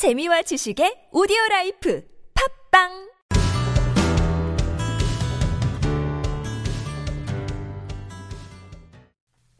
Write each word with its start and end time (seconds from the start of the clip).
재미와 0.00 0.40
지식의 0.40 1.08
오디오 1.12 1.36
라이프 1.50 2.02
팟빵 2.72 2.88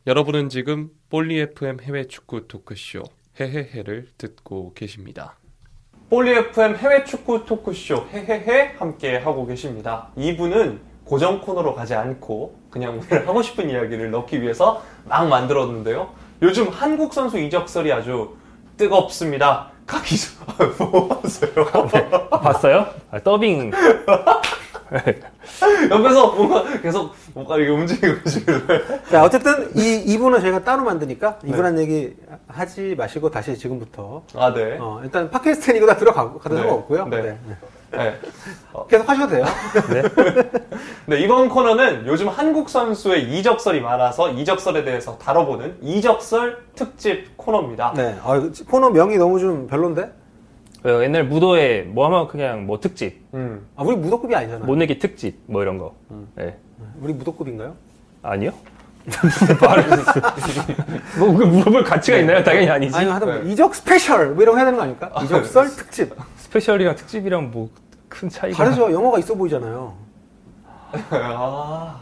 여러분은 0.07 0.49
지금 0.49 0.89
볼리 1.11 1.39
FM 1.41 1.81
해외 1.83 2.07
축구 2.07 2.49
토크쇼 2.49 3.03
해해해를 3.39 4.09
듣고 4.17 4.73
계십니다. 4.73 5.37
볼리 6.09 6.31
FM 6.31 6.77
해외 6.77 7.05
축구 7.05 7.45
토크쇼 7.45 8.07
해해해 8.11 8.77
함께 8.79 9.19
하고 9.19 9.45
계십니다. 9.45 10.09
2부는 10.17 10.79
고정 11.05 11.43
코너로 11.43 11.75
가지 11.75 11.95
않고 11.95 12.59
그냥 12.71 12.99
오늘 12.99 13.29
하고 13.29 13.43
싶은 13.43 13.69
이야기를 13.69 14.11
넣기 14.11 14.41
위해서 14.41 14.83
막 15.05 15.29
만들었는데요. 15.29 16.15
요즘 16.41 16.71
한국 16.71 17.13
선수 17.13 17.39
이적설이 17.39 17.93
아주 17.93 18.39
뜨겁습니다. 18.79 19.73
가기 19.91 20.17
전, 20.17 20.31
뭐 20.79 21.21
하세요? 21.23 22.29
봤어요? 22.31 22.87
아, 23.11 23.19
더빙. 23.19 23.73
옆에서 25.91 26.33
뭔가 26.33 26.65
계속 26.81 27.15
뭔가 27.35 27.57
이게 27.59 27.69
움직이고 27.69 28.23
계시길래. 28.23 29.03
자, 29.11 29.25
어쨌든 29.25 29.71
이 29.77 29.97
이분은 30.07 30.41
저희가 30.41 30.63
따로 30.63 30.85
만드니까 30.85 31.39
이분한 31.45 31.79
얘기 31.81 32.15
하지 32.47 32.95
마시고 32.97 33.31
다시 33.31 33.57
지금부터 33.57 34.23
아, 34.35 34.53
네. 34.53 34.79
어, 34.81 35.01
일단 35.03 35.31
팟캐스트니까 35.31 35.87
다 35.87 35.97
들어가도 35.97 36.39
가도 36.39 36.55
네. 36.55 36.61
상관없고요. 36.61 37.07
네. 37.09 37.23
네. 37.23 37.39
네. 37.93 38.19
계속 38.89 39.09
하셔도 39.09 39.35
돼요. 39.35 39.45
네, 41.07 41.21
이번 41.21 41.49
코너는 41.49 42.07
요즘 42.07 42.29
한국 42.29 42.69
선수의 42.69 43.25
이적설이 43.25 43.81
많아서 43.81 44.31
이적설에 44.31 44.85
대해서 44.85 45.19
다뤄보는 45.19 45.79
이적설 45.83 46.59
특집 46.75 47.37
코너입니다. 47.37 47.95
네. 47.97 48.17
아, 48.23 48.41
코너 48.69 48.91
명이 48.91 49.19
너무 49.19 49.39
좀 49.41 49.67
별론데? 49.67 50.13
그 50.83 51.03
옛날 51.03 51.25
무도에 51.25 51.83
뭐 51.83 52.07
하면 52.07 52.29
그냥 52.29 52.67
뭐 52.67 52.81
특집, 52.81 53.21
음. 53.35 53.67
아, 53.77 53.83
우리 53.83 53.97
무도급이 53.97 54.35
아니잖아. 54.35 54.65
모내기 54.65 54.99
특집, 54.99 55.39
뭐 55.47 55.63
이런 55.63 55.77
거. 55.77 55.95
음. 56.11 56.29
네. 56.37 56.57
우리 57.03 57.13
무도급인가요? 57.13 57.75
아니요? 58.23 58.53
뭐, 61.19 61.35
그 61.35 61.45
물어볼 61.45 61.85
가치가 61.85 62.19
있나요? 62.19 62.43
당연히 62.45 62.71
아니지. 62.71 62.97
아니, 62.97 63.11
하다 63.11 63.27
네. 63.27 63.43
이적 63.51 63.75
special 63.75 64.31
뭐 64.31 64.43
이런 64.43 64.55
거 64.55 64.59
해야 64.59 64.65
되는 64.67 64.79
거 64.79 64.85
아닐까? 64.85 65.11
이적설 65.25 65.75
특집. 65.77 66.15
special이랑 66.37 66.95
특집이랑 66.97 67.51
뭐 67.51 67.69
큰 68.11 68.29
차이가. 68.29 68.57
다르죠. 68.59 68.93
영어가 68.93 69.19
있어 69.21 69.35
보이잖아요. 69.35 69.95
아. 71.11 72.01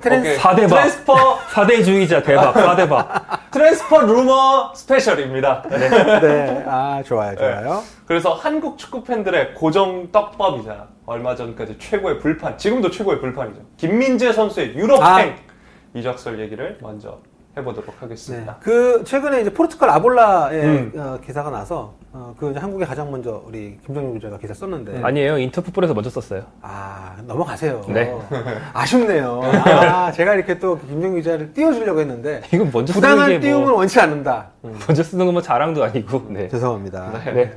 trans 0.00 0.28
오케이. 0.28 0.38
사대박. 0.38 0.68
transfer, 0.68 1.38
사대주의자 1.52 2.22
대박, 2.22 2.52
사대박. 2.54 3.40
transfer 3.50 4.00
rumor 4.02 4.72
special입니다. 4.74 5.62
네. 5.68 5.88
네. 6.20 6.64
아, 6.66 7.02
좋아요. 7.04 7.36
좋아요. 7.36 7.82
그래서 8.06 8.34
한국 8.34 8.78
축구 8.78 9.02
팬들의 9.04 9.54
고정 9.54 10.10
떡밥이자 10.12 10.86
얼마 11.06 11.34
전까지 11.34 11.78
최고의 11.78 12.20
불판, 12.20 12.56
지금도 12.56 12.90
최고의 12.90 13.20
불판이죠. 13.20 13.60
김민재 13.76 14.32
선수의 14.32 14.74
유럽행 14.76 15.06
아. 15.06 15.49
이적설 15.94 16.38
얘기를 16.40 16.78
먼저 16.80 17.18
해보도록 17.56 17.90
네. 17.90 17.96
하겠습니다. 18.00 18.56
그 18.60 19.02
최근에 19.04 19.40
이제 19.40 19.52
포르투갈 19.52 19.90
아볼라의 19.90 20.62
음. 20.64 20.92
어, 20.96 21.18
기사가 21.24 21.50
나서 21.50 21.94
어, 22.12 22.32
그 22.38 22.48
이제 22.50 22.60
한국에 22.60 22.84
가장 22.84 23.10
먼저 23.10 23.42
우리 23.44 23.76
김정용 23.84 24.14
기자가 24.14 24.38
기사 24.38 24.54
썼는데 24.54 25.02
아니에요. 25.02 25.36
인터풋볼에서 25.38 25.92
먼저 25.92 26.10
썼어요. 26.10 26.44
아 26.62 27.16
넘어가세요. 27.26 27.84
네. 27.88 28.14
아쉽네요. 28.72 29.40
아 29.42 30.12
제가 30.12 30.34
이렇게 30.34 30.60
또 30.60 30.78
김정용 30.78 31.16
기자를 31.16 31.52
띄워주려고 31.52 31.98
했는데 32.00 32.40
이건 32.54 32.70
먼저 32.72 32.92
쓰는 32.92 33.08
부당한 33.08 33.30
게 33.30 33.40
띄움은 33.40 33.66
뭐, 33.68 33.78
원치 33.78 33.98
않는다. 33.98 34.50
먼저 34.62 35.02
쓰는 35.02 35.26
건 35.26 35.32
뭐 35.32 35.42
자랑도 35.42 35.82
아니고. 35.82 36.26
네. 36.30 36.48
죄송합니다. 36.48 37.20
네. 37.24 37.32
네. 37.32 37.52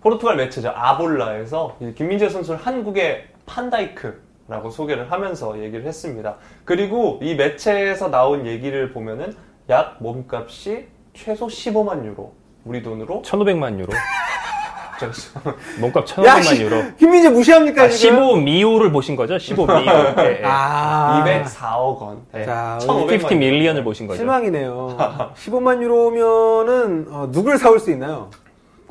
포르투갈 0.00 0.36
매체죠. 0.36 0.70
아볼라에서 0.74 1.76
이 1.80 1.92
김민재 1.94 2.30
선수를 2.30 2.60
한국의 2.60 3.26
판다이크 3.46 4.22
라고 4.46 4.70
소개를 4.70 5.10
하면서 5.10 5.58
얘기를 5.58 5.86
했습니다. 5.86 6.36
그리고 6.64 7.18
이 7.22 7.34
매체에서 7.34 8.10
나온 8.10 8.46
얘기를 8.46 8.92
보면은 8.92 9.34
약 9.70 9.96
몸값이 10.00 10.86
최소 11.14 11.46
15만 11.46 12.04
유로. 12.04 12.34
우리 12.64 12.82
돈으로 12.82 13.22
1,500만 13.22 13.78
유로. 13.78 13.92
몸값 15.80 16.04
야, 16.24 16.36
1,500만 16.36 16.42
씨, 16.42 16.62
유로. 16.62 16.82
김민재 16.98 17.28
무시합니까 17.30 17.84
아, 17.84 17.88
지금? 17.88 18.16
15 18.16 18.36
미오를 18.36 18.92
보신 18.92 19.16
거죠? 19.16 19.38
15 19.38 19.66
미오. 19.66 19.74
네, 19.82 20.14
네. 20.14 20.42
아 20.44 21.24
204억 21.26 21.98
원. 22.00 22.22
네. 22.32 22.44
자, 22.44 22.78
1,500만 22.82 23.24
50 23.24 23.38
밀리언을 23.38 23.82
보신 23.84 24.06
거죠. 24.06 24.18
실망이네요. 24.18 24.96
15만 25.36 25.82
유로면은 25.82 27.06
어, 27.10 27.28
누굴 27.30 27.58
사올 27.58 27.80
수 27.80 27.90
있나요? 27.90 28.30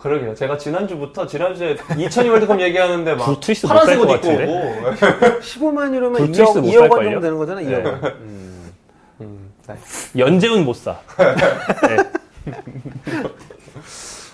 그러게요. 0.04 0.36
제가 0.36 0.58
지난주부터 0.58 1.26
지난주에 1.26 1.78
2002 1.98 2.28
월드컵 2.28 2.60
얘기하는데 2.60 3.16
막 3.16 3.24
불트위스 3.24 3.66
파란색 3.66 4.02
옷 4.02 4.16
입고? 4.16 4.28
오고. 4.28 4.42
15만 5.40 5.96
유로면 5.96 6.18
불트위스 6.18 6.60
2억, 6.60 6.62
못 6.62 6.68
2억 6.68 6.92
원? 6.92 7.04
정도 7.06 7.22
되는 7.22 7.38
거잖아. 7.38 7.62
2억 7.62 7.70
네. 7.70 7.90
원. 7.90 8.04
음. 8.04 8.74
음, 9.22 9.54
네. 9.66 9.76
연재훈 10.18 10.66
못 10.66 10.74
사. 10.74 11.00
네. 11.16 11.98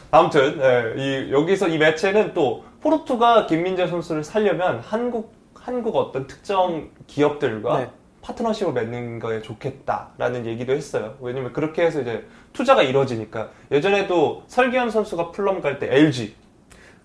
아무튼 0.10 0.60
예, 0.60 0.96
이, 0.98 1.32
여기서 1.32 1.68
이 1.68 1.78
매체는 1.78 2.34
또 2.34 2.64
포르투가 2.82 3.46
김민재 3.46 3.86
선수를 3.86 4.24
살려면 4.24 4.80
한국 4.84 5.36
한국 5.54 5.96
어떤 5.98 6.26
특정 6.26 6.90
기업들과 7.06 7.78
네. 7.78 7.90
파트너십을 8.30 8.74
맺는 8.74 9.20
거에 9.20 9.42
좋겠다라는 9.42 10.46
얘기도 10.46 10.74
했어요. 10.74 11.16
왜냐면 11.20 11.52
그렇게 11.54 11.84
해서 11.86 12.02
이제 12.02 12.26
투자가 12.54 12.84
이루어지니까 12.84 13.50
예전에도 13.72 14.44
설기현 14.48 14.92
선수가 14.92 15.32
풀럼 15.32 15.62
갈 15.62 15.80
때 15.80 15.88
LG 15.90 16.36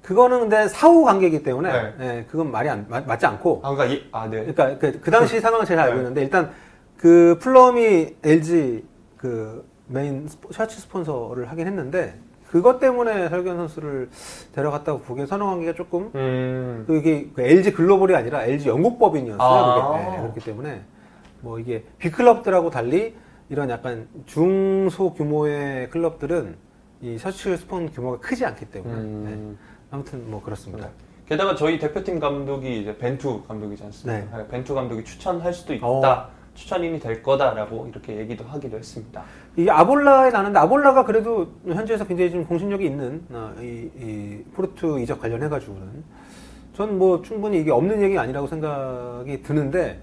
그거는 0.03 0.41
근데 0.41 0.69
선후 0.69 1.05
관계이기 1.05 1.43
때문에 1.43 1.73
네. 1.73 1.95
예, 2.01 2.27
그건 2.31 2.51
말이 2.51 2.69
안, 2.69 2.85
맞, 2.89 3.07
맞지 3.07 3.25
않고 3.27 3.61
아 3.63 3.75
그러니까 3.75 3.95
이, 3.95 4.09
아 4.13 4.29
네. 4.29 4.41
그러니까 4.41 4.79
그, 4.79 5.01
그 5.01 5.11
당시 5.11 5.41
상황을 5.41 5.65
제가 5.65 5.83
알고 5.83 5.95
네. 5.95 6.01
있는데 6.01 6.23
일단 6.23 6.51
그 6.97 7.39
풀럼이 7.41 8.17
LG 8.23 8.85
그 9.17 9.67
메인 9.87 10.27
스포, 10.29 10.53
셔츠 10.53 10.79
스폰서를 10.81 11.51
하긴 11.51 11.67
했는데 11.67 12.15
그것 12.51 12.79
때문에 12.79 13.29
설기현 13.29 13.57
선수를 13.57 14.11
데려갔다고 14.55 15.01
보기엔 15.01 15.27
선후 15.27 15.47
관계가 15.47 15.75
조금 15.75 16.11
음. 16.15 16.85
그게 16.87 17.29
그 17.35 17.43
LG 17.43 17.73
글로벌이 17.73 18.15
아니라 18.15 18.45
LG 18.45 18.69
영국 18.69 18.99
법인이었어요. 18.99 19.41
아. 19.41 19.93
그게. 19.93 20.11
네, 20.11 20.23
그렇기 20.23 20.41
때문에 20.41 20.83
뭐 21.45 21.59
이게 21.61 21.85
빅클럽들하고 21.99 22.71
달리 22.71 23.15
이런 23.51 23.69
약간 23.69 24.09
중소 24.27 25.13
규모의 25.13 25.91
클럽들은 25.91 26.57
이 27.03 27.19
셔츠 27.19 27.57
스폰 27.59 27.91
규모가 27.93 28.19
크지 28.19 28.45
않기 28.47 28.65
때문에 28.71 28.95
네. 28.95 29.01
음. 29.37 29.59
아무튼 29.91 30.29
뭐 30.31 30.43
그렇습니다. 30.43 30.87
네. 30.87 30.93
게다가 31.29 31.55
저희 31.55 31.79
대표팀 31.79 32.19
감독이 32.19 32.81
이제 32.81 32.97
벤투 32.97 33.43
감독이지 33.47 33.85
않습니까? 33.85 34.39
네, 34.39 34.49
벤투 34.49 34.75
감독이 34.75 35.05
추천할 35.05 35.53
수도 35.53 35.75
있다. 35.75 35.87
어. 35.87 36.29
추천인이 36.55 37.01
될 37.01 37.23
거다라고 37.23 37.89
이렇게 37.89 38.17
얘기도 38.17 38.45
하기도 38.45 38.79
했습니다. 38.79 39.25
이 39.57 39.69
아볼라에 39.69 40.31
나는데 40.31 40.59
아볼라가 40.61 41.05
그래도 41.05 41.49
현지에서 41.67 42.07
굉장히 42.07 42.31
좀 42.31 42.45
공신력이 42.45 42.87
있는 42.87 43.25
어, 43.31 43.53
이, 43.61 43.91
이 43.99 44.45
포르투 44.55 45.01
이적 45.01 45.21
관련해 45.21 45.49
가지고는 45.49 46.05
전 46.75 46.99
뭐 46.99 47.23
충분히 47.23 47.59
이게 47.61 47.71
없는 47.71 48.03
얘기 48.03 48.19
아니라고 48.19 48.47
생각이 48.47 49.43
드는데 49.43 50.01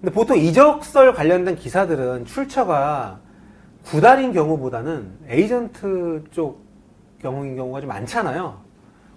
근데 0.00 0.14
보통 0.14 0.38
이적설 0.38 1.12
관련된 1.12 1.56
기사들은 1.56 2.24
출처가 2.24 3.20
구단인 3.84 4.32
경우보다는 4.32 5.10
에이전트 5.28 6.24
쪽 6.30 6.64
경우인 7.20 7.54
경우가 7.54 7.80
좀 7.82 7.88
많잖아요. 7.88 8.58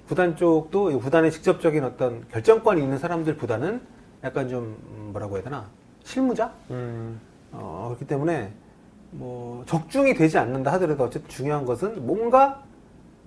구단 0.09 0.35
쪽도 0.35 0.91
이 0.91 0.95
구단의 0.95 1.31
직접적인 1.31 1.85
어떤 1.85 2.27
결정권이 2.29 2.81
있는 2.81 2.97
사람들보다는 2.97 3.81
약간 4.25 4.49
좀 4.49 4.77
음, 4.91 5.09
뭐라고 5.13 5.35
해야 5.35 5.43
되나 5.43 5.69
실무자 6.03 6.51
음. 6.69 7.19
어, 7.53 7.85
그렇기 7.89 8.05
때문에 8.05 8.51
뭐 9.11 9.63
적중이 9.65 10.15
되지 10.15 10.37
않는다 10.37 10.73
하더라도 10.73 11.05
어쨌든 11.05 11.29
중요한 11.29 11.65
것은 11.65 12.05
뭔가 12.05 12.61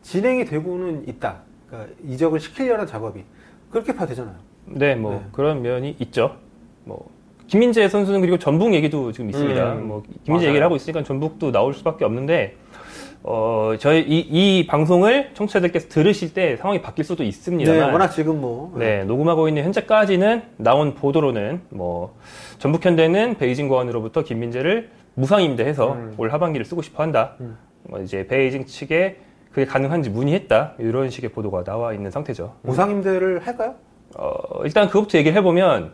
진행이 0.03 0.45
되고는 0.45 1.09
있다. 1.09 1.39
그러니까 1.69 1.95
이적을 2.05 2.39
시키려는 2.39 2.87
작업이 2.87 3.25
그렇게 3.71 3.95
봐야 3.95 4.07
되잖아요. 4.07 4.37
네, 4.67 4.95
뭐 4.95 5.13
네. 5.13 5.27
그런 5.33 5.63
면이 5.63 5.97
있죠. 6.01 6.37
뭐 6.85 7.16
김민재 7.49 7.89
선수는 7.89 8.21
그리고 8.21 8.39
전북 8.39 8.75
얘기도 8.75 9.13
지금 9.13 9.31
있습니다. 9.31 9.73
음, 9.75 9.89
뭐 9.89 10.03
김민재 10.25 10.31
맞아요. 10.33 10.49
얘기를 10.49 10.65
하고 10.65 10.77
있으니까 10.77 11.03
전북도 11.03 11.53
나올 11.53 11.75
수밖에 11.75 12.05
없는데 12.05 12.57
어 13.23 13.75
저희 13.79 14.01
이, 14.03 14.19
이 14.61 14.67
방송을 14.67 15.31
청취자들께서 15.35 15.89
들으실 15.89 16.33
때 16.35 16.57
상황이 16.57 16.81
바뀔 16.81 17.05
수도 17.05 17.23
네, 17.23 17.29
있습니다만 17.29 17.93
워낙 17.93 18.09
지금 18.09 18.41
뭐 18.41 18.73
네, 18.77 19.05
녹음하고 19.05 19.49
있는 19.49 19.65
현재까지는 19.65 20.43
나온 20.57 20.95
보도로는 20.95 21.63
뭐 21.71 22.17
전북 22.59 22.85
현대는 22.85 23.37
베이징 23.39 23.69
고원으로부터 23.69 24.23
김민재를 24.23 24.91
무상 25.15 25.43
임대해서 25.43 25.93
음. 25.95 26.15
올 26.19 26.31
하반기를 26.31 26.65
쓰고 26.67 26.83
싶어 26.83 27.03
한다. 27.03 27.35
음. 27.41 27.57
뭐 27.85 28.01
이제 28.01 28.27
베이징 28.27 28.67
측에 28.67 29.17
그게 29.51 29.65
가능한지 29.65 30.11
문의했다. 30.11 30.75
이런 30.79 31.09
식의 31.09 31.31
보도가 31.31 31.65
나와 31.65 31.95
있는 31.95 32.11
상태죠. 32.11 32.55
무상 32.63 32.91
임대를 32.91 33.47
할까요? 33.47 33.75
어, 34.19 34.63
일단 34.65 34.89
그것부터 34.89 35.19
얘기를 35.19 35.37
해보면 35.39 35.93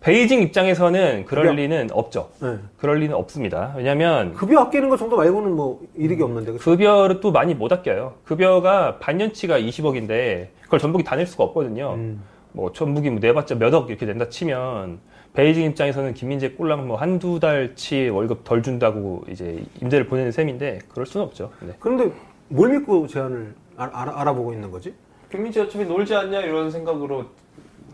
베이징 0.00 0.40
입장에서는 0.42 1.24
그럴 1.24 1.44
급여? 1.46 1.54
리는 1.56 1.88
없죠. 1.92 2.30
네. 2.40 2.58
그럴 2.78 2.98
리는 3.00 3.14
없습니다. 3.16 3.72
왜냐하면 3.76 4.34
급여 4.34 4.60
아끼는 4.60 4.88
것 4.88 4.96
정도 4.98 5.16
말고는 5.16 5.52
뭐 5.56 5.80
이득이 5.96 6.22
없는데 6.22 6.52
그쵸? 6.52 6.64
급여를 6.70 7.20
또 7.20 7.32
많이 7.32 7.54
못 7.54 7.72
아껴요. 7.72 8.14
급여가 8.24 8.98
반년치가 8.98 9.58
20억인데 9.58 10.48
그걸 10.62 10.78
전북이 10.78 11.02
다 11.04 11.16
낼 11.16 11.26
수가 11.26 11.44
없거든요. 11.44 11.94
음. 11.94 12.22
뭐 12.52 12.72
전북이 12.72 13.10
뭐 13.10 13.18
내봤자 13.20 13.56
몇 13.56 13.74
억 13.74 13.88
이렇게 13.90 14.06
낸다 14.06 14.28
치면 14.28 14.98
베이징 15.34 15.64
입장에서는 15.64 16.14
김민재 16.14 16.50
꼴랑 16.50 16.86
뭐 16.86 16.96
한두 16.96 17.40
달치 17.40 18.08
월급 18.08 18.44
덜 18.44 18.62
준다고 18.62 19.24
이제 19.28 19.62
임대를 19.82 20.06
보내는 20.06 20.30
셈인데 20.32 20.80
그럴 20.88 21.04
수는 21.06 21.26
없죠. 21.26 21.50
네. 21.60 21.72
그런데 21.80 22.10
뭘 22.48 22.70
믿고 22.70 23.06
제안을 23.08 23.54
알, 23.76 23.90
알아, 23.92 24.32
보고 24.34 24.52
있는 24.52 24.70
거지? 24.70 24.94
김민재 25.30 25.62
어차피 25.62 25.84
놀지 25.84 26.14
않냐 26.14 26.40
이런 26.40 26.70
생각으로 26.70 27.24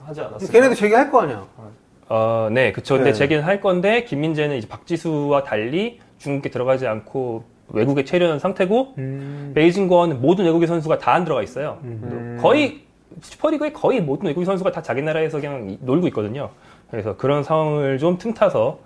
하지 0.04 0.20
않았어요. 0.20 0.48
걔네도 0.50 0.74
제기할 0.74 1.10
거 1.10 1.22
아니야. 1.22 1.44
어, 1.56 1.70
네, 2.52 2.72
그쵸. 2.72 2.94
근데 2.96 3.10
네. 3.12 3.16
제기는 3.18 3.42
할 3.42 3.60
건데 3.60 4.04
김민재는 4.04 4.56
이제 4.56 4.68
박지수와 4.68 5.44
달리 5.44 5.98
중국에 6.18 6.50
들어가지 6.50 6.86
않고 6.86 7.44
외국에 7.68 8.04
체류한 8.04 8.38
상태고 8.38 8.94
음. 8.98 9.52
베이징권 9.54 10.20
모든 10.20 10.44
외국인 10.44 10.68
선수가 10.68 10.98
다 10.98 11.12
안 11.14 11.24
들어가 11.24 11.42
있어요. 11.42 11.78
음. 11.84 12.38
거의 12.40 12.80
슈퍼리그의 13.20 13.72
거의 13.72 14.00
모든 14.00 14.26
외국인 14.26 14.44
선수가 14.46 14.72
다 14.72 14.82
자기 14.82 15.02
나라에서 15.02 15.40
그냥 15.40 15.70
이- 15.70 15.78
놀고 15.80 16.06
있거든요. 16.08 16.50
그래서 16.90 17.16
그런 17.16 17.42
상황을 17.42 17.98
좀 17.98 18.18
틈타서 18.18 18.78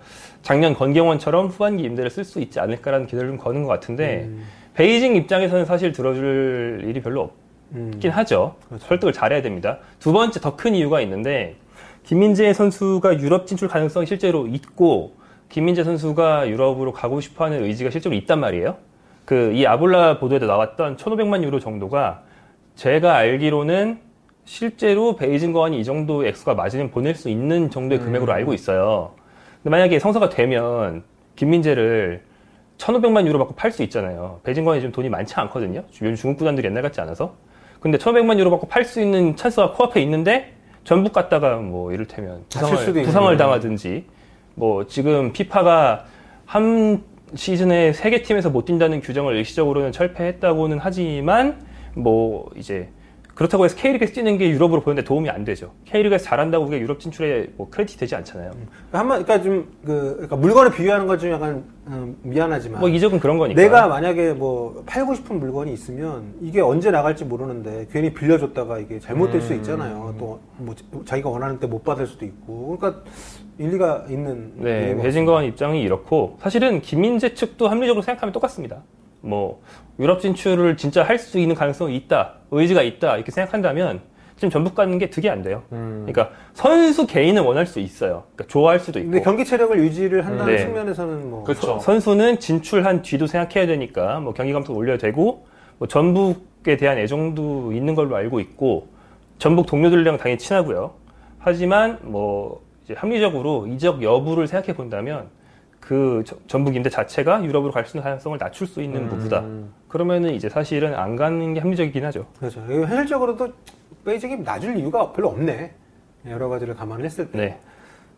작년 0.43 0.75
건경원처럼 0.75 1.49
후반기 1.49 1.83
임대를 1.85 2.11
쓸 2.11 2.23
수 2.25 2.41
있지 2.41 2.61
않을까라는 2.61 3.07
기대를 3.07 3.31
좀 3.31 3.39
거는 3.39 3.63
것 3.65 3.69
같은데 3.69 4.25
음. 4.29 4.45
베이징 4.75 5.17
입장에서는 5.17 5.65
사실 5.65 5.91
들어줄 5.93 6.83
일이 6.85 7.01
별로 7.01 7.31
음. 7.73 7.91
없긴 7.95 8.11
하죠. 8.13 8.55
그렇죠. 8.69 8.87
설득을 8.87 9.13
잘해야 9.13 9.43
됩니다. 9.43 9.79
두 9.99 10.13
번째 10.13 10.39
더 10.41 10.55
큰 10.57 10.75
이유가 10.77 11.01
있는데 11.01 11.57
김민재 12.07 12.53
선수가 12.53 13.19
유럽 13.21 13.47
진출 13.49 13.67
가능성이 13.67 14.07
실제로 14.07 14.47
있고 14.47 15.15
김민재 15.49 15.83
선수가 15.83 16.49
유럽으로 16.49 16.93
가고 16.93 17.21
싶어하는 17.21 17.65
의지가 17.65 17.91
실제로 17.91 18.15
있단 18.15 18.39
말이에요. 18.41 18.77
그 19.25 19.53
이 19.53 19.67
아볼라 19.67 20.21
보도에도 20.21 20.47
나왔던 20.47 20.97
1,500만 20.97 21.43
유로 21.43 21.59
정도가 21.59 22.23
제가 22.77 23.17
알기로는 23.17 23.99
실제로 24.45 25.17
베이징 25.17 25.53
거안이 25.53 25.81
이 25.81 25.85
정도 25.85 26.25
액수가 26.25 26.55
맞으면 26.55 26.93
보낼 26.93 27.17
수 27.17 27.29
있는 27.29 27.71
정도의 27.71 28.01
금액으로 28.01 28.33
알고 28.33 28.55
있어요. 28.55 29.15
근데 29.63 29.71
만약에 29.71 29.99
성사가 29.99 30.29
되면 30.29 31.03
김민재를 31.35 32.23
1,500만 32.79 33.27
유로 33.27 33.41
받고 33.41 33.55
팔 33.57 33.73
수 33.73 33.83
있잖아요. 33.83 34.39
베이징 34.45 34.65
거안이 34.65 34.81
좀 34.81 34.93
돈이 34.93 35.09
많지 35.09 35.35
않거든요. 35.35 35.83
요즘 36.01 36.15
중국 36.15 36.39
구단들이 36.39 36.69
옛날 36.69 36.85
같지 36.85 37.01
않아서. 37.01 37.35
근데 37.81 37.99
1,500만 37.99 38.39
유로 38.39 38.51
받고 38.53 38.69
팔 38.69 38.85
수 38.85 39.01
있는 39.01 39.35
찬스가 39.35 39.73
코앞에 39.73 40.01
있는데 40.03 40.53
전북 40.87 41.13
갔다가 41.13 41.57
뭐 41.57 41.93
이를테면 41.93 42.45
부상을, 42.49 42.71
부상을. 43.03 43.37
당하든지 43.37 44.05
뭐 44.55 44.87
지금 44.87 45.33
피파가 45.33 46.05
한 46.47 47.03
시즌에 47.35 47.93
세 47.93 48.09
개 48.11 48.23
팀에서 48.23 48.51
못 48.51 48.65
뛴다는 48.67 49.01
규정을 49.01 49.35
일시적으로는 49.35 49.91
철폐했다고는 49.91 50.79
하지만 50.81 51.57
뭐 51.95 52.49
이제 52.55 52.89
그렇다고 53.37 53.67
해서 53.67 53.77
K리그에서 53.77 54.15
뛰는 54.15 54.39
게 54.39 54.49
유럽으로 54.49 54.81
보는데 54.81 55.05
도움이 55.05 55.29
안 55.29 55.45
되죠. 55.45 55.73
K리그에서 55.85 56.25
잘한다고 56.25 56.65
그게 56.65 56.81
유럽 56.81 56.99
진출에 56.99 57.49
뭐 57.59 57.69
크레딧 57.71 58.01
되지 58.01 58.17
않잖아요. 58.17 58.51
한번 58.91 59.23
그러니까 59.25 59.43
좀 59.45 59.67
그 59.85 60.13
그러니까 60.15 60.37
물건을 60.37 60.71
비유하는 60.73 61.07
것좀 61.07 61.31
약간 61.31 61.65
음, 61.87 62.17
미안하지만 62.23 62.81
뭐 62.81 62.89
이적은 62.89 63.21
그런 63.21 63.37
거니까. 63.37 63.61
내가 63.61 63.89
만약에 63.89 64.33
뭐 64.33 64.83
팔고 64.87 65.15
싶은 65.15 65.39
물건이 65.39 65.71
있으면 65.75 66.33
이게 66.41 66.63
언제 66.63 66.91
나갈지 66.91 67.27
모르는데 67.27 67.87
괜히 67.93 68.13
빌려줬다가 68.15 68.79
이게 68.79 68.99
잘못될 68.99 69.43
수 69.43 69.53
있잖아요. 69.55 70.15
또 70.19 70.41
뭐 70.59 70.75
자기가 71.05 71.29
원하는 71.29 71.59
때 71.61 71.67
못 71.67 71.85
받을 71.85 72.07
수도 72.07 72.25
있고. 72.25 72.79
그러니까 72.79 73.03
일리가 73.59 74.07
있는 74.09 74.53
네, 74.57 74.97
배진건 74.97 75.45
입장이 75.45 75.83
이렇고 75.83 76.39
사실은 76.41 76.81
김민재 76.81 77.35
측도 77.35 77.69
합리적으로 77.69 78.01
생각하면 78.03 78.33
똑같습니다. 78.33 78.83
뭐 79.21 79.61
유럽 79.99 80.21
진출을 80.21 80.77
진짜 80.77 81.03
할 81.03 81.19
수 81.19 81.39
있는 81.39 81.55
가능성이 81.55 81.97
있다, 81.97 82.35
의지가 82.51 82.83
있다 82.83 83.17
이렇게 83.17 83.31
생각한다면 83.31 84.01
지금 84.37 84.51
전북 84.51 84.75
가는 84.75 84.99
게 84.99 85.09
득이 85.09 85.31
안 85.31 85.43
돼요. 85.43 85.63
음. 85.73 86.05
그러니까 86.07 86.35
선수 86.53 87.07
개인은 87.07 87.43
원할 87.43 87.65
수 87.65 87.81
있어요. 87.81 88.25
그러니까 88.35 88.53
좋아할 88.53 88.79
수도 88.79 88.99
있고. 88.99 89.11
근데 89.11 89.25
경기 89.25 89.45
체력을 89.47 89.79
유지를 89.79 90.27
한다는 90.27 90.53
네. 90.55 90.59
측면에서는 90.59 91.31
뭐 91.31 91.45
그렇죠. 91.45 91.79
선수는 91.79 92.39
진출한 92.39 93.01
뒤도 93.01 93.27
생각해야 93.27 93.67
되니까 93.67 94.21
뭐 94.21 94.35
경기 94.35 94.53
감독 94.53 94.77
올려야 94.77 94.99
되고 94.99 95.47
뭐 95.79 95.89
전북에 95.89 96.77
대한 96.77 96.99
애정도 96.99 97.73
있는 97.73 97.95
걸로 97.95 98.15
알고 98.17 98.41
있고 98.41 98.89
전북 99.39 99.65
동료들이랑 99.67 100.19
당연히 100.19 100.39
친하고요. 100.39 100.93
하지만 101.39 101.99
뭐 102.03 102.61
이제 102.85 102.93
합리적으로 102.95 103.67
이적 103.67 104.03
여부를 104.03 104.47
생각해 104.47 104.75
본다면 104.77 105.29
그 105.87 106.23
저- 106.27 106.37
전북 106.49 106.75
임대 106.75 106.91
자체가 106.91 107.45
유럽으로 107.45 107.71
갈 107.73 107.87
수 107.87 107.97
있는 107.97 108.03
가능성을 108.03 108.37
낮출 108.39 108.67
수 108.67 108.83
있는 108.83 109.09
move다. 109.09 109.45
그러면은 109.89 110.35
이제 110.35 110.49
사실은 110.49 110.95
안 110.95 111.15
가는 111.15 111.55
게 111.55 111.61
합리적이긴 111.61 112.05
하죠. 112.07 112.27
그렇죠. 112.41 112.61
현실적으로도 112.61 113.49
베이징이 114.05 114.39
놔줄 114.39 114.77
이유가 114.79 115.13
별로 115.13 115.29
없네. 115.29 115.73
여러 116.29 116.49
가지를 116.49 116.75
감안했을 116.75 117.31
때. 117.31 117.39
네. 117.39 117.59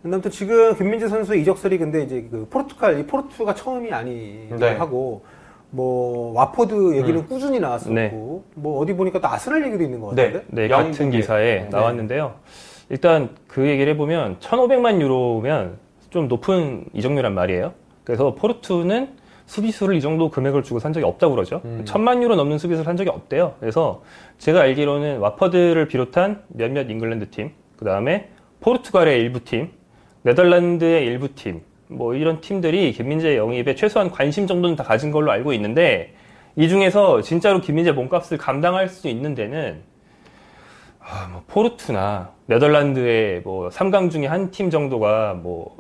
근데 0.01 0.15
아무튼 0.15 0.31
지금 0.31 0.75
김민재 0.77 1.09
선수의 1.09 1.43
이적설이 1.43 1.77
근데 1.77 2.03
이제 2.05 2.27
그 2.31 2.47
포르투갈, 2.49 3.01
이 3.01 3.07
포르투가 3.07 3.55
처음이 3.55 3.93
아니고 3.93 4.57
네. 4.57 4.77
하고 4.77 5.25
뭐 5.71 6.33
와포드 6.33 6.97
얘기는 6.97 7.27
꾸준히 7.27 7.61
나왔었고 7.61 7.93
네. 7.95 8.09
뭐 8.55 8.81
어디 8.81 8.95
보니까 8.95 9.21
또 9.21 9.29
아스날 9.29 9.67
얘기도 9.67 9.83
있는 9.85 10.01
것 10.01 10.17
같은데. 10.17 10.43
네. 10.49 10.69
같은 10.69 11.11
기사에 11.11 11.65
네. 11.65 11.69
나왔는데요. 11.71 12.37
일단 12.89 13.29
그 13.47 13.67
얘기를 13.69 13.93
해보면 13.93 14.39
1,500만 14.41 15.03
유로면 15.03 15.77
좀 16.11 16.29
높은 16.29 16.85
이적료란 16.95 17.35
말이에요. 17.35 17.75
그래서 18.05 18.35
포르투는 18.35 19.17
수비수를 19.47 19.97
이 19.97 20.01
정도 20.01 20.31
금액을 20.31 20.63
주고 20.63 20.79
산 20.79 20.93
적이 20.93 21.07
없다고 21.07 21.35
그러죠. 21.35 21.63
음. 21.65 21.83
1,000만 21.87 22.23
유로 22.23 22.37
넘는 22.37 22.59
수비수를 22.59 22.85
산 22.85 22.97
적이 22.97 23.11
없대요. 23.11 23.55
그래서 23.61 24.03
제가 24.39 24.61
알기로는 24.61 25.19
와포드를 25.19 25.89
비롯한 25.89 26.43
몇몇 26.49 26.91
잉글랜드 26.91 27.31
팀, 27.31 27.53
그 27.77 27.85
다음에 27.85 28.29
포르투갈의 28.61 29.19
일부 29.19 29.45
팀, 29.45 29.71
네덜란드의 30.23 31.07
일부 31.07 31.35
팀, 31.35 31.63
뭐 31.89 32.15
이런 32.15 32.41
팀들이 32.41 32.93
김민재 32.93 33.37
영입에 33.37 33.75
최소한 33.75 34.11
관심 34.11 34.47
정도는 34.47 34.77
다 34.77 34.85
가진 34.85 35.11
걸로 35.11 35.31
알고 35.31 35.55
있는데 35.55 36.15
이 36.57 36.69
중에서 36.69 37.23
진짜로 37.23 37.61
김민재 37.61 37.93
몸값을 37.93 38.37
감당할 38.37 38.89
수 38.89 39.09
있는 39.09 39.35
데는 39.35 39.83
아, 41.01 41.29
뭐 41.33 41.43
포르투나 41.47 42.33
네덜란드의 42.49 43.43
뭐 43.45 43.69
3강 43.69 44.11
중에 44.11 44.27
한 44.27 44.51
팀 44.51 44.71
정도가 44.71 45.35
뭐 45.35 45.77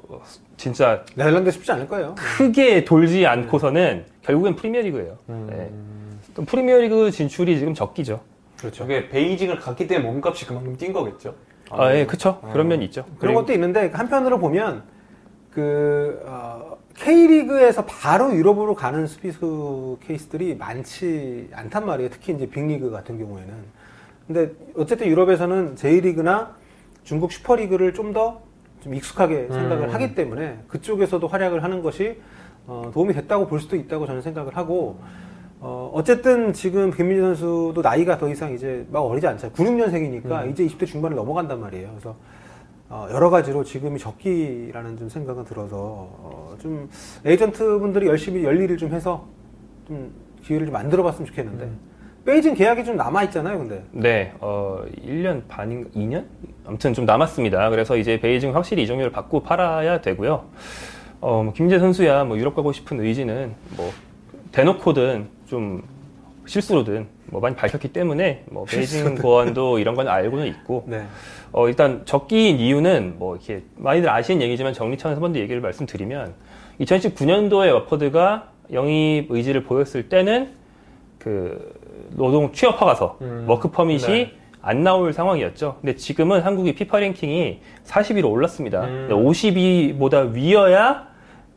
진짜 0.58 1.02
네덜란드 1.16 1.50
쉽지 1.50 1.72
않을 1.72 1.88
거예요. 1.88 2.14
크게 2.16 2.84
돌지 2.84 3.26
않고서는 3.26 4.04
결국엔 4.22 4.54
프리미어리그예요. 4.56 5.16
네. 5.48 5.70
또 6.34 6.44
프리미어리그 6.44 7.10
진출이 7.10 7.58
지금 7.58 7.72
적기죠. 7.72 8.20
그렇죠. 8.58 8.76
저게 8.76 9.08
베이징을 9.08 9.58
갔기 9.60 9.86
때문에 9.86 10.10
몸값이 10.12 10.46
그만큼 10.46 10.76
뛴 10.76 10.92
거겠죠. 10.92 11.34
아, 11.70 11.94
예, 11.94 12.04
그쵸. 12.04 12.40
그런 12.52 12.68
면이 12.68 12.84
있죠. 12.86 13.04
그런 13.04 13.18
그리고 13.18 13.40
것도 13.40 13.52
있는데 13.54 13.90
한편으로 13.92 14.38
보면 14.38 14.82
그 15.50 16.20
어, 16.26 16.76
K리그에서 16.96 17.86
바로 17.86 18.34
유럽으로 18.34 18.74
가는 18.74 19.06
수비수 19.06 19.98
케이스들이 20.06 20.54
많지 20.56 21.48
않단 21.54 21.86
말이에요. 21.86 22.10
특히 22.10 22.34
이제 22.34 22.46
빅리그 22.46 22.90
같은 22.90 23.16
경우에는. 23.18 23.54
근데 24.26 24.50
어쨌든 24.76 25.06
유럽에서는 25.06 25.76
J리그나 25.76 26.57
중국 27.08 27.32
슈퍼리그를 27.32 27.94
좀더좀 27.94 28.92
익숙하게 28.92 29.48
생각을 29.48 29.88
음. 29.88 29.94
하기 29.94 30.14
때문에 30.14 30.58
그쪽에서도 30.68 31.26
활약을 31.26 31.64
하는 31.64 31.80
것이 31.80 32.20
어, 32.66 32.90
도움이 32.92 33.14
됐다고 33.14 33.46
볼 33.46 33.60
수도 33.60 33.76
있다고 33.76 34.06
저는 34.06 34.20
생각을 34.20 34.54
하고 34.58 34.98
어, 35.58 35.90
어쨌든 35.94 36.52
지금 36.52 36.90
김민재 36.90 37.22
선수도 37.22 37.80
나이가 37.80 38.18
더 38.18 38.28
이상 38.28 38.52
이제 38.52 38.86
막 38.90 39.00
어리지 39.00 39.26
않잖아요. 39.26 39.56
96년생이니까 39.56 40.50
이제 40.50 40.66
20대 40.66 40.86
중반을 40.86 41.16
넘어간단 41.16 41.58
말이에요. 41.58 41.88
그래서 41.92 42.14
어, 42.90 43.08
여러 43.10 43.30
가지로 43.30 43.64
지금이 43.64 43.98
적기라는 43.98 44.98
좀 44.98 45.08
생각은 45.08 45.46
들어서 45.46 45.76
어, 45.78 46.56
좀 46.60 46.90
에이전트 47.24 47.78
분들이 47.78 48.06
열심히 48.06 48.44
열일을 48.44 48.76
좀 48.76 48.92
해서 48.92 49.26
좀 49.86 50.12
기회를 50.42 50.66
좀 50.66 50.74
만들어 50.74 51.02
봤으면 51.02 51.26
좋겠는데 51.26 51.70
베이징 52.24 52.54
계약이 52.54 52.84
좀 52.84 52.96
남아 52.96 53.24
있잖아요, 53.24 53.58
근데 53.58 53.82
네, 53.92 54.32
어, 54.40 54.82
1년 55.06 55.42
반인가, 55.48 55.88
2년? 55.90 56.24
아무튼 56.66 56.92
좀 56.92 57.06
남았습니다. 57.06 57.70
그래서 57.70 57.96
이제 57.96 58.20
베이징 58.20 58.54
확실히 58.54 58.82
이적료를 58.82 59.10
받고 59.10 59.42
팔아야 59.42 60.00
되고요. 60.00 60.44
어, 61.20 61.42
뭐 61.42 61.52
김재 61.52 61.78
선수야 61.78 62.24
뭐 62.24 62.36
유럽 62.38 62.54
가고 62.54 62.72
싶은 62.72 63.00
의지는 63.00 63.54
뭐 63.76 63.90
대놓고든 64.52 65.28
좀 65.46 65.82
실수로든 66.46 67.06
뭐 67.26 67.40
많이 67.40 67.56
밝혔기 67.56 67.92
때문에 67.92 68.44
뭐 68.50 68.64
베이징 68.64 69.16
고원도 69.16 69.78
이런 69.78 69.94
건 69.94 70.08
알고는 70.08 70.46
있고 70.46 70.84
네, 70.86 71.04
어, 71.52 71.68
일단 71.68 72.02
적기인 72.04 72.58
이유는 72.58 73.16
뭐 73.18 73.36
이렇게 73.36 73.62
많이들 73.76 74.08
아시는 74.08 74.42
얘기지만 74.42 74.72
정리 74.72 74.96
차원에서 74.96 75.18
한번 75.18 75.32
더 75.32 75.40
얘기를 75.40 75.60
말씀드리면 75.60 76.34
2019년도에 76.80 77.72
와포드가 77.72 78.50
영입 78.72 79.30
의지를 79.30 79.64
보였을 79.64 80.08
때는 80.08 80.50
그 81.18 81.77
노동 82.10 82.52
취업 82.52 82.80
허가서 82.80 83.18
음. 83.20 83.44
워크 83.48 83.70
퍼밋이 83.70 84.06
네. 84.06 84.32
안 84.60 84.82
나올 84.82 85.12
상황이었죠. 85.12 85.76
근데 85.80 85.94
지금은 85.96 86.40
한국이 86.42 86.74
피파 86.74 86.98
랭킹이 87.00 87.60
40위로 87.86 88.30
올랐습니다. 88.30 88.84
음. 88.84 89.08
50위보다 89.10 90.32
위여야 90.32 91.06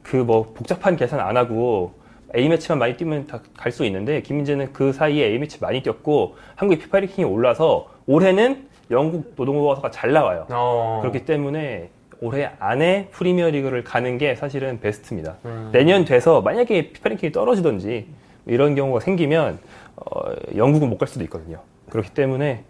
그 0.04 0.18
뭐 0.18 0.52
복잡한 0.54 0.96
계산 0.96 1.20
안 1.20 1.38
하고 1.38 1.94
A 2.36 2.48
매치만 2.48 2.80
많이 2.80 2.96
뛰면 2.98 3.28
다 3.28 3.40
갈 3.58 3.72
수 3.72 3.86
있는데 3.86 4.22
김민재는 4.22 4.72
그 4.74 4.94
사이에 4.94 5.26
A 5.28 5.38
매치 5.40 5.60
많이 5.62 5.82
뛰었고 5.84 6.36
한국의 6.56 6.80
피파 6.84 7.00
랭킹이 7.00 7.26
올라서 7.28 7.88
올해는 8.08 8.68
영국 8.90 9.34
노동허가가 9.36 9.92
잘 9.92 10.12
나와요. 10.12 10.46
어. 10.50 11.00
그렇기 11.02 11.26
때문에 11.26 11.90
올해 12.22 12.52
안에 12.60 13.08
프리미어 13.12 13.50
리그를 13.50 13.84
가는 13.84 14.18
게 14.18 14.36
사실은 14.36 14.80
베스트입니다. 14.80 15.36
음. 15.46 15.70
내년 15.72 16.06
돼서 16.06 16.42
만약에 16.42 16.92
피파 16.94 17.10
랭킹이 17.10 17.32
떨어지든지 17.32 18.06
이런 18.48 18.76
경우가 18.76 19.00
생기면 19.02 19.60
어, 20.06 20.32
영국은 20.56 20.90
못 20.90 20.98
갈 20.98 21.08
수도 21.08 21.24
있거든요. 21.26 21.62
그렇기 21.90 22.12
때문에 22.14 22.64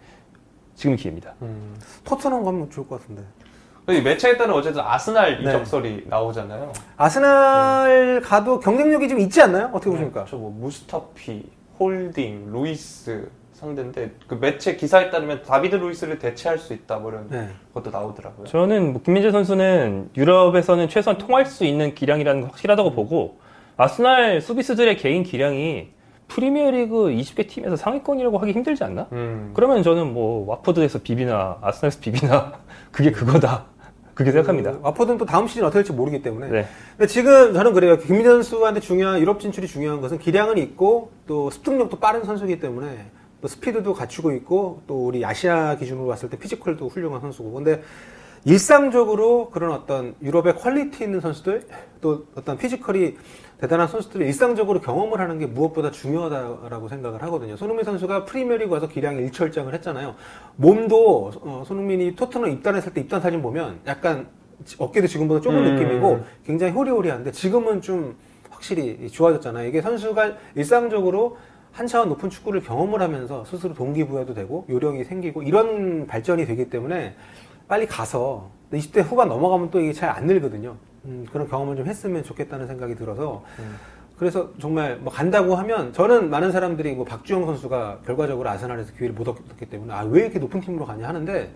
지금 0.74 0.96
기회입니다. 0.96 1.34
음. 1.42 1.74
토트넘 2.04 2.44
가면 2.44 2.70
좋을 2.70 2.86
것 2.88 3.00
같은데. 3.00 3.22
이 3.88 4.00
매체에 4.00 4.36
따른 4.36 4.54
어쨌든 4.54 4.80
아스날 4.82 5.42
네. 5.42 5.50
이적설이 5.50 6.06
나오잖아요. 6.08 6.72
아스날 6.96 8.20
가도 8.22 8.60
경쟁력이 8.60 9.08
좀 9.08 9.18
있지 9.20 9.40
않나요? 9.42 9.70
어떻게 9.72 9.90
보십니까? 9.90 10.24
저 10.26 10.36
뭐 10.36 10.50
무스타피, 10.50 11.44
홀딩, 11.80 12.52
루이스 12.52 13.28
상대인데 13.54 14.12
그 14.28 14.34
매체 14.34 14.76
기사에 14.76 15.10
따르면 15.10 15.42
다비드 15.42 15.76
루이스를 15.76 16.18
대체할 16.18 16.58
수 16.58 16.72
있다 16.74 16.98
뭐 16.98 17.10
이런 17.10 17.28
네. 17.28 17.48
것도 17.74 17.90
나오더라고요. 17.90 18.46
저는 18.46 18.92
뭐 18.92 19.02
김민재 19.02 19.30
선수는 19.30 20.10
유럽에서는 20.16 20.88
최소한 20.88 21.18
통할 21.18 21.46
수 21.46 21.64
있는 21.64 21.94
기량이라는 21.94 22.40
건 22.40 22.50
확실하다고 22.50 22.92
보고 22.92 23.38
아스날 23.76 24.40
수비수들의 24.40 24.96
개인 24.96 25.22
기량이 25.22 25.88
프리미어리그 26.32 27.10
20개 27.10 27.46
팀에서 27.46 27.76
상위권이라고 27.76 28.38
하기 28.38 28.52
힘들지 28.52 28.82
않나? 28.84 29.06
음. 29.12 29.50
그러면 29.54 29.82
저는 29.82 30.14
뭐 30.14 30.48
와포드에서 30.48 31.00
비비나 31.00 31.58
아스날에서 31.60 32.00
비비나 32.00 32.54
그게 32.90 33.10
그거다. 33.10 33.66
그렇게 34.14 34.32
생각합니다. 34.32 34.72
그 34.72 34.78
와포드는 34.82 35.18
또 35.18 35.24
다음 35.24 35.46
시즌 35.46 35.64
어떻게 35.64 35.78
될지 35.78 35.92
모르기 35.92 36.22
때문에. 36.22 36.48
네. 36.48 36.66
근데 36.96 37.06
지금 37.06 37.52
저는 37.52 37.72
그래요. 37.72 37.98
김민재 37.98 38.28
선수한테 38.28 38.80
중요한 38.80 39.20
유럽 39.20 39.40
진출이 39.40 39.66
중요한 39.66 40.00
것은 40.00 40.18
기량은 40.18 40.58
있고 40.58 41.10
또 41.26 41.50
습득력도 41.50 41.98
빠른 41.98 42.24
선수이기 42.24 42.60
때문에 42.60 43.06
또 43.40 43.48
스피드도 43.48 43.92
갖추고 43.94 44.32
있고 44.32 44.82
또 44.86 45.06
우리 45.06 45.24
아시아 45.24 45.76
기준으로 45.76 46.06
봤을 46.08 46.30
때 46.30 46.38
피지컬도 46.38 46.88
훌륭한 46.88 47.20
선수고. 47.20 47.52
근데 47.52 47.82
일상적으로 48.44 49.50
그런 49.50 49.72
어떤 49.72 50.14
유럽의 50.22 50.56
퀄리티 50.56 51.04
있는 51.04 51.20
선수들 51.20 51.66
또 52.00 52.26
어떤 52.34 52.58
피지컬이 52.58 53.16
대단한 53.62 53.86
선수들이 53.86 54.26
일상적으로 54.26 54.80
경험을 54.80 55.20
하는 55.20 55.38
게 55.38 55.46
무엇보다 55.46 55.92
중요하다라고 55.92 56.88
생각을 56.88 57.22
하거든요. 57.22 57.56
손흥민 57.56 57.84
선수가 57.84 58.24
프리미어리그 58.24 58.72
와서 58.72 58.88
기량 58.88 59.18
일취월장을 59.18 59.72
했잖아요. 59.72 60.16
몸도 60.56 61.30
어, 61.42 61.62
손흥민이 61.64 62.16
토트넘 62.16 62.50
입단했을 62.50 62.92
때 62.92 63.00
입단 63.02 63.20
사진 63.20 63.40
보면 63.40 63.78
약간 63.86 64.26
어깨도 64.78 65.06
지금보다 65.06 65.40
좁은 65.40 65.58
음. 65.58 65.76
느낌이고 65.76 66.24
굉장히 66.44 66.72
호리호리한데 66.72 67.30
지금은 67.30 67.82
좀 67.82 68.16
확실히 68.50 69.08
좋아졌잖아요. 69.08 69.68
이게 69.68 69.80
선수가 69.80 70.32
일상적으로 70.56 71.36
한 71.70 71.86
차원 71.86 72.08
높은 72.08 72.30
축구를 72.30 72.62
경험을 72.64 73.00
하면서 73.00 73.44
스스로 73.44 73.74
동기부여도 73.74 74.34
되고 74.34 74.66
요령이 74.70 75.04
생기고 75.04 75.44
이런 75.44 76.08
발전이 76.08 76.46
되기 76.46 76.68
때문에 76.68 77.14
빨리 77.68 77.86
가서 77.86 78.50
20대 78.72 79.04
후반 79.04 79.28
넘어가면 79.28 79.70
또 79.70 79.80
이게 79.80 79.92
잘 79.92 80.10
안 80.10 80.26
늘거든요. 80.26 80.74
음, 81.04 81.26
그런 81.32 81.48
경험을 81.48 81.76
좀 81.76 81.86
했으면 81.86 82.22
좋겠다는 82.22 82.66
생각이 82.66 82.94
들어서 82.94 83.42
그래서 84.18 84.50
정말 84.60 84.96
뭐 84.98 85.12
간다고 85.12 85.56
하면 85.56 85.92
저는 85.92 86.30
많은 86.30 86.52
사람들이 86.52 86.92
뭐 86.94 87.04
박주영 87.04 87.44
선수가 87.46 88.00
결과적으로 88.06 88.48
아스날에서 88.50 88.92
기회를 88.92 89.14
못 89.14 89.26
얻기 89.26 89.66
때문에 89.66 89.92
아 89.92 90.04
왜 90.04 90.22
이렇게 90.22 90.38
높은 90.38 90.60
팀으로 90.60 90.84
가냐 90.86 91.08
하는데 91.08 91.50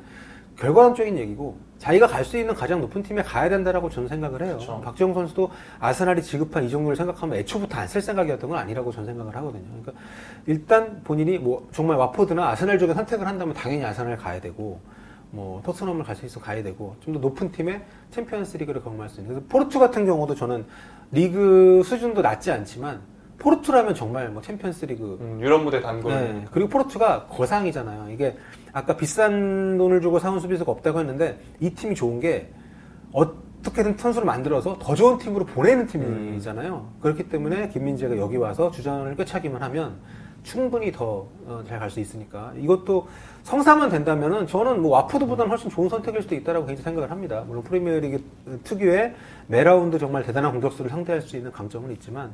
결과론적인 0.59 1.19
얘기고 1.19 1.59
자기가 1.79 2.07
갈 2.07 2.25
수 2.25 2.39
있는 2.39 2.55
가장 2.55 2.81
높은 2.81 3.03
팀에 3.03 3.23
가야 3.23 3.49
된다라고 3.51 3.91
저는 3.91 4.09
생각을 4.09 4.41
해요. 4.43 4.55
그렇죠. 4.55 4.81
박주영 4.81 5.13
선수도 5.13 5.51
아스날이 5.79 6.23
지급한 6.23 6.65
이 6.65 6.71
정도를 6.71 6.97
생각하면 6.97 7.37
애초부터 7.37 7.79
안 7.79 7.87
쓸 7.87 8.01
생각이었던 8.01 8.49
건 8.49 8.59
아니라고 8.59 8.91
저는 8.91 9.07
생각을 9.07 9.37
하거든요. 9.37 9.63
그러니까 9.83 9.93
일단 10.47 11.03
본인이 11.05 11.37
뭐 11.39 11.69
정말 11.73 11.99
와포드나 11.99 12.49
아스날 12.49 12.79
쪽에 12.79 12.95
선택을 12.95 13.27
한다면 13.27 13.55
당연히 13.55 13.85
아스날 13.85 14.17
가야 14.17 14.41
되고 14.41 14.81
뭐 15.31 15.61
토트넘을 15.65 16.05
갈 16.05 16.17
수 16.17 16.25
있어 16.27 16.41
가야 16.41 16.63
되고 16.63 16.97
좀 17.01 17.13
더 17.15 17.21
높은 17.21 17.51
팀의 17.53 17.83
챔피언스 18.11 18.57
리그를 18.59 18.83
경험할 18.83 19.09
수 19.09 19.21
있는 19.21 19.35
그래서 19.35 19.47
포르투 19.51 19.79
같은 19.79 20.07
경우도 20.07 20.35
저는 20.35 20.65
리그 21.13 21.83
수준도 21.85 22.23
낮지 22.23 22.51
않지만 22.53 23.01
포르투라면 23.39 23.95
정말 23.95 24.31
뭐 24.31 24.41
챔피언스 24.41 24.87
리그 24.87 25.19
음, 25.21 25.39
유럽 25.43 25.63
무대 25.63 25.81
단골. 25.81 26.11
네. 26.13 26.45
그리고 26.51 26.71
포르투가 26.71 27.27
거상이잖아요. 27.27 28.11
이게 28.11 28.37
아까 28.73 28.97
비싼 28.97 29.77
돈을 29.77 30.01
주고 30.01 30.19
사온 30.19 30.41
수비수가 30.41 30.71
없다고 30.73 31.01
했는데 31.01 31.39
이 31.61 31.71
팀이 31.71 31.95
좋은 31.95 32.19
게 32.21 32.51
어떻게든 33.13 33.99
선수를 33.99 34.25
만들어서 34.27 34.79
더 34.79 34.95
좋은 34.95 35.19
팀으로 35.19 35.45
보내는 35.45 35.87
팀이잖아요. 35.87 36.93
그렇기 37.03 37.29
때문에 37.29 37.69
김민재가 37.69 38.17
여기 38.17 38.37
와서 38.37 38.71
주전을 38.71 39.17
꿰차기만 39.17 39.63
하면 39.63 39.97
충분히 40.47 40.93
더 40.93 41.27
잘 41.69 41.79
갈 41.81 41.91
수 41.91 41.99
있으니까 42.01 42.53
이것도 42.57 43.09
성사만 43.43 43.91
된다면은 43.91 44.47
저는 44.47 44.81
뭐 44.81 44.93
와포드보다는 44.93 45.51
훨씬 45.51 45.69
좋은 45.71 45.89
선택일 45.89 46.23
수도 46.23 46.35
있다라고 46.35 46.67
개인적으로 46.67 46.85
생각을 46.85 47.11
합니다. 47.11 47.45
물론 47.47 47.63
프리미어리그 47.65 48.25
특유의 48.65 49.15
매라운드 49.49 49.99
정말 49.99 50.23
대단한 50.23 50.53
공격수를 50.53 50.91
상대할 50.91 51.21
수 51.23 51.37
있는 51.37 51.51
강점은 51.53 51.91
있지만 51.93 52.33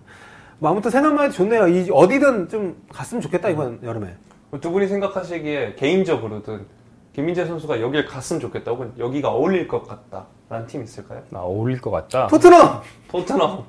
뭐 0.58 0.70
아무튼 0.70 0.90
생각만 0.90 1.24
해도 1.24 1.34
좋네요. 1.34 1.68
이 1.68 1.88
어디든 1.90 2.48
좀 2.48 2.76
갔으면 2.90 3.20
좋겠다 3.22 3.48
이번 3.48 3.80
여름에. 3.82 4.14
두 4.60 4.70
분이 4.70 4.86
생각하시기에 4.88 5.74
개인적으로든 5.76 6.66
김민재 7.14 7.46
선수가 7.46 7.80
여길 7.80 8.06
갔으면 8.06 8.40
좋겠다 8.40 8.70
혹은 8.72 8.92
여기가 8.98 9.30
어울릴 9.30 9.66
것 9.68 9.82
같다 9.86 10.26
라는 10.52 10.66
팀 10.66 10.82
있을까요? 10.82 11.22
나 11.30 11.40
어울릴 11.40 11.80
것 11.80 11.90
같다. 11.90 12.26
토트넘. 12.26 12.82
토트넘. 13.08 13.64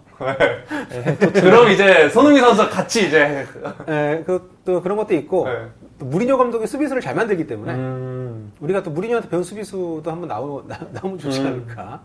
그럼 1.33 1.69
이제 1.69 2.09
손흥민 2.09 2.43
선수가 2.43 2.69
같이 2.69 3.07
이제 3.07 3.45
예, 3.87 4.21
그또 4.25 4.81
그런 4.81 4.97
것도 4.97 5.13
있고 5.15 5.47
네. 5.47 5.67
또 5.97 6.05
무리뉴 6.05 6.37
감독이 6.37 6.67
수비수를 6.67 7.01
잘 7.01 7.15
만들기 7.15 7.47
때문에 7.47 7.73
음, 7.73 8.51
우리가 8.59 8.83
또 8.83 8.91
무리뉴한테 8.91 9.29
배운 9.29 9.43
수비수도 9.43 10.03
한번 10.11 10.27
나오, 10.27 10.61
나, 10.67 10.77
나오면 10.91 11.19
좋지 11.19 11.39
음. 11.39 11.47
않을까 11.47 12.03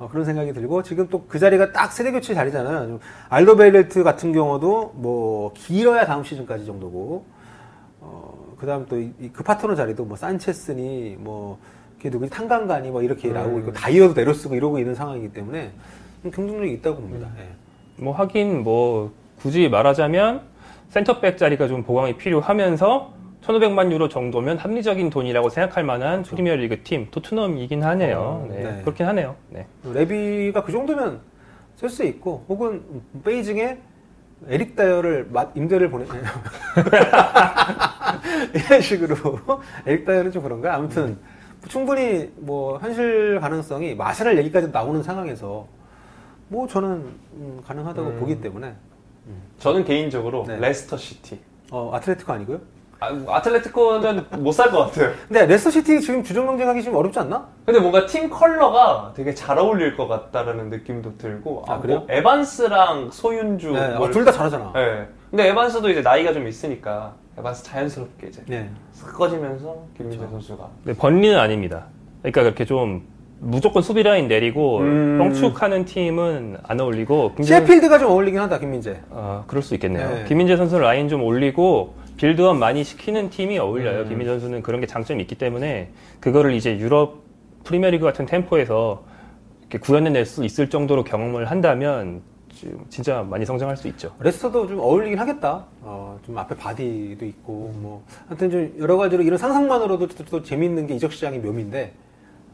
어, 0.00 0.08
그런 0.10 0.24
생각이 0.24 0.52
들고 0.52 0.82
지금 0.82 1.06
또 1.08 1.22
그 1.28 1.38
자리가 1.38 1.70
딱 1.70 1.92
세대 1.92 2.10
교체 2.10 2.34
자리잖아요. 2.34 2.86
좀 2.88 3.00
알도베일레트 3.28 4.02
같은 4.02 4.32
경우도 4.32 4.94
뭐 4.96 5.52
길어야 5.54 6.04
다음 6.04 6.24
시즌까지 6.24 6.66
정도고 6.66 7.24
어, 8.00 8.54
그다음 8.58 8.86
또 8.86 8.96
그 9.32 9.44
파트너 9.44 9.76
자리도 9.76 10.04
뭐 10.04 10.16
산체스니 10.16 11.16
뭐 11.20 11.58
걔 12.00 12.10
누구지 12.10 12.30
탄강가니 12.30 12.90
뭐 12.90 13.02
이렇게 13.02 13.28
음. 13.28 13.34
나오고 13.34 13.58
있고 13.60 13.72
다이어도 13.72 14.14
내려 14.14 14.32
쓰고 14.32 14.54
이러고 14.54 14.78
있는 14.78 14.94
상황이기 14.94 15.32
때문에 15.32 15.70
좀 16.22 16.30
경쟁력이 16.30 16.72
있다고 16.74 17.00
봅니다. 17.00 17.26
음. 17.28 17.36
예. 17.40 18.02
뭐 18.02 18.14
하긴 18.14 18.62
뭐 18.62 19.12
굳이 19.38 19.68
말하자면 19.68 20.42
센터백 20.90 21.38
자리가 21.38 21.68
좀 21.68 21.82
보강이 21.82 22.16
필요하면서 22.16 23.14
1,500만 23.42 23.92
유로 23.92 24.08
정도면 24.08 24.58
합리적인 24.58 25.10
돈이라고 25.10 25.48
생각할 25.50 25.84
만한 25.84 26.22
프리미어리그 26.22 26.82
팀 26.82 27.08
토트넘이긴 27.10 27.82
하네요. 27.82 28.46
음, 28.48 28.54
네, 28.54 28.62
네. 28.62 28.80
그렇긴 28.82 29.06
하네요. 29.06 29.36
네. 29.50 29.66
레비가 29.84 30.64
그 30.64 30.72
정도면 30.72 31.20
쓸 31.76 31.88
수 31.88 32.04
있고 32.04 32.44
혹은 32.48 32.82
베이징에 33.24 33.78
에릭 34.48 34.76
다이어를 34.76 35.28
맛- 35.30 35.56
임대를 35.56 35.90
보내 35.90 36.04
이런 38.54 38.80
식으로 38.80 39.16
에릭 39.86 40.04
다이어는 40.04 40.32
좀 40.32 40.42
그런가 40.42 40.74
아무튼 40.74 41.16
충분히 41.68 42.30
뭐 42.36 42.78
현실 42.78 43.38
가능성이 43.40 43.94
마샬할 43.94 44.38
얘기까지 44.38 44.68
나오는 44.72 45.02
상황에서 45.02 45.66
뭐 46.48 46.66
저는 46.66 46.88
음, 47.34 47.60
가능하다고 47.66 48.08
음. 48.08 48.20
보기 48.20 48.40
때문에 48.40 48.74
저는 49.58 49.84
개인적으로 49.84 50.44
네. 50.46 50.56
레스터 50.58 50.96
시티. 50.96 51.40
어, 51.72 51.90
아틀레티코 51.94 52.32
아니고요. 52.32 52.60
아, 53.00 53.10
아틀레티코는 53.28 54.26
못 54.38 54.52
살 54.52 54.70
것 54.70 54.84
같아요. 54.86 55.12
근데 55.28 55.44
레스터 55.46 55.70
시티 55.70 56.00
지금 56.00 56.22
주전 56.22 56.46
경쟁하기 56.46 56.82
좀 56.84 56.94
어렵지 56.94 57.18
않나? 57.18 57.46
근데 57.64 57.80
뭔가 57.80 58.06
팀 58.06 58.30
컬러가 58.30 59.12
되게 59.16 59.34
잘 59.34 59.58
어울릴 59.58 59.96
것 59.96 60.06
같다라는 60.06 60.70
느낌도 60.70 61.18
들고 61.18 61.64
아, 61.66 61.74
아, 61.74 61.80
그래요? 61.80 61.98
뭐 62.00 62.06
에반스랑 62.08 63.10
쇠윤주 63.10 63.72
네, 63.72 63.96
뭘- 63.96 64.12
둘다 64.12 64.30
잘하잖아. 64.30 64.72
네. 64.74 65.08
근데 65.30 65.48
에반스도 65.48 65.90
이제 65.90 66.00
나이가 66.02 66.32
좀 66.32 66.46
있으니까 66.46 67.14
에반스 67.38 67.64
자연스럽게 67.64 68.28
이제 68.28 68.42
네. 68.46 68.70
싹 68.92 69.12
꺼지면서 69.12 69.84
김민재 69.96 70.18
그렇죠. 70.18 70.32
선수가 70.32 70.68
네, 70.84 70.94
번리는 70.94 71.38
아닙니다. 71.38 71.86
그러니까 72.22 72.42
그렇게 72.42 72.64
좀 72.64 73.02
무조건 73.38 73.82
수비 73.82 74.02
라인 74.02 74.28
내리고 74.28 74.78
음. 74.78 75.18
뻥축하는 75.18 75.84
팀은 75.84 76.56
안 76.62 76.80
어울리고 76.80 77.34
김민재 77.34 77.60
셰필드가 77.60 77.98
좀 77.98 78.10
어울리긴 78.10 78.40
하다 78.40 78.58
김민재. 78.58 79.00
아, 79.10 79.44
그럴 79.46 79.62
수 79.62 79.74
있겠네요. 79.74 80.08
네. 80.08 80.24
김민재 80.26 80.56
선수 80.56 80.78
라인 80.78 81.08
좀 81.08 81.22
올리고 81.22 81.94
빌드업 82.16 82.56
많이 82.56 82.82
시키는 82.82 83.28
팀이 83.28 83.58
어울려요. 83.58 84.02
음. 84.02 84.08
김민재 84.08 84.32
선수는 84.32 84.62
그런 84.62 84.80
게 84.80 84.86
장점이 84.86 85.20
있기 85.22 85.34
때문에 85.34 85.90
그거를 86.20 86.54
이제 86.54 86.78
유럽 86.78 87.24
프리미어리그 87.64 88.04
같은 88.04 88.24
템포에서 88.24 89.04
이렇게 89.60 89.78
구현해낼 89.78 90.24
수 90.24 90.44
있을 90.44 90.70
정도로 90.70 91.04
경험을 91.04 91.50
한다면 91.50 92.22
진짜 92.88 93.22
많이 93.22 93.44
성장할 93.44 93.76
수 93.76 93.88
있죠. 93.88 94.14
레스터도 94.20 94.66
좀 94.66 94.78
어울리긴 94.80 95.18
하겠다. 95.18 95.64
어, 95.82 96.18
좀 96.24 96.38
앞에 96.38 96.56
바디도 96.56 97.24
있고, 97.26 97.72
뭐. 97.76 98.02
하여튼 98.28 98.50
좀 98.50 98.74
여러 98.78 98.96
가지로 98.96 99.22
이런 99.22 99.38
상상만으로도 99.38 100.08
또, 100.08 100.24
또 100.24 100.42
재밌는 100.42 100.86
게 100.86 100.94
이적 100.94 101.12
시장의 101.12 101.40
묘미인데, 101.40 101.92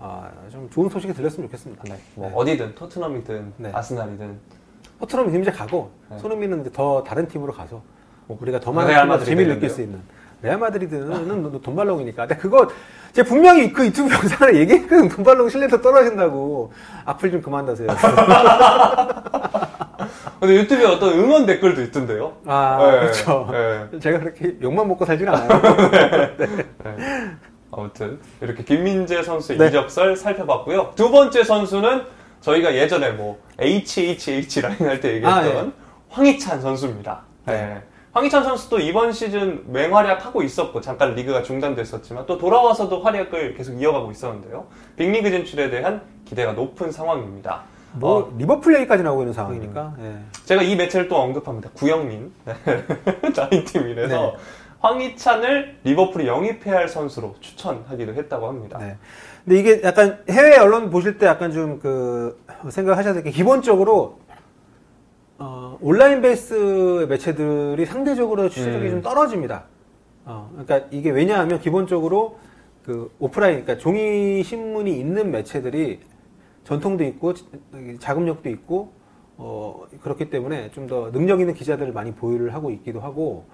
아, 0.00 0.28
좀 0.50 0.68
좋은 0.70 0.88
소식이 0.88 1.12
들렸으면 1.12 1.48
좋겠습니다. 1.48 1.84
네, 1.84 1.96
뭐 2.14 2.28
네. 2.28 2.34
어디든 2.34 2.74
토트넘이든 2.74 3.52
네. 3.58 3.70
아스날이든 3.72 4.38
토트넘이 5.00 5.40
이제 5.40 5.50
가고, 5.50 5.90
네. 6.10 6.18
손흥민은 6.18 6.62
이제 6.62 6.70
더 6.72 7.02
다른 7.02 7.26
팀으로 7.28 7.52
가서, 7.52 7.82
우리가 8.28 8.60
더 8.60 8.72
많은 8.72 8.92
재미를 9.24 9.54
느낄 9.54 9.68
되는데요? 9.68 9.68
수 9.68 9.82
있는. 9.82 10.00
레알 10.42 10.58
마드리드는 10.58 11.62
돈발롱이니까. 11.62 12.26
근데 12.26 12.40
그거, 12.40 12.68
제가 13.12 13.28
분명히 13.28 13.72
그 13.72 13.86
유튜브 13.86 14.12
영상을 14.12 14.56
얘기했거든. 14.56 15.08
돈발롱 15.08 15.48
신뢰도 15.48 15.80
떨어진다고. 15.80 16.72
악플 17.04 17.30
좀 17.30 17.40
그만 17.40 17.64
다세요. 17.64 17.88
근데 20.42 20.56
유튜브에 20.56 20.84
어떤 20.86 21.12
응원 21.12 21.46
댓글도 21.46 21.82
있던데요. 21.82 22.32
아, 22.46 22.76
네, 22.80 22.98
그렇죠. 22.98 23.48
네. 23.52 24.00
제가 24.00 24.18
그렇게 24.18 24.56
욕만 24.60 24.88
먹고 24.88 25.04
살진 25.04 25.28
않아요. 25.28 25.48
아무튼 27.70 28.18
이렇게 28.40 28.64
김민재 28.64 29.22
선수의 29.22 29.58
네. 29.58 29.68
이적설 29.68 30.16
살펴봤고요. 30.16 30.94
두 30.96 31.12
번째 31.12 31.44
선수는 31.44 32.02
저희가 32.40 32.74
예전에 32.74 33.12
뭐 33.12 33.38
HHH 33.60 34.62
라인 34.62 34.76
할 34.80 35.00
때 35.00 35.10
얘기했던 35.14 35.32
아, 35.32 35.46
예. 35.46 35.70
황희찬 36.08 36.60
선수입니다. 36.60 37.20
네. 37.46 37.52
네. 37.52 37.82
황희찬 38.12 38.42
선수도 38.42 38.80
이번 38.80 39.12
시즌 39.12 39.62
맹활약하고 39.72 40.42
있었고 40.42 40.80
잠깐 40.80 41.14
리그가 41.14 41.44
중단됐었지만 41.44 42.26
또 42.26 42.36
돌아와서도 42.36 43.00
활약을 43.00 43.54
계속 43.54 43.80
이어가고 43.80 44.10
있었는데요. 44.10 44.66
빅리그 44.96 45.30
진출에 45.30 45.70
대한 45.70 46.02
기대가 46.24 46.52
높은 46.52 46.90
상황입니다. 46.90 47.62
뭐, 47.94 48.18
어, 48.18 48.34
리버풀 48.38 48.74
얘기까지 48.76 49.02
나오고 49.02 49.22
있는 49.22 49.32
상황이니까. 49.34 49.94
예. 50.00 50.16
제가 50.44 50.62
이 50.62 50.76
매체를 50.76 51.08
또 51.08 51.16
언급합니다. 51.16 51.70
구영민 51.74 52.32
나인팀이라서 53.36 54.16
네. 54.16 54.36
황희찬을 54.80 55.78
리버풀이 55.84 56.26
영입해야 56.26 56.76
할 56.76 56.88
선수로 56.88 57.36
추천하기도 57.40 58.14
했다고 58.14 58.48
합니다. 58.48 58.78
네. 58.78 58.96
근데 59.44 59.58
이게 59.60 59.82
약간 59.82 60.18
해외 60.30 60.56
언론 60.56 60.90
보실 60.90 61.18
때 61.18 61.26
약간 61.26 61.52
좀 61.52 61.78
그 61.80 62.40
생각하셔야 62.68 63.12
될 63.14 63.22
게 63.24 63.30
기본적으로 63.30 64.18
어, 65.38 65.76
온라인 65.80 66.20
베이스 66.22 67.06
매체들이 67.08 67.84
상대적으로 67.86 68.48
취재력이 68.48 68.86
음. 68.86 68.90
좀 68.90 69.02
떨어집니다. 69.02 69.64
어, 70.24 70.48
그러니까 70.52 70.88
이게 70.92 71.10
왜냐하면 71.10 71.60
기본적으로 71.60 72.38
그 72.84 73.10
오프라인, 73.18 73.64
그러니까 73.64 73.82
종이 73.82 74.42
신문이 74.44 74.96
있는 74.98 75.30
매체들이 75.32 76.00
전통도 76.64 77.04
있고 77.04 77.34
자금력도 78.00 78.48
있고 78.50 78.92
어, 79.36 79.84
그렇기 80.02 80.30
때문에 80.30 80.70
좀 80.72 80.86
더 80.86 81.10
능력 81.10 81.40
있는 81.40 81.54
기자들을 81.54 81.92
많이 81.92 82.12
보유를 82.12 82.54
하고 82.54 82.70
있기도 82.70 83.00
하고 83.00 83.46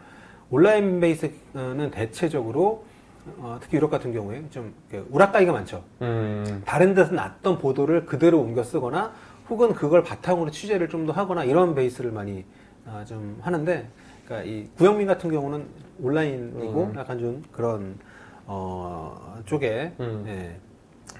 온라인 0.50 1.00
베이스는 1.00 1.91
대체적으로 1.93 2.85
어, 3.38 3.59
특히 3.61 3.77
유럽 3.77 3.91
같은 3.91 4.12
경우에 4.12 4.43
좀 4.50 4.73
우락가이가 5.11 5.53
많죠. 5.53 5.85
음, 6.00 6.62
다른 6.65 6.95
데서 6.95 7.12
났던 7.12 7.59
보도를 7.59 8.07
그대로 8.07 8.41
옮겨 8.41 8.62
쓰거나 8.62 9.12
혹은 9.50 9.75
그걸 9.75 10.03
바탕으로 10.03 10.50
취재를 10.50 10.88
좀 10.88 11.07
더 11.07 11.12
하거나 11.12 11.45
이런 11.45 11.75
베이스를 11.75 12.11
많이 12.11 12.45
아, 12.87 13.05
좀 13.05 13.38
하는데 13.43 13.88
그러니까 14.25 14.49
이 14.50 14.69
구영민 14.77 15.07
같은 15.07 15.31
경우는 15.31 15.67
온라인이고 16.03 16.85
음. 16.85 16.95
약간 16.97 17.19
좀 17.19 17.43
그런 17.53 17.99
어, 18.47 19.37
쪽에 19.45 19.93
음. 20.00 20.25
예. 20.27 20.57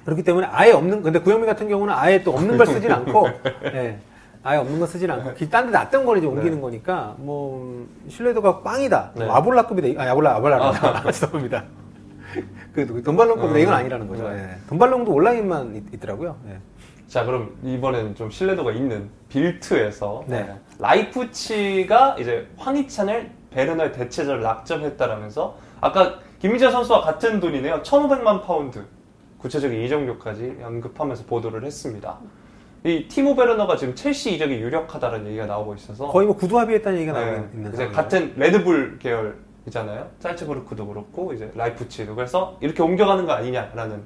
그렇기 0.08 0.22
때문에 0.22 0.46
아예 0.50 0.72
없는 0.72 1.02
근데 1.02 1.18
구영민 1.18 1.46
같은 1.46 1.68
경우는 1.68 1.92
아예 1.92 2.22
또 2.22 2.32
없는 2.32 2.56
걸 2.56 2.66
쓰진 2.66 2.90
않고 2.90 3.28
예. 3.74 3.98
아예 4.42 4.56
없는 4.56 4.80
거 4.80 4.86
쓰진 4.86 5.10
않고 5.10 5.34
딴데 5.50 5.70
놨던 5.70 6.06
걸 6.06 6.16
이제 6.16 6.26
옮기는 6.26 6.62
거니까 6.62 7.14
뭐 7.18 7.60
음, 7.62 7.88
신뢰도가 8.08 8.62
빵이다. 8.62 9.12
네. 9.16 9.26
뭐 9.26 9.34
아 9.35 10.11
볼라급이다. 10.11 10.35
아 10.35 10.37
아 10.37 10.40
볼라 10.40 10.57
아 10.57 10.61
볼라입니다. 10.61 11.02
죄송합니다. 11.12 11.64
그 12.72 13.02
돈발롱급이다 13.02 13.54
음. 13.54 13.60
이건 13.60 13.74
아니라는 13.74 14.08
거죠. 14.08 14.30
네. 14.30 14.36
예. 14.36 14.68
돈발롱도 14.70 15.12
온라인만 15.12 15.76
있, 15.76 16.00
더라고요 16.00 16.36
예. 16.48 16.58
자 17.06 17.26
그럼 17.26 17.54
이번에는 17.62 18.14
좀 18.14 18.30
신뢰도가 18.30 18.72
있는 18.72 19.10
빌트에서 19.28 20.24
네. 20.26 20.40
어, 20.40 20.58
라이프치히가 20.78 22.16
이제 22.18 22.46
황희찬을 22.56 23.30
베르너의 23.50 23.92
대체자로 23.92 24.42
낙점했다라면서 24.42 25.58
아까 25.82 26.20
김민재 26.38 26.70
선수와 26.70 27.02
같은 27.02 27.40
돈이네요. 27.40 27.82
1,500만 27.82 28.42
파운드 28.42 28.86
구체적인 29.38 29.80
이적료까지 29.83 30.59
언급하면서 30.62 31.25
보도를 31.25 31.65
했습니다. 31.65 32.19
이 32.84 33.06
티모 33.08 33.34
베르너가 33.34 33.76
지금 33.76 33.95
첼시 33.95 34.34
이적이 34.34 34.60
유력하다는 34.60 35.26
얘기가 35.26 35.47
나오고 35.47 35.75
있어서 35.75 36.08
거의 36.08 36.26
뭐 36.26 36.36
구두 36.36 36.58
합의했다는 36.58 36.99
얘기가 37.00 37.19
네, 37.19 37.32
나오고 37.32 37.49
있는 37.54 37.73
이제. 37.73 37.89
같은 37.89 38.32
레드불 38.36 38.99
계열이잖아요. 39.00 40.10
짤츠부르크도 40.21 40.86
그렇고 40.86 41.32
이제 41.32 41.50
라이프치히도 41.54 42.14
그래서 42.15 42.56
이렇게 42.60 42.82
옮겨가는 42.82 43.26
거 43.26 43.32
아니냐라는 43.32 44.02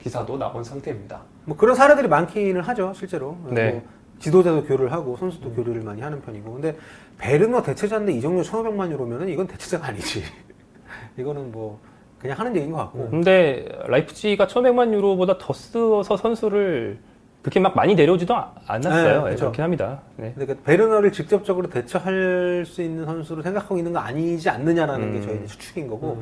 기사도 0.00 0.38
나온 0.38 0.62
상태입니다. 0.64 1.22
뭐 1.44 1.56
그런 1.56 1.74
사례들이 1.76 2.08
많기는 2.08 2.60
하죠, 2.60 2.92
실제로. 2.94 3.36
네. 3.48 3.70
뭐 3.72 3.82
지도자도 4.18 4.64
교류를 4.64 4.92
하고 4.92 5.16
선수도 5.16 5.52
교류를 5.52 5.82
많이 5.82 6.00
하는 6.00 6.20
편이고. 6.20 6.52
근데 6.52 6.76
베르너 7.18 7.62
대체자인데 7.62 8.12
이정도 8.12 8.42
1,500만 8.42 8.90
유로면은 8.90 9.28
이건 9.28 9.46
대체자가 9.46 9.88
아니지. 9.88 10.22
이거는 11.16 11.52
뭐 11.52 11.80
그냥 12.18 12.38
하는 12.38 12.56
얘기인 12.56 12.72
것 12.72 12.78
같고. 12.78 13.10
근데 13.10 13.66
라이프치히가 13.86 14.46
1,500만 14.46 14.92
유로보다 14.92 15.38
더 15.38 15.52
써서 15.52 16.16
선수를 16.16 16.98
그렇게 17.42 17.60
막 17.60 17.76
많이 17.76 17.94
내려오지도 17.94 18.34
아- 18.34 18.52
않았어요. 18.66 19.22
네, 19.22 19.26
예, 19.26 19.30
그쵸. 19.30 19.40
그렇긴 19.44 19.62
합니다. 19.64 20.00
네. 20.16 20.32
근데 20.36 20.52
그 20.52 20.60
베르너를 20.62 21.12
직접적으로 21.12 21.68
대처할 21.68 22.64
수 22.66 22.82
있는 22.82 23.04
선수로 23.04 23.42
생각하고 23.42 23.78
있는 23.78 23.92
거 23.92 24.00
아니지 24.00 24.48
않느냐라는 24.50 25.12
게 25.12 25.18
음. 25.18 25.22
저희의 25.22 25.46
추측인 25.46 25.86
거고 25.86 26.20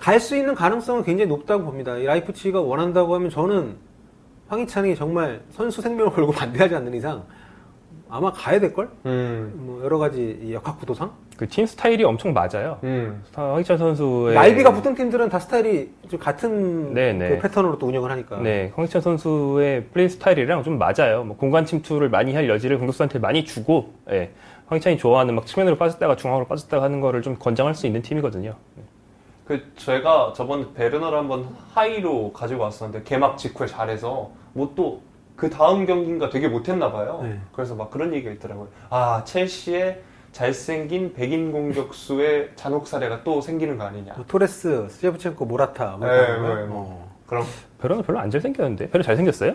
갈수 0.00 0.36
있는 0.36 0.54
가능성은 0.54 1.04
굉장히 1.04 1.28
높다고 1.28 1.62
봅니다. 1.64 1.96
이 1.96 2.04
라이프치히가 2.06 2.60
원한다고 2.60 3.14
하면 3.14 3.30
저는 3.30 3.76
황희찬이 4.48 4.96
정말 4.96 5.42
선수 5.50 5.80
생명을 5.80 6.12
걸고 6.12 6.32
반대하지 6.32 6.74
않는 6.74 6.92
이상 6.94 7.22
아마 8.14 8.30
가야 8.32 8.60
될 8.60 8.72
걸. 8.72 8.88
음. 9.06 9.52
뭐 9.56 9.82
여러 9.82 9.98
가지 9.98 10.38
이 10.40 10.54
역학 10.54 10.78
구도상. 10.78 11.10
그 11.36 11.48
팀 11.48 11.66
스타일이 11.66 12.04
엄청 12.04 12.32
맞아요. 12.32 12.78
음. 12.84 13.24
황희찬 13.34 13.76
선수의 13.76 14.36
나이비가 14.36 14.72
붙은 14.72 14.94
팀들은 14.94 15.28
다 15.28 15.40
스타일이 15.40 15.90
좀 16.08 16.20
같은 16.20 16.94
네, 16.94 17.12
네. 17.12 17.30
그 17.30 17.38
패턴으로 17.40 17.76
또 17.76 17.86
운영을 17.88 18.08
하니까. 18.12 18.38
네, 18.38 18.72
황희찬 18.76 19.02
선수의 19.02 19.86
플레이 19.92 20.08
스타일이랑 20.08 20.62
좀 20.62 20.78
맞아요. 20.78 21.24
뭐 21.24 21.36
공간 21.36 21.64
침투를 21.66 22.08
많이 22.08 22.32
할 22.34 22.48
여지를 22.48 22.78
공격수한테 22.78 23.18
많이 23.18 23.44
주고, 23.44 23.92
예. 24.12 24.30
황희찬이 24.66 24.96
좋아하는 24.96 25.34
막 25.34 25.44
측면으로 25.44 25.76
빠졌다가 25.76 26.14
중앙으로 26.14 26.46
빠졌다가 26.46 26.84
하는 26.84 27.00
거를 27.00 27.20
좀 27.20 27.34
권장할 27.36 27.74
수 27.74 27.88
있는 27.88 28.00
팀이거든요. 28.00 28.54
그 29.44 29.60
제가 29.76 30.34
저번 30.36 30.72
베르너를 30.72 31.18
한번 31.18 31.48
하이로 31.74 32.32
가지고 32.32 32.62
왔었는데 32.62 33.02
개막 33.04 33.36
직후에 33.38 33.66
잘해서 33.66 34.30
뭐또 34.52 35.02
그 35.36 35.50
다음 35.50 35.84
경기인가 35.86 36.30
되게 36.30 36.48
못했나 36.48 36.92
봐요. 36.92 37.20
네. 37.22 37.40
그래서 37.52 37.74
막 37.74 37.90
그런 37.90 38.12
얘기가 38.14 38.30
있더라고요. 38.32 38.68
아 38.90 39.22
첼시의 39.24 40.00
잘생긴 40.32 41.12
백인 41.14 41.52
공격수의 41.52 42.50
잔혹 42.56 42.86
사례가 42.88 43.22
또 43.24 43.40
생기는 43.40 43.78
거 43.78 43.84
아니냐. 43.84 44.14
뭐 44.16 44.24
토레스, 44.26 44.88
세브첸코, 44.90 45.44
모라타. 45.44 45.96
뭐 45.96 46.08
네, 46.08 46.26
거. 46.26 46.32
네, 46.42 46.54
네. 46.54 46.66
어. 46.70 47.08
그럼 47.26 47.44
별로 47.80 48.02
별로 48.02 48.18
안 48.18 48.30
잘생겼는데? 48.30 48.90
별로 48.90 49.02
잘생겼어요? 49.04 49.54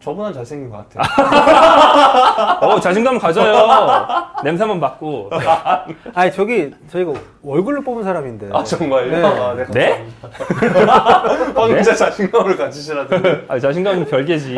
저보다 0.00 0.32
잘생긴 0.32 0.68
것 0.70 0.88
같아요. 0.88 1.02
어, 2.60 2.80
자신감 2.80 3.18
가져요. 3.18 3.66
냄새 4.42 4.62
한번 4.62 4.80
맡고. 4.80 5.30
아니 6.14 6.32
저기 6.32 6.70
저희가 6.90 7.12
얼굴로 7.46 7.82
뽑은 7.82 8.02
사람인데. 8.04 8.48
아 8.52 8.62
정말요? 8.64 9.10
네. 9.10 9.24
아, 9.24 9.54
네, 9.54 9.64
네? 9.70 10.06
감사합니다. 10.20 11.60
황희자 11.60 11.94
자신감을 11.94 12.56
가지시라던데. 12.56 13.44
아, 13.48 13.58
자신감은 13.58 14.06
별개지. 14.06 14.56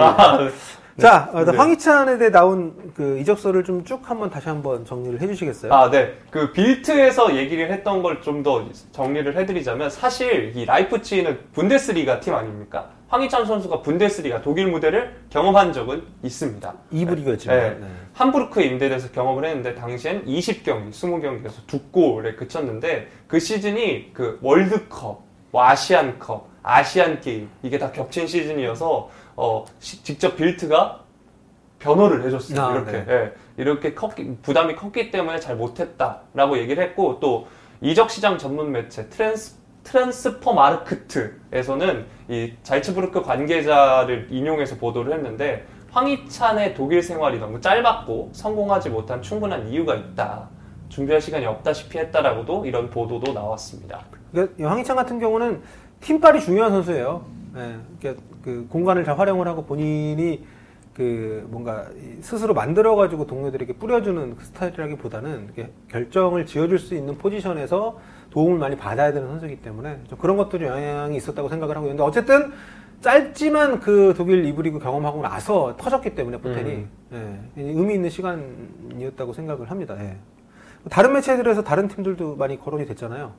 자, 0.99 1.29
어, 1.35 1.45
네. 1.45 1.55
황희찬에 1.55 2.17
대해 2.17 2.31
나온 2.31 2.93
그 2.95 3.19
이적서를 3.19 3.65
좀 3.65 3.85
쭉 3.85 4.01
한번 4.09 4.31
다시 4.31 4.49
한번 4.49 4.85
정리를 4.87 5.21
해주시겠어요? 5.21 5.73
아, 5.73 5.91
네. 5.91 6.15
그 6.31 6.53
빌트에서 6.53 7.37
얘기를 7.37 7.71
했던 7.71 8.03
걸 8.03 8.21
좀 8.23 8.43
더 8.43 8.65
정리를 8.93 9.37
해드리자면 9.37 9.91
사실 9.91 10.53
이 10.57 10.65
라이프치히는 10.65 11.39
분데스리가 11.53 12.21
팀 12.21 12.35
아닙니까? 12.35 12.91
황희찬 13.09 13.45
선수가 13.47 13.83
분데스리가 13.83 14.41
독일 14.43 14.69
무대를 14.69 15.15
경험한 15.31 15.73
적은 15.75 16.03
있습니다. 16.23 16.75
2부 16.93 17.15
리그였지만. 17.17 17.59
네. 17.59 17.71
네. 17.81 17.87
함부르크에 18.15 18.65
임대돼서 18.65 19.11
경험을 19.13 19.45
했는데 19.45 19.75
당시엔 19.75 20.25
20경기, 20.25 20.91
20경기에서 20.91 21.67
두 21.67 21.79
골에 21.91 22.35
그쳤는데 22.35 23.09
그 23.29 23.39
시즌이 23.39 24.13
그 24.15 24.39
월드컵, 24.41 25.23
뭐 25.51 25.63
아시안컵, 25.65 26.49
아시안 26.63 27.21
게임 27.21 27.49
이게 27.63 27.79
다 27.79 27.93
겹친 27.93 28.27
시즌이어서 28.27 29.09
어, 29.37 29.65
시- 29.79 30.03
직접 30.03 30.37
빌트가 30.37 31.01
변호를 31.79 32.25
해줬어요. 32.25 32.61
아, 32.61 32.73
이렇게 32.75 32.93
네. 32.93 33.07
예, 33.09 33.33
이렇게 33.59 33.95
컸기- 33.95 34.37
부담이 34.43 34.77
컸기 34.77 35.11
때문에 35.11 35.39
잘 35.41 35.57
못했다라고 35.57 36.59
얘기를 36.59 36.83
했고 36.83 37.21
또 37.21 37.47
이적 37.81 38.11
시장 38.11 38.39
전문 38.39 38.73
매체 38.73 39.09
트랜스 39.09 39.57
트랜스퍼마르크트에서는 39.85 42.07
이 42.29 42.53
잘츠부르크 42.65 43.23
관계자를 43.23 44.29
인용해서 44.31 44.77
보도를 44.77 45.13
했는데 45.15 45.65
황희찬의 45.93 46.75
독일 46.75 47.03
생활이 47.03 47.39
너무 47.39 47.61
짧았고 47.61 48.31
성공하지 48.33 48.91
못한 48.91 49.23
충분한 49.23 49.69
이유가 49.69 49.95
있다. 49.95 50.49
준비할 50.89 51.21
시간이 51.21 51.47
없다시피 51.47 51.99
했다라고도 51.99 52.67
이런 52.67 52.91
보도도 52.91 53.33
나왔습니다. 53.33 54.01
그러니까 54.33 54.69
황희찬 54.71 54.97
같은 54.97 55.19
경우는 55.21 55.63
팀빨이 56.01 56.41
중요한 56.41 56.73
선수예요. 56.73 57.25
예, 57.57 57.77
그러니까 57.99 58.23
그 58.43 58.67
공간을 58.69 59.05
잘 59.05 59.19
활용을 59.19 59.49
하고 59.49 59.65
본인이 59.65 60.45
그 60.95 61.47
뭔가 61.51 61.87
이 61.97 62.23
스스로 62.23 62.55
만들어 62.55 62.97
가지고 62.97 63.27
동료들에게 63.27 63.75
뿌려주는 63.75 64.37
그 64.37 64.45
스타일이라기보다는 64.45 65.45
이렇게 65.45 65.71
결정을 65.89 66.47
지어줄 66.47 66.79
수 66.79 66.95
있는 66.95 67.19
포지션에서 67.19 67.99
도움을 68.31 68.59
많이 68.59 68.77
받아야 68.77 69.13
되는 69.13 69.29
선수이기 69.29 69.61
때문에 69.61 70.01
좀 70.09 70.19
그런 70.19 70.37
것들이 70.37 70.65
영향이 70.65 71.17
있었다고 71.17 71.49
생각을 71.49 71.77
하고 71.77 71.87
있는데 71.87 72.03
어쨌든 72.03 72.53
짧지만 73.03 73.81
그 73.81 74.15
독일 74.17 74.43
리브리그 74.43 74.79
경험하고 74.79 75.21
나서 75.21 75.77
터졌기 75.77 76.15
때문에 76.15 76.39
포텐이 76.39 76.87
예, 77.13 77.39
의미 77.57 77.95
있는 77.95 78.09
시간이었다고 78.09 79.35
생각을 79.35 79.71
합니다. 79.71 79.97
예. 80.01 80.17
다른 80.91 81.13
매체들에서 81.13 81.63
다른 81.63 81.89
팀들도 81.89 82.37
많이 82.37 82.59
거론이 82.59 82.87
됐잖아요. 82.87 83.33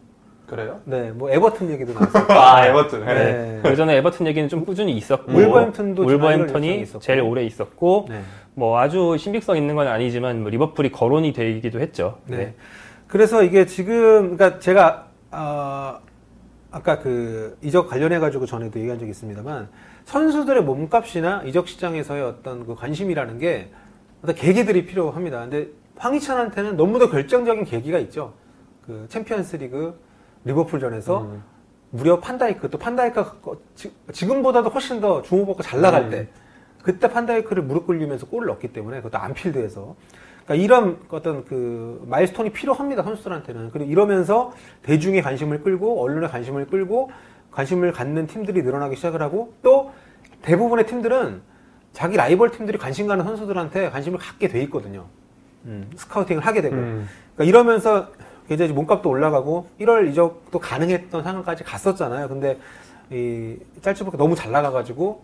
그래요? 0.48 0.80
네, 0.86 1.12
뭐 1.12 1.30
에버튼 1.30 1.70
얘기도 1.70 1.94
나왔어요. 1.94 2.26
아, 2.40 2.66
에버튼. 2.66 3.06
네. 3.06 3.14
네. 3.14 3.60
그 3.62 3.76
전에 3.76 3.98
에버튼 3.98 4.26
얘기는 4.28 4.48
좀 4.48 4.64
꾸준히 4.66 4.94
있었고 4.94 5.32
울버햄튼도 5.32 6.04
울버햄턴이. 6.04 6.86
제일 7.02 7.22
오래 7.22 7.44
있었고 7.44 8.08
네. 8.10 8.22
뭐 8.54 8.80
아주 8.80 9.18
신빙성 9.20 9.58
있는 9.58 9.76
건 9.76 9.88
아니지만 9.88 10.42
뭐 10.42 10.50
리버풀이 10.50 10.92
거론이 10.92 11.34
되기도 11.34 11.82
했죠. 11.82 12.20
네. 12.26 12.56
그래서 13.08 13.44
이게 13.44 13.66
지금, 13.66 14.38
그러니까 14.38 14.60
제가, 14.60 15.08
어, 15.32 16.00
아까 16.72 17.00
그 17.00 17.58
이적 17.62 17.90
관련해 17.90 18.20
가지고 18.20 18.46
전에도 18.46 18.80
얘기한 18.80 19.00
적이 19.00 19.12
있습니다만 19.12 19.70
선수들의 20.06 20.64
몸값이나 20.64 21.44
이적 21.46 21.68
시장에서의 21.68 22.24
어떤 22.24 22.66
그 22.66 22.76
관심이라는 22.76 23.40
게 23.40 23.70
어떤 24.22 24.36
계기들이 24.36 24.86
필요합니다. 24.86 25.42
근데 25.42 25.68
황희찬한테는 25.98 26.78
너무도 26.78 27.10
결정적인 27.10 27.66
계기가 27.66 27.98
있죠. 28.00 28.34
그 28.86 29.06
챔피언스 29.10 29.58
리그 29.58 30.00
리버풀전에서 30.48 31.22
음. 31.22 31.44
무려 31.90 32.20
판다이크 32.20 32.70
또 32.70 32.78
판다이크가 32.78 33.36
지금보다도 34.12 34.70
훨씬 34.70 35.00
더 35.00 35.22
주목받고 35.22 35.64
잘 35.64 35.82
나갈 35.82 36.04
음. 36.04 36.10
때 36.10 36.28
그때 36.82 37.10
판다이크를 37.10 37.64
무릎 37.64 37.86
꿇리면서 37.86 38.28
골을 38.28 38.48
넣었기 38.48 38.74
때문에 38.74 38.98
그것도 38.98 39.18
안필드에서 39.18 39.96
그러니까 40.46 40.64
이런 40.64 41.00
어떤 41.10 41.44
그 41.46 42.04
milestone이 42.08 42.52
필요합니다 42.52 43.04
선수들한테는 43.04 43.72
그리고 43.72 43.90
이러면서 43.90 44.54
대중의 44.84 45.22
관심을 45.22 45.62
끌고 45.64 46.02
언론의 46.02 46.30
관심을 46.30 46.68
끌고 46.68 47.12
관심을 47.52 47.92
갖는 47.92 48.28
팀들이 48.28 48.62
늘어나기 48.62 48.96
시작을 48.96 49.22
하고 49.22 49.54
또 49.62 49.92
대부분의 50.44 50.86
팀들은 50.86 51.42
자기 51.92 52.16
라이벌 52.16 52.52
팀들이 52.52 52.78
관심 52.78 53.08
가는 53.08 53.24
선수들한테 53.26 53.90
관심을 53.90 54.20
갖게 54.20 54.48
돼 54.48 54.62
있거든요. 54.64 55.06
음, 55.66 55.90
scouting을 55.96 56.46
하게 56.46 56.62
되고 56.62 56.76
음. 56.76 57.08
그러니까 57.36 57.44
이러면서 57.44 58.12
굉장히 58.48 58.74
몸값도 58.74 59.10
올라가고 59.10 59.68
1월 59.82 60.10
이적도 60.10 60.60
가능했던 60.60 61.24
상황까지 61.24 61.64
갔었잖아요. 61.64 62.28
근데 62.30 62.58
이 63.12 63.58
짤츠부르크가 63.82 64.18
너무 64.18 64.36
잘 64.36 64.52
나가가지고 64.52 65.24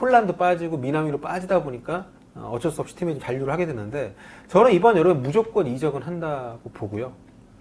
홀란드 0.00 0.36
빠지고 0.36 0.76
미나미노 0.76 1.20
빠지다 1.20 1.62
보니까 1.62 2.06
어, 2.34 2.50
어쩔 2.52 2.72
수 2.72 2.80
없이 2.80 2.96
좀 2.96 3.18
잔류를 3.20 3.52
하게 3.52 3.66
됐는데 3.66 4.14
저는 4.48 4.72
이번 4.72 4.96
여름에 4.96 5.20
무조건 5.20 5.66
이적은 5.66 6.02
한다고 6.02 6.70
보고요. 6.70 7.12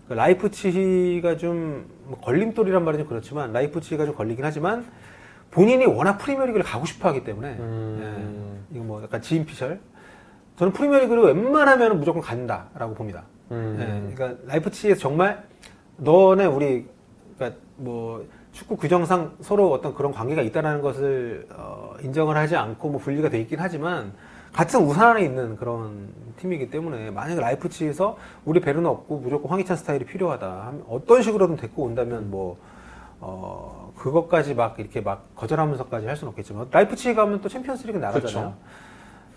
그러니까 0.05 0.25
라이프치히가 0.25 1.37
좀뭐 1.37 2.19
걸림돌이란 2.21 2.83
말이 2.83 2.97
좀 2.97 3.07
그렇지만 3.07 3.53
라이프치히가 3.53 4.05
좀 4.05 4.15
걸리긴 4.15 4.43
하지만 4.43 4.85
본인이 5.51 5.85
워낙 5.85 6.17
프리미어리그를 6.17 6.65
가고 6.65 6.85
싶어하기 6.85 7.23
때문에 7.23 7.55
음. 7.59 8.65
예, 8.71 8.75
이거 8.75 8.83
뭐 8.83 9.03
약간 9.03 9.21
지인 9.21 9.45
피셜 9.45 9.79
저는 10.57 10.73
프리미어리그를 10.73 11.23
웬만하면 11.23 11.99
무조건 11.99 12.21
간다라고 12.21 12.95
봅니다. 12.95 13.23
음. 13.51 13.77
예, 13.79 14.15
그러니까 14.15 14.43
라이프치히에서 14.47 14.99
정말 14.99 15.43
너네 15.97 16.45
우리 16.45 16.85
그러니까 17.35 17.59
뭐 17.77 18.25
축구 18.51 18.77
규정상 18.77 19.35
서로 19.41 19.71
어떤 19.71 19.93
그런 19.93 20.11
관계가 20.11 20.41
있다라는 20.41 20.81
것을 20.81 21.47
어, 21.55 21.95
인정을 22.01 22.37
하지 22.37 22.55
않고 22.55 22.89
뭐 22.89 22.99
분리가 22.99 23.29
돼 23.29 23.39
있긴 23.41 23.59
하지만 23.59 24.13
같은 24.53 24.81
우산 24.81 25.09
안에 25.09 25.23
있는 25.23 25.55
그런 25.55 26.09
팀이기 26.37 26.69
때문에 26.69 27.09
만약에 27.09 27.41
라이프치히에서 27.41 28.17
우리 28.45 28.59
배려는 28.59 28.87
없고 28.89 29.17
무조건 29.17 29.49
황희찬 29.51 29.77
스타일이 29.77 30.05
필요하다 30.05 30.47
하면 30.67 30.83
어떤 30.87 31.23
식으로든 31.23 31.55
데리고 31.55 31.83
온다면 31.83 32.29
뭐 32.29 32.57
어, 33.19 33.91
그것까지 33.97 34.53
막 34.53 34.77
이렇게 34.79 35.01
막 35.01 35.35
거절하면서까지 35.35 36.05
할 36.05 36.15
수는 36.15 36.29
없겠지만 36.31 36.67
라이프치히 36.69 37.15
가면 37.15 37.41
또 37.41 37.49
챔피언스리그 37.49 37.97
나가잖아요. 37.97 38.53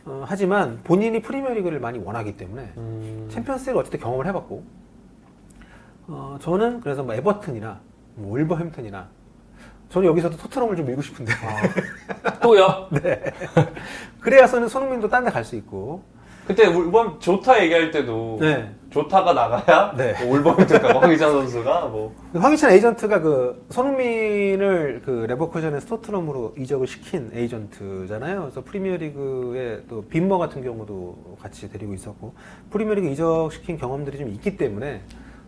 어, 0.06 0.24
하지만 0.26 0.80
본인이 0.84 1.20
프리미어리그를 1.20 1.80
많이 1.80 1.98
원하기 1.98 2.36
때문에 2.36 2.72
음. 2.76 3.28
챔피언스리그 3.30 3.78
어쨌든 3.78 3.98
경험을 4.00 4.26
해봤고 4.26 4.64
어, 6.08 6.38
저는 6.40 6.80
그래서 6.80 7.02
뭐 7.02 7.14
에버튼이나 7.14 7.80
뭐 8.14 8.38
울버햄튼이나 8.38 9.08
저는 9.88 10.08
여기서도 10.08 10.36
토트넘을 10.36 10.76
좀 10.76 10.86
밀고 10.86 11.02
싶은데 11.02 11.32
또요? 12.42 12.88
그래야 14.20 14.46
서는 14.46 14.68
손흥민도 14.68 15.08
딴 15.08 15.24
데 15.24 15.30
갈 15.30 15.44
수 15.44 15.56
있고 15.56 16.02
그때 16.46 16.66
울범 16.66 17.18
조타 17.18 17.62
얘기할 17.64 17.90
때도 17.90 18.38
네. 18.40 18.72
조타가 18.90 19.32
나가야 19.32 19.94
네. 19.96 20.14
뭐 20.24 20.36
울버햄튼이니까 20.36 21.00
황희찬 21.00 21.30
선수가 21.30 21.86
뭐 21.86 22.14
황희찬 22.34 22.70
에이전트가 22.70 23.20
그 23.20 23.66
손흥민을 23.70 25.02
그 25.04 25.26
레버쿠젠에서 25.28 25.86
토트넘으로 25.86 26.54
이적을 26.56 26.86
시킨 26.86 27.30
에이전트잖아요. 27.34 28.40
그래서 28.42 28.62
프리미어리그에 28.62 29.82
또 29.88 30.02
빔머 30.04 30.38
같은 30.38 30.62
경우도 30.62 31.36
같이 31.42 31.70
데리고 31.70 31.92
있었고 31.94 32.34
프리미어리그 32.70 33.08
이적시킨 33.08 33.76
경험들이 33.76 34.18
좀 34.18 34.28
있기 34.28 34.56
때문에 34.56 35.02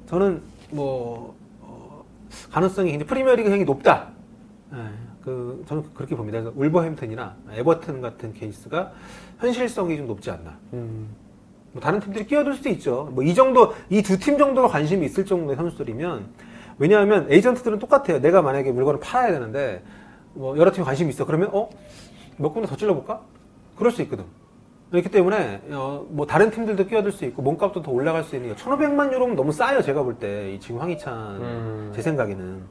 저는 0.07 0.43
뭐 0.71 1.35
어, 1.61 2.05
가능성이 2.51 2.91
굉장히 2.91 3.09
프리미어리그 3.09 3.51
행이 3.51 3.65
높다. 3.65 4.09
예, 4.75 4.77
그 5.29 5.65
저는 5.69 5.85
그렇게 5.95 6.17
봅니다. 6.17 6.41
그래서 6.41 6.55
울버햄튼이나 6.59 7.37
에버튼 7.53 8.01
같은 8.01 8.33
케이스가 8.33 8.93
현실성이 9.39 9.97
좀 9.97 10.07
높지 10.07 10.31
않나. 10.31 10.57
음. 10.73 11.09
뭐 11.73 11.83
다른 11.83 12.01
팀들이 12.01 12.27
끼어들 12.27 12.55
수도 12.55 12.69
있죠. 12.71 13.11
뭐 13.13 13.23
이 13.25 13.35
정도 13.35 13.75
이 13.91 14.03
두 14.03 14.19
팀 14.19 14.39
정도가 14.39 14.69
관심이 14.69 15.05
있을 15.07 15.25
정도의 15.27 15.57
선수들이면 15.57 16.27
왜냐하면 16.79 17.27
에이전트들은 17.31 17.79
똑같아요. 17.79 18.21
내가 18.21 18.41
만약에 18.41 18.73
물건을 18.73 19.01
팔아야 19.01 19.33
되는데 19.33 19.83
뭐 20.33 20.57
여러 20.57 20.71
팀이 20.73 20.85
관심이 20.87 21.11
있어. 21.11 21.27
그러면 21.27 21.51
어몇 21.53 22.53
군데 22.55 22.67
더 22.69 22.77
찔러볼까? 22.77 23.21
그럴 23.77 23.93
수 23.93 24.01
있거든. 24.03 24.25
그렇기 24.91 25.11
때문에 25.11 25.61
어, 25.73 26.07
뭐 26.09 26.25
다른 26.27 26.51
팀들도 26.51 26.87
끼어들 26.87 27.13
수 27.13 27.27
있고 27.27 27.43
몸값도 27.43 27.83
더 27.83 27.91
올라갈 27.93 28.25
수 28.25 28.37
있는 28.37 28.55
1,500만 28.55 29.13
유로면 29.13 29.37
너무 29.37 29.53
싸요. 29.53 29.83
제가 29.83 30.03
볼때이 30.03 30.59
지금 30.61 30.81
황희찬 30.81 31.13
음. 31.43 31.93
제 31.95 32.01
생각에는 32.01 32.63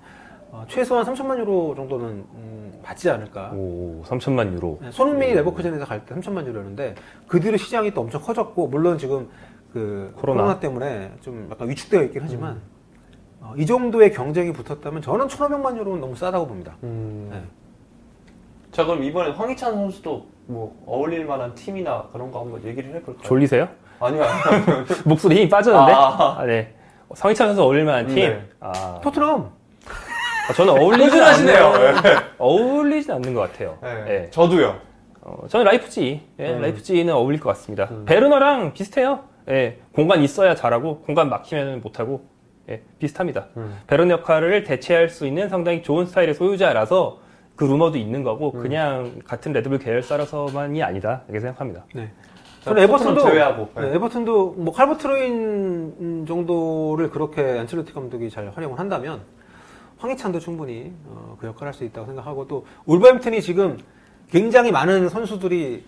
어, 0.52 0.66
최소한 0.68 1.06
3천만 1.06 1.38
유로 1.40 1.74
정도는 1.76 2.08
음, 2.34 2.80
받지 2.84 3.10
않을까. 3.10 3.52
오, 3.54 4.02
3천만 4.06 4.54
유로. 4.54 4.80
네, 4.82 4.92
손흥민이 4.92 5.34
레버쿠젠에서 5.36 5.86
갈 5.86 6.06
때 6.06 6.16
3천만 6.16 6.46
유로였는데 6.46 6.96
그 7.28 7.40
뒤로 7.40 7.58
시장이 7.58 7.92
또 7.94 8.02
엄청 8.02 8.22
커졌고 8.22 8.68
물론 8.68 8.98
지금 8.98 9.30
그 9.74 10.14
코로나. 10.16 10.42
코로나, 10.44 10.60
때문에 10.60 11.12
좀 11.22 11.48
약간 11.52 11.70
위축되어 11.70 12.04
있긴 12.04 12.22
하지만 12.24 12.62
어, 13.42 13.54
이 13.58 13.66
정도의 13.66 14.12
경쟁이 14.14 14.54
붙었다면 14.54 15.02
저는 15.02 15.28
1,500만 15.28 15.78
유로는 15.78 16.00
너무 16.00 16.16
싸다고 16.16 16.48
봅니다. 16.48 16.76
음. 16.84 17.30
네. 17.32 17.42
자 18.72 18.86
그럼 18.86 19.04
이번에 19.04 19.32
황희찬 19.32 19.74
선수도 19.74 20.26
뭐 20.46 20.74
어울릴 20.86 21.26
만한 21.26 21.54
팀이나 21.56 22.08
그런 22.12 22.32
거 22.32 22.40
한번 22.42 22.64
얘기를 22.64 22.94
해볼까요? 22.96 23.22
졸리세요? 23.24 23.68
아니요 24.00 24.24
아니요. 24.24 24.86
목소리 25.06 25.36
힘이 25.36 25.50
빠졌는데? 25.50 25.92
아. 25.92 26.36
아, 26.40 26.46
네. 26.46 26.74
성희찬 27.14 27.48
선수 27.50 27.64
어울릴 27.64 27.84
만한 27.86 28.08
팀? 28.08 28.16
네. 28.16 28.46
아, 28.60 29.00
토트넘 29.04 29.42
아, 29.42 29.57
저는 30.56 30.74
어울리진. 30.74 31.22
않는, 31.22 31.56
어울리진 32.38 33.12
않는 33.12 33.34
것 33.34 33.42
같아요. 33.42 33.78
네. 33.82 34.06
예. 34.08 34.30
저도요. 34.30 34.76
어, 35.22 35.48
저는 35.48 35.66
라이프치히. 35.66 36.22
예, 36.40 36.54
음. 36.54 36.62
라이프치히는 36.62 37.13
어울릴 37.14 37.40
것 37.40 37.50
같습니다. 37.50 37.90
베르너랑 38.06 38.74
비슷해요. 38.74 39.22
예, 39.50 39.80
공간 39.94 40.22
있어야 40.24 40.56
잘하고, 40.56 41.00
공간 41.00 41.30
막히면 41.30 41.82
못하고, 41.82 42.26
예, 42.70 42.82
비슷합니다. 43.00 43.48
음. 43.58 43.78
베르너 43.88 44.14
역할을 44.16 44.64
대체할 44.64 45.10
수 45.10 45.26
있는 45.26 45.50
상당히 45.50 45.84
좋은 45.84 46.06
스타일의 46.06 46.34
소유자라서 46.34 47.20
그 47.56 47.64
루머도 47.66 47.98
있는 47.98 48.24
거고, 48.24 48.54
음. 48.56 48.62
그냥 48.62 49.20
같은 49.26 49.52
레드불 49.54 49.80
계열사라서만이 49.80 50.82
아니다. 50.84 51.24
이렇게 51.28 51.40
생각합니다. 51.42 51.86
네. 51.94 52.12
자, 52.62 52.72
저는 52.72 52.84
에버튼도 52.84 53.22
제외하고. 53.22 53.70
네, 53.76 53.96
에버튼도 53.96 54.56
뭐 54.58 54.74
칼버트 54.74 55.65
르윈 55.65 56.26
정도를 56.28 57.10
그렇게 57.10 57.42
안첼로티 57.42 57.94
감독이 57.94 58.30
잘 58.30 58.52
활용을 58.54 58.78
한다면 58.80 59.22
황희찬도 60.00 60.40
충분히 60.40 60.94
어, 61.06 61.36
그 61.40 61.48
역할을 61.48 61.68
할 61.68 61.74
수 61.74 61.84
있다고 61.84 62.06
생각하고 62.08 62.48
또 62.48 62.66
울버햄튼이 62.86 63.42
지금 63.42 63.78
굉장히 64.30 64.72
많은 64.72 65.10
선수들이 65.10 65.84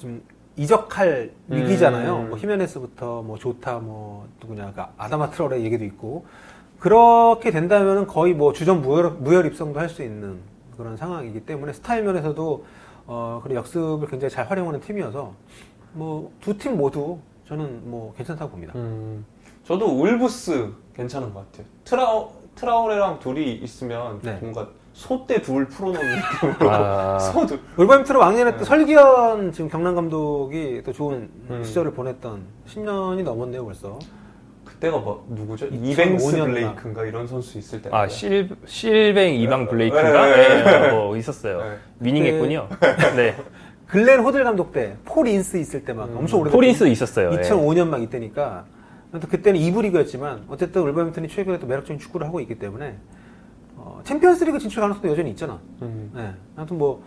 좀 0.00 0.22
이적할 0.56 1.32
음. 1.50 1.56
위기잖아요. 1.56 2.22
뭐 2.24 2.38
히메네스부터 2.38 3.22
뭐 3.22 3.38
조타 3.38 3.78
뭐 3.78 4.28
누구냐 4.40 4.72
그 4.72 4.82
아다마 4.96 5.30
트러레 5.30 5.62
얘기도 5.62 5.84
있고 5.84 6.26
그렇게 6.78 7.50
된다면 7.50 8.06
거의 8.06 8.34
뭐 8.34 8.52
주전 8.52 8.82
무혈, 8.82 9.10
무혈 9.20 9.46
입성도 9.46 9.80
할 9.80 9.88
수 9.88 10.02
있는 10.02 10.38
그런 10.76 10.96
상황이기 10.96 11.40
때문에 11.46 11.72
스타일 11.72 12.02
면에서도 12.04 12.64
어, 13.06 13.40
그리고 13.42 13.58
역습을 13.60 14.08
굉장히 14.08 14.30
잘 14.30 14.48
활용하는 14.50 14.80
팀이어서 14.80 15.34
뭐 15.92 16.30
두 16.40 16.56
팀 16.58 16.76
모두 16.76 17.18
저는 17.48 17.82
뭐 17.90 18.12
괜찮다고 18.16 18.50
봅니다. 18.50 18.72
음, 18.76 19.24
저도 19.64 19.86
울브스 19.86 20.72
괜찮은 20.96 21.32
것 21.32 21.50
같아요. 21.50 21.66
트라우, 21.84 22.30
트라우레랑 22.54 23.18
둘이 23.20 23.52
있으면 23.54 24.20
네. 24.22 24.38
뭔가 24.40 24.68
소떼 24.92 25.42
둘 25.42 25.66
풀어놓는 25.66 26.16
느낌으로. 26.40 26.70
아, 26.70 27.18
소두. 27.32 27.58
울버햄튼은 27.76 28.20
왕년에 28.20 28.50
네. 28.52 28.56
또 28.58 28.64
설기현 28.64 29.52
지금 29.52 29.68
경남 29.68 29.94
감독이 29.96 30.82
또 30.84 30.92
좋은 30.92 31.28
음. 31.50 31.64
시절을 31.64 31.92
보냈던 31.94 32.42
10년이 32.68 33.22
넘었네요 33.24 33.64
벌써. 33.64 33.98
그때가 34.64 34.98
뭐, 34.98 35.26
누구죠? 35.28 35.66
2005 35.66 35.84
이뱅스 35.90 36.36
년 36.36 36.46
블레이크인가 36.52 37.04
이런 37.06 37.26
선수 37.26 37.58
있을 37.58 37.82
때. 37.82 37.90
아 37.92 38.06
실, 38.08 38.48
실뱅 38.66 39.34
이방 39.34 39.68
블레이크인가? 39.68 40.26
네, 40.26 40.62
네, 40.64 40.80
네, 40.80 40.90
뭐 40.92 41.16
있었어요. 41.16 41.58
네. 41.60 41.76
위닝했군요. 42.00 42.68
네. 43.16 43.36
글렌 43.86 44.20
호들 44.20 44.42
감독 44.44 44.72
때 44.72 44.96
폴 45.04 45.28
인스 45.28 45.56
있을 45.58 45.84
때막 45.84 46.08
음. 46.10 46.16
엄청 46.18 46.40
오래 46.40 46.50
폴 46.50 46.63
인스 46.63 46.86
있었어요. 46.88 47.32
예. 47.32 47.36
2005년 47.42 47.88
막 47.88 48.02
이때니까 48.02 48.64
그때는 49.20 49.60
2부 49.60 49.82
리그였지만 49.82 50.44
어쨌든 50.48 50.82
울버햄튼이 50.82 51.28
최근에 51.28 51.58
또 51.58 51.66
매력적인 51.66 51.98
축구를 51.98 52.26
하고 52.26 52.40
있기 52.40 52.58
때문에 52.58 52.96
어, 53.76 54.00
챔피언스리그 54.04 54.58
진출 54.58 54.80
가능성도 54.80 55.08
여전히 55.08 55.30
있잖아. 55.30 55.60
음. 55.82 56.10
네. 56.14 56.32
아무튼 56.56 56.78
뭐 56.78 57.02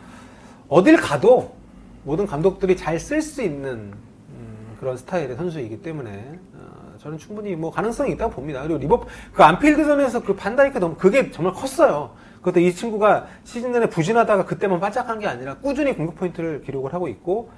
어딜 0.69 0.97
가도 0.97 1.55
모든 2.03 2.25
감독들이 2.25 2.75
잘 2.77 2.95
쓸 2.99 3.21
수 3.21 3.41
있는 3.41 3.93
음, 4.29 4.77
그런 4.79 4.95
스타일의 4.97 5.35
선수이기 5.35 5.81
때문에 5.81 6.39
어, 6.55 6.97
저는 6.99 7.17
충분히 7.17 7.55
뭐 7.55 7.71
가능성이 7.71 8.13
있다고 8.13 8.31
봅니다. 8.31 8.61
그리고 8.63 8.77
리버 8.79 9.05
그 9.33 9.43
안필드전에서 9.43 10.23
그 10.23 10.35
반다이크 10.35 10.77
너무 10.79 10.95
그게 10.95 11.31
정말 11.31 11.53
컸어요. 11.53 12.11
그것도 12.37 12.59
이 12.61 12.73
친구가 12.73 13.27
시즌 13.43 13.71
내내 13.73 13.89
부진하다가 13.89 14.45
그때만 14.45 14.79
바짝한 14.79 15.19
게 15.19 15.27
아니라 15.27 15.55
꾸준히 15.57 15.93
공격 15.93 16.15
포인트를 16.15 16.61
기록을 16.61 16.93
하고 16.93 17.07
있고 17.09 17.49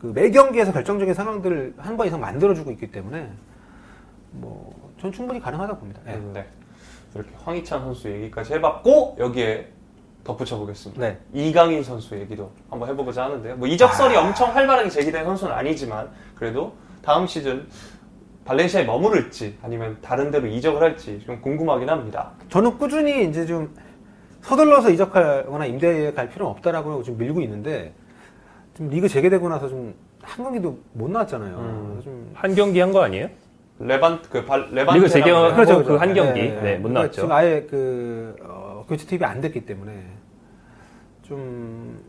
그 0.00 0.08
매 0.12 0.30
경기에서 0.30 0.72
결정적인 0.72 1.14
상황들을 1.14 1.74
한 1.78 1.96
번 1.96 2.06
이상 2.06 2.20
만들어주고 2.20 2.70
있기 2.72 2.90
때문에 2.92 3.30
뭐 4.40 4.74
전 5.00 5.12
충분히 5.12 5.38
가능하다고 5.40 5.78
봅니다. 5.78 6.00
네. 6.06 6.14
음, 6.14 6.30
네. 6.32 6.46
이렇게 7.14 7.30
황희찬 7.44 7.80
선수 7.80 8.08
얘기까지 8.10 8.54
해봤고 8.54 9.16
여기에 9.18 9.68
덧붙여 10.24 10.56
보겠습니다. 10.58 11.00
네. 11.00 11.18
이강인 11.34 11.82
선수 11.82 12.18
얘기도 12.18 12.50
한번 12.70 12.88
해보고자 12.88 13.24
하는데요. 13.24 13.56
뭐 13.56 13.68
이적설이 13.68 14.16
엄청 14.16 14.54
활발하게 14.54 14.88
제기된 14.88 15.24
선수는 15.24 15.52
아니지만 15.54 16.08
그래도 16.34 16.74
다음 17.02 17.26
시즌 17.26 17.66
발렌시아에 18.46 18.84
머무를지 18.84 19.58
아니면 19.62 19.98
다른 20.00 20.30
데로 20.30 20.46
이적을 20.46 20.80
할지 20.80 21.20
좀 21.26 21.40
궁금하긴 21.42 21.88
합니다. 21.90 22.32
저는 22.48 22.78
꾸준히 22.78 23.28
이제 23.28 23.44
좀 23.44 23.74
서둘러서 24.42 24.90
이적하거나 24.90 25.66
임대에 25.66 26.12
갈 26.12 26.28
필요는 26.30 26.50
없다라고 26.52 27.02
좀 27.02 27.18
밀고 27.18 27.40
있는데 27.42 27.92
좀 28.74 28.88
리그 28.88 29.08
재개되고 29.08 29.48
나서 29.48 29.68
좀 29.68 29.94
한 30.26 30.44
경기도 30.44 30.76
못 30.92 31.08
나왔잖아요. 31.10 31.56
음. 31.56 32.00
좀 32.02 32.30
한 32.34 32.54
경기 32.56 32.80
한 32.80 32.90
거 32.92 33.00
아니에요? 33.02 33.28
레반 33.78 34.22
그 34.22 34.44
발, 34.44 34.68
레반 34.72 34.96
리그 34.96 35.08
재개하고 35.08 35.54
그렇죠, 35.54 35.84
그 35.84 35.96
한 35.96 36.14
경기. 36.14 36.40
네, 36.40 36.76
못 36.76 36.88
그러니까 36.88 36.88
나왔죠. 36.92 37.12
지금 37.12 37.32
아예 37.32 37.66
그 37.68 38.34
어, 38.42 38.84
교체 38.88 39.06
투입이 39.06 39.24
안 39.24 39.40
됐기 39.40 39.66
때문에 39.66 39.92
좀 41.22 42.00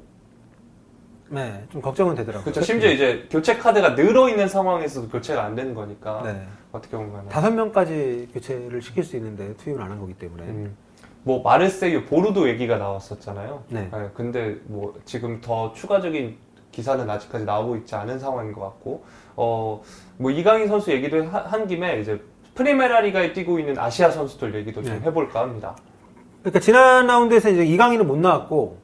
네, 1.29 1.65
좀 1.69 1.81
걱정은 1.81 2.15
되더라고요. 2.15 2.43
그렇죠. 2.45 2.61
심지어 2.61 2.89
이제 2.89 3.27
교체 3.29 3.57
카드가 3.57 3.95
늘어 3.95 4.29
있는 4.29 4.47
상황에서도 4.47 5.09
교체가 5.09 5.43
안 5.43 5.55
되는 5.55 5.73
거니까 5.73 6.21
네. 6.23 6.47
어떻게 6.71 6.95
보면 6.95 7.27
다섯 7.27 7.51
명까지 7.51 8.29
교체를 8.33 8.81
시킬 8.81 9.03
수 9.03 9.17
있는데 9.17 9.53
투입을 9.57 9.81
안 9.81 9.91
한 9.91 9.99
거기 9.99 10.13
때문에 10.13 10.43
음, 10.43 10.77
뭐 11.23 11.41
마르세유 11.43 12.05
보르도 12.05 12.47
얘기가 12.47 12.77
나왔었잖아요. 12.77 13.63
네. 13.69 13.89
근데 14.13 14.55
뭐 14.67 14.93
지금 15.03 15.41
더 15.41 15.73
추가적인 15.73 16.37
기사는 16.71 17.09
아직까지 17.09 17.43
나오고 17.43 17.75
있지 17.77 17.95
않은 17.95 18.19
상황인 18.19 18.53
것 18.53 18.61
같고, 18.61 19.03
어, 19.35 19.81
뭐 20.17 20.31
이강인 20.31 20.67
선수 20.67 20.91
얘기도 20.91 21.23
하- 21.25 21.39
한 21.43 21.67
김에 21.67 21.99
이제 22.01 22.21
프리메라 22.55 23.01
리가에 23.01 23.33
뛰고 23.33 23.59
있는 23.59 23.77
아시아 23.77 24.09
선수들 24.09 24.55
얘기도 24.55 24.81
좀 24.81 24.93
네. 24.99 25.05
해볼까 25.05 25.41
합니다. 25.41 25.75
그러니까 26.41 26.59
지난 26.59 27.05
라운드에서 27.07 27.49
이제 27.49 27.65
이강인은 27.65 28.07
못 28.07 28.17
나왔고 28.17 28.77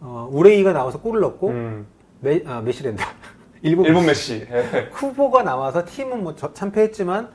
어, 0.00 0.28
우레이가 0.30 0.72
나와서 0.72 1.00
골을 1.00 1.20
넣고 1.22 1.48
음, 1.48 1.86
메, 2.20 2.40
아, 2.46 2.60
메시랜다 2.60 3.04
일본, 3.62 3.86
일본 3.86 4.06
메시. 4.06 4.46
예. 4.50 4.88
쿠보가 4.94 5.42
나와서 5.42 5.84
팀은 5.84 6.22
뭐 6.22 6.34
저- 6.36 6.52
참패했지만 6.52 7.28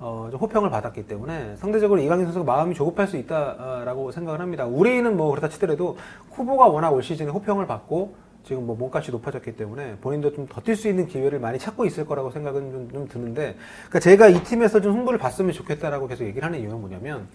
어, 0.00 0.28
좀 0.30 0.40
호평을 0.40 0.70
받았기 0.70 1.06
때문에 1.06 1.56
상대적으로 1.56 2.00
이강인 2.00 2.24
선수가 2.26 2.44
마음이 2.44 2.74
조급할 2.74 3.08
수 3.08 3.16
있다라고 3.18 4.12
생각을 4.12 4.40
합니다. 4.40 4.64
우레이는 4.64 5.14
뭐 5.16 5.30
그렇다 5.30 5.48
치더라도 5.48 5.98
쿠보가 6.30 6.66
워낙 6.68 6.90
올 6.90 7.02
시즌에 7.02 7.28
호평을 7.30 7.66
받고 7.66 8.14
지금 8.48 8.66
뭐 8.66 8.74
몸값이 8.76 9.10
높아졌기 9.10 9.56
때문에 9.56 9.96
본인도 10.00 10.32
좀 10.32 10.46
더 10.48 10.62
뛸 10.62 10.74
수 10.74 10.88
있는 10.88 11.06
기회를 11.06 11.38
많이 11.38 11.58
찾고 11.58 11.84
있을 11.84 12.06
거라고 12.06 12.30
생각은 12.30 12.72
좀, 12.72 12.90
좀 12.90 13.08
드는데 13.08 13.56
그러니까 13.88 14.00
제가 14.00 14.28
이 14.28 14.42
팀에서 14.42 14.80
좀 14.80 14.94
승부를 14.94 15.18
봤으면 15.18 15.52
좋겠다라고 15.52 16.06
계속 16.08 16.24
얘기를 16.24 16.42
하는 16.46 16.58
이유는 16.58 16.80
뭐냐면 16.80 17.28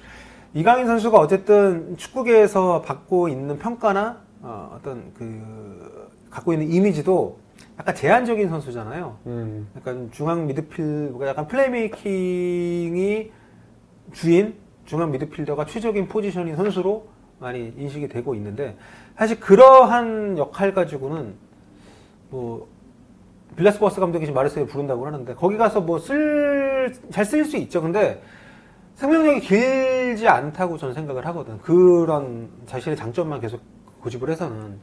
이강인 0.56 0.88
선수가 0.88 1.20
어쨌든 1.20 1.96
축구계에서 1.98 2.82
받고 2.82 3.30
있는 3.30 3.60
평가나 3.60 4.22
어, 4.42 4.76
어떤 4.76 5.14
그 5.14 6.10
갖고 6.32 6.52
있는 6.52 6.72
이미지도 6.72 7.38
약간 7.78 7.94
제한적인 7.96 8.50
선수잖아요. 8.50 9.18
음, 9.28 9.68
약간 9.78 10.10
중앙 10.12 10.48
미드필, 10.48 11.14
약간 11.22 11.48
플레이메이킹이 11.48 13.32
주인 14.14 14.56
중앙 14.86 15.12
미드필더가 15.12 15.66
최적인 15.66 16.08
포지션인 16.08 16.56
선수로 16.56 17.08
많이 17.44 17.74
인식이 17.78 18.08
되고 18.08 18.34
있는데 18.36 18.76
사실 19.18 19.40
그러한 19.40 20.38
역할 20.38 20.74
가지고는 20.74 21.34
뭐 22.30 22.68
빌라스버스 23.56 24.00
감독이 24.00 24.26
지금 24.26 24.36
마르세유 24.36 24.66
부른다고 24.66 25.06
하는데 25.06 25.36
거기 25.36 25.58
가서 25.58 25.82
뭐 25.82 26.00
쓸 26.00 26.92
잘 27.12 27.24
쓸 27.26 27.46
수 27.46 27.56
있죠. 27.58 27.82
근데 27.82 28.22
생명력이 28.96 29.42
길지 29.42 30.28
않다고 30.28 30.78
저는 30.78 30.94
생각을 30.94 31.26
하거든. 31.28 31.58
그런 31.60 32.50
자신의 32.66 32.98
장점만 32.98 33.40
계속 33.42 33.62
고집을 34.02 34.30
해서는 34.30 34.80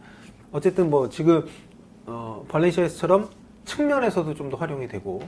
어쨌든 0.53 0.89
뭐 0.91 1.09
지금 1.09 1.45
어, 2.07 2.45
발렌시아에서처럼 2.49 3.29
측면에서도 3.65 4.35
좀 4.35 4.51
더 4.51 4.57
활용이 4.57 4.89
되고 4.89 5.21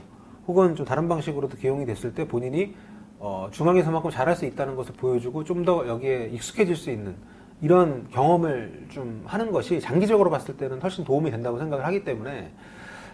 혹은 0.47 0.75
좀 0.75 0.85
다른 0.85 1.07
방식으로도 1.07 1.57
기용이 1.57 1.85
됐을 1.85 2.13
때 2.13 2.27
본인이 2.27 2.75
어, 3.25 3.47
중앙에서만큼 3.51 4.11
잘할 4.11 4.35
수 4.35 4.45
있다는 4.45 4.75
것을 4.75 4.95
보여주고 4.95 5.45
좀 5.45 5.63
더 5.63 5.87
여기에 5.87 6.29
익숙해질 6.33 6.75
수 6.75 6.91
있는 6.91 7.15
이런 7.61 8.09
경험을 8.09 8.87
좀 8.89 9.23
하는 9.25 9.49
것이 9.53 9.79
장기적으로 9.79 10.29
봤을 10.29 10.57
때는 10.57 10.81
훨씬 10.81 11.05
도움이 11.05 11.31
된다고 11.31 11.57
생각을 11.57 11.85
하기 11.85 12.03
때문에 12.03 12.51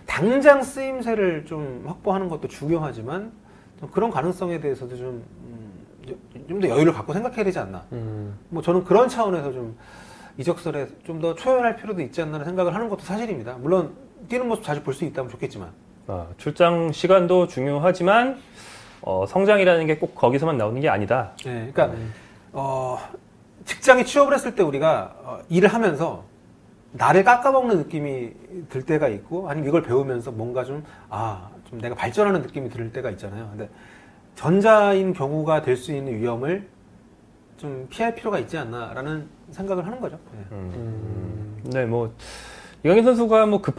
당장 0.07 0.63
쓰임새를 0.63 1.45
좀 1.45 1.83
확보하는 1.85 2.27
것도 2.27 2.47
중요하지만 2.47 3.31
좀 3.79 3.89
그런 3.91 4.09
가능성에 4.09 4.59
대해서도 4.59 4.97
좀 4.97 5.23
좀더 6.47 6.67
여유를 6.69 6.91
갖고 6.91 7.13
생각해야 7.13 7.43
되지 7.43 7.59
않나. 7.59 7.83
음. 7.91 8.35
뭐 8.49 8.63
저는 8.63 8.83
그런 8.85 9.07
차원에서 9.09 9.53
좀 9.53 9.77
이적설에 10.39 10.87
좀 11.03 11.21
더 11.21 11.35
초연할 11.35 11.75
필요도 11.75 12.01
있지 12.01 12.23
않나 12.23 12.43
생각을 12.43 12.73
하는 12.73 12.89
것도 12.89 13.01
사실입니다. 13.03 13.57
물론 13.59 13.93
뛰는 14.27 14.47
모습 14.47 14.63
자주 14.63 14.81
볼 14.81 14.95
수 14.95 15.05
있다면 15.05 15.29
좋겠지만. 15.29 15.69
아, 16.07 16.25
출장 16.37 16.91
시간도 16.91 17.45
중요하지만 17.45 18.39
어, 19.01 19.25
성장이라는 19.27 19.87
게 19.87 19.95
꼭 19.99 20.15
거기서만 20.15 20.57
나오는 20.57 20.79
게 20.81 20.89
아니다. 20.89 21.31
네, 21.45 21.69
그러니까 21.73 21.97
어, 22.53 22.97
직장에 23.65 24.03
취업을 24.03 24.33
했을 24.33 24.55
때 24.55 24.63
우리가 24.63 25.15
어, 25.23 25.39
일을 25.49 25.69
하면서 25.69 26.23
나를 26.91 27.23
깎아먹는 27.23 27.77
느낌이 27.77 28.31
들 28.69 28.83
때가 28.83 29.07
있고 29.09 29.49
아니면 29.49 29.69
이걸 29.69 29.83
배우면서 29.83 30.31
뭔가 30.31 30.63
좀 30.63 30.83
아, 31.09 31.49
좀 31.69 31.79
내가 31.79 31.93
발전하는 31.95 32.41
느낌이 32.41 32.69
들 32.69 32.91
때가 32.91 33.09
있잖아요. 33.11 33.47
근데 33.51 33.69
전자인 34.35 35.13
경우가 35.13 35.61
될 35.61 35.77
수 35.77 35.91
있는 35.93 36.15
위험을 36.19 36.67
좀 37.57 37.87
피할 37.89 38.15
필요가 38.15 38.39
있지 38.39 38.57
않나라는 38.57 39.27
생각을 39.51 39.85
하는 39.85 39.99
거죠. 39.99 40.17
네. 40.31 40.39
음. 40.53 41.61
네, 41.65 41.85
뭐 41.85 42.13
이강인 42.83 43.03
선수가 43.03 43.45
뭐 43.47 43.61
급 43.61 43.75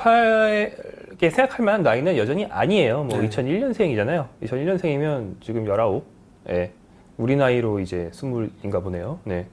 하게 1.21 1.29
생각할 1.29 1.67
만한 1.67 1.83
나이는 1.83 2.17
여전히 2.17 2.47
아니에요. 2.47 3.05
뭐 3.05 3.19
네. 3.21 3.29
2001년생이잖아요. 3.29 4.27
2001년생이면 4.43 5.35
지금 5.43 5.67
19. 5.67 6.03
예. 6.49 6.73
우리 7.19 7.37
나이로 7.37 7.81
이제 7.81 8.09
20인가 8.15 8.83
보네요. 8.83 9.19
네. 9.25 9.47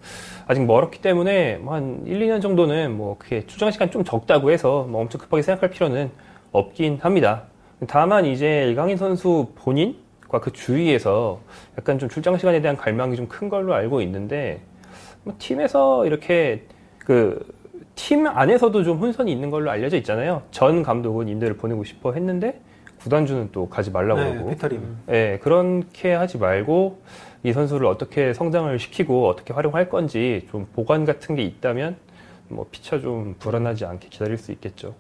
아직 0.48 0.66
멀었기 0.66 1.02
때문에 1.02 1.58
뭐한 1.58 2.04
1, 2.06 2.20
2년 2.22 2.42
정도는 2.42 2.96
뭐 2.96 3.18
그게 3.20 3.46
출장 3.46 3.70
시간 3.72 3.92
좀 3.92 4.06
적다고 4.06 4.52
해서 4.52 4.88
뭐 4.90 5.02
엄청 5.02 5.20
급하게 5.20 5.42
생각할 5.44 5.70
필요는 5.72 6.10
없긴 6.54 7.00
합니다. 7.02 7.44
다만 7.88 8.26
이제 8.26 8.72
이강인 8.72 8.96
선수 8.96 9.48
본인과 9.56 10.40
그 10.42 10.54
주위에서 10.54 11.42
약간 11.78 12.00
좀 12.00 12.08
출장 12.08 12.38
시간에 12.38 12.62
대한 12.62 12.78
갈망이 12.78 13.18
좀 13.18 13.28
큰 13.28 13.50
걸로 13.50 13.74
알고 13.74 14.00
있는데 14.04 14.62
뭐 15.26 15.36
팀에서 15.38 16.06
이렇게 16.06 16.64
그 17.00 17.46
팀 17.98 18.28
안에서도 18.28 18.84
좀 18.84 19.00
혼선이 19.00 19.30
있는 19.32 19.50
걸로 19.50 19.72
알려져 19.72 19.98
있잖아요. 19.98 20.44
전 20.52 20.84
감독은 20.84 21.28
임대를 21.28 21.58
보내고 21.58 21.84
싶어 21.84 22.14
했는데 22.14 22.62
구단주는 23.02 23.50
또 23.52 23.68
가지 23.68 23.90
말라고 23.90 24.22
네, 24.22 24.32
그러고. 24.34 24.50
피터림. 24.52 24.98
예, 25.10 25.40
그렇게 25.42 26.14
하지 26.14 26.38
말고 26.38 27.02
이 27.44 27.52
선수를 27.54 27.88
어떻게 27.88 28.34
성장을 28.34 28.78
시키고 28.78 29.28
어떻게 29.28 29.52
활용할 29.54 29.90
건지 29.90 30.48
좀 30.52 30.68
복안 30.74 31.06
같은 31.06 31.36
게 31.36 31.42
있다면 31.42 31.98
뭐 32.50 32.68
피차 32.72 33.00
좀 33.02 33.36
불안하지 33.40 33.86
않게 33.86 34.10
기다릴 34.10 34.38
수 34.38 34.52
있겠죠. 34.52 34.94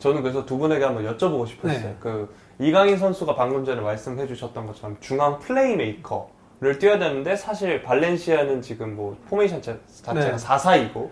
저는 0.00 0.22
그래서 0.22 0.44
두 0.44 0.58
분에게 0.58 0.84
한번 0.84 1.04
여쭤보고 1.06 1.46
싶었어요. 1.46 1.78
네. 1.80 1.96
그 2.00 2.34
이강인 2.58 2.98
선수가 2.98 3.36
방금 3.36 3.64
전에 3.64 3.80
말씀해 3.80 4.26
주셨던 4.26 4.66
것처럼 4.66 4.96
중앙 5.00 5.38
플레이메이커를 5.38 6.78
뛰어야 6.80 6.98
되는데 6.98 7.36
사실 7.36 7.82
발렌시아는 7.84 8.60
지금 8.60 8.96
뭐 8.96 9.16
포메이션 9.28 9.62
자- 9.62 9.76
자체가 10.02 10.36
네. 10.36 10.44
4-4이고 10.44 11.08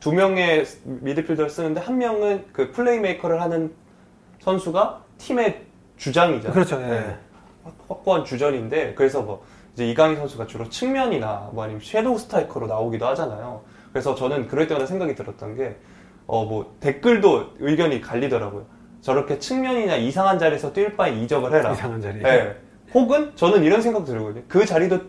두 0.00 0.12
명의 0.12 0.64
미드필더를 0.84 1.50
쓰는데 1.50 1.80
한 1.80 1.98
명은 1.98 2.44
그 2.52 2.70
플레이메이커를 2.72 3.40
하는 3.40 3.72
선수가 4.40 5.02
팀의 5.18 5.62
주장이잖아요. 5.96 6.52
그렇죠. 6.52 6.80
예. 6.82 6.86
네. 6.86 7.16
확고한 7.88 8.24
주전인데 8.24 8.94
그래서 8.94 9.22
뭐 9.22 9.44
이제 9.74 9.88
이강인 9.88 10.16
선수가 10.16 10.46
주로 10.46 10.68
측면이나 10.68 11.50
뭐 11.52 11.64
아니면 11.64 11.80
shadow 11.84 12.18
striker로 12.18 12.66
나오기도 12.66 13.06
하잖아요. 13.08 13.62
그래서 13.92 14.14
저는 14.14 14.46
그럴 14.48 14.66
때마다 14.68 14.86
생각이 14.86 15.14
들었던 15.14 15.56
게 15.56 15.76
어 16.30 16.44
뭐 16.44 16.76
댓글도 16.80 17.54
의견이 17.58 18.02
갈리더라고요. 18.02 18.66
저렇게 19.00 19.38
측면이나 19.38 19.96
이상한 19.96 20.38
자리에서 20.38 20.72
뛸 20.74 20.94
바에 20.94 21.12
이적을 21.22 21.52
해라. 21.54 21.72
이상한 21.72 22.02
자리. 22.02 22.22
네. 22.22 22.54
혹은 22.92 23.32
저는 23.34 23.64
이런 23.64 23.80
생각 23.80 24.04
들거든요. 24.04 24.44
그 24.46 24.66
자리도 24.66 25.00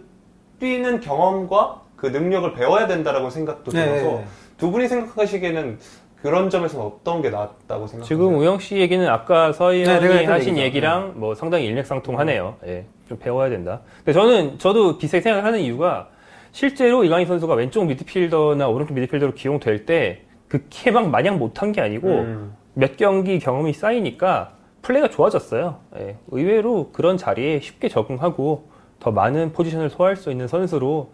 뛰는 0.60 1.02
경험과 1.02 1.82
그 1.97 2.08
능력을 2.08 2.54
배워야 2.54 2.88
된다라고 2.88 3.30
생각도 3.30 3.71
네, 3.71 3.84
들어서 3.86 4.06
네. 4.19 4.25
두 4.59 4.71
분이 4.71 4.87
생각하시기에는 4.87 5.79
그런 6.21 6.49
점에서는 6.49 6.85
어떤 6.85 7.21
게 7.21 7.29
낫다고 7.29 7.87
생각하세요? 7.87 8.03
지금 8.03 8.37
우영 8.37 8.59
씨 8.59 8.75
얘기는 8.75 9.07
아까 9.07 9.53
서희 9.53 9.83
네, 9.83 9.95
형이 9.95 10.25
하신 10.25 10.49
얘기죠. 10.49 10.65
얘기랑 10.65 11.13
뭐 11.15 11.33
상당히 11.33 11.65
일맥상통하네요. 11.65 12.57
예, 12.67 12.85
좀 13.07 13.17
배워야 13.17 13.49
된다. 13.49 13.79
근데 13.99 14.11
저는 14.11 14.59
저도 14.59 14.97
비슷하게 14.97 15.21
생각하는 15.21 15.59
이유가 15.61 16.09
실제로 16.51 17.05
이강인 17.05 17.25
선수가 17.25 17.53
왼쪽 17.53 17.85
미드필더나 17.85 18.67
오른쪽 18.67 18.95
미드필더로 18.95 19.33
기용될 19.33 19.85
때그 19.85 20.65
케방 20.69 21.09
마냥 21.09 21.39
못한 21.39 21.71
게 21.71 21.79
아니고 21.79 22.07
음. 22.09 22.55
몇 22.73 22.97
경기 22.97 23.39
경험이 23.39 23.71
쌓이니까 23.71 24.51
플레이가 24.81 25.09
좋아졌어요. 25.09 25.79
예, 25.99 26.17
의외로 26.31 26.89
그런 26.91 27.15
자리에 27.15 27.61
쉽게 27.61 27.87
적응하고 27.87 28.67
더 28.99 29.11
많은 29.11 29.53
포지션을 29.53 29.89
소화할 29.89 30.17
수 30.17 30.31
있는 30.31 30.49
선수로 30.49 31.13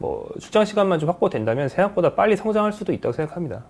뭐 0.00 0.26
출장 0.40 0.64
시간만 0.64 0.98
좀 0.98 1.10
확보된다면 1.10 1.68
생각보다 1.68 2.14
빨리 2.14 2.34
성장할 2.34 2.72
수도 2.72 2.92
있다고 2.92 3.12
생각합니다. 3.12 3.62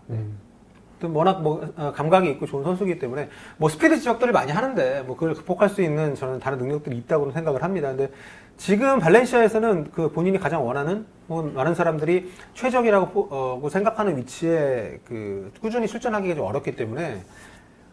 또 1.00 1.12
워낙 1.12 1.42
뭐 1.42 1.66
어, 1.76 1.92
감각이 1.92 2.30
있고 2.30 2.46
좋은 2.46 2.62
선수이기 2.62 2.98
때문에 3.00 3.28
뭐 3.56 3.68
스피드 3.68 3.96
지적들을 3.98 4.32
많이 4.32 4.52
하는데 4.52 5.02
뭐 5.06 5.16
그걸 5.16 5.34
극복할 5.34 5.68
수 5.68 5.82
있는 5.82 6.14
저는 6.14 6.38
다른 6.38 6.58
능력들이 6.58 6.96
있다고 6.98 7.32
생각을 7.32 7.62
합니다. 7.64 7.88
근데 7.88 8.10
지금 8.58 9.00
발렌시아에서는 9.00 9.90
그 9.92 10.10
본인이 10.12 10.38
가장 10.38 10.64
원하는 10.64 11.04
혹은 11.28 11.54
많은 11.54 11.74
사람들이 11.74 12.30
최적이라고 12.54 13.08
포- 13.08 13.28
어, 13.30 13.58
그 13.60 13.70
생각하는 13.70 14.18
위치에 14.18 15.00
그 15.04 15.50
꾸준히 15.60 15.88
출전하기가 15.88 16.34
좀 16.36 16.44
어렵기 16.44 16.76
때문에 16.76 17.22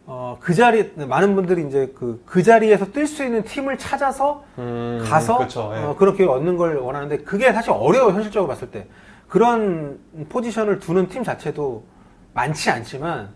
어, 0.09 0.37
그 0.39 0.53
자리 0.53 0.89
많은 0.95 1.35
분들이 1.35 1.67
이제 1.67 1.91
그, 1.93 2.23
그 2.25 2.41
자리에서 2.41 2.85
뛸 2.93 3.05
수 3.05 3.25
있는 3.25 3.43
팀을 3.43 3.77
찾아서 3.77 4.45
음, 4.57 5.03
가서 5.03 5.39
그쵸, 5.39 5.73
예. 5.75 5.83
어, 5.83 5.95
그렇게 5.97 6.23
얻는 6.23 6.55
걸 6.55 6.77
원하는데 6.77 7.17
그게 7.23 7.51
사실 7.51 7.71
어려워요 7.71 8.13
현실적으로 8.13 8.47
봤을 8.47 8.71
때 8.71 8.87
그런 9.27 9.99
포지션을 10.29 10.79
두는 10.79 11.09
팀 11.09 11.25
자체도 11.25 11.83
많지 12.33 12.71
않지만 12.71 13.31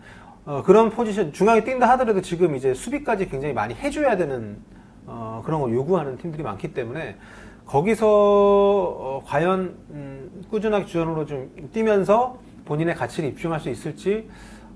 어, 0.46 0.64
그런 0.66 0.90
포지션 0.92 1.34
중앙에 1.34 1.66
뛴다 1.66 1.90
하더라도 1.90 2.22
지금 2.22 2.56
이제 2.56 2.74
수비까지 2.74 3.28
굉장히 3.28 3.54
많이 3.54 3.74
해줘야 3.74 4.16
되는 4.16 4.58
어, 5.06 5.42
그런 5.46 5.60
걸 5.60 5.74
요구하는 5.74 6.18
팀들이 6.18 6.42
많기 6.42 6.74
때문에 6.74 7.18
거기서 7.66 8.08
어, 8.08 9.24
과연 9.26 9.76
음, 9.90 10.46
꾸준하게 10.50 10.86
주전으로 10.86 11.26
좀 11.26 11.52
뛰면서 11.74 12.40
본인의 12.64 12.96
가치를 12.96 13.28
입증할 13.32 13.60
수 13.60 13.70
있을지 13.70 14.30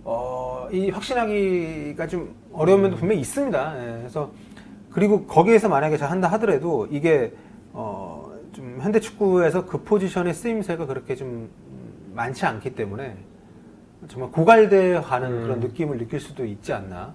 어, 0.07 0.69
이 0.71 0.91
확신하기가 0.91 2.05
좀 2.07 2.35
어려운 2.53 2.83
면도 2.83 2.95
분명히 2.97 3.19
있습니다. 3.21 3.73
예, 3.79 3.97
그래서 4.01 4.31
그리고 4.91 5.25
거기에서 5.25 5.67
만약에 5.67 5.97
잘 5.97 6.11
한다 6.11 6.27
하더라도 6.33 6.87
이게 6.91 7.33
어, 7.73 8.31
좀 8.53 8.77
현대 8.81 8.99
축구에서 8.99 9.65
그 9.65 9.81
포지션의 9.83 10.33
쓰임새가 10.35 10.85
그렇게 10.85 11.15
좀 11.15 11.27
음, 11.27 12.11
많지 12.13 12.45
않기 12.45 12.75
때문에 12.75 13.17
정말 14.07 14.29
고갈돼 14.31 15.01
가는 15.01 15.27
음. 15.31 15.41
그런 15.41 15.59
느낌을 15.59 15.97
느낄 15.97 16.19
수도 16.19 16.45
있지 16.45 16.71
않나. 16.71 17.13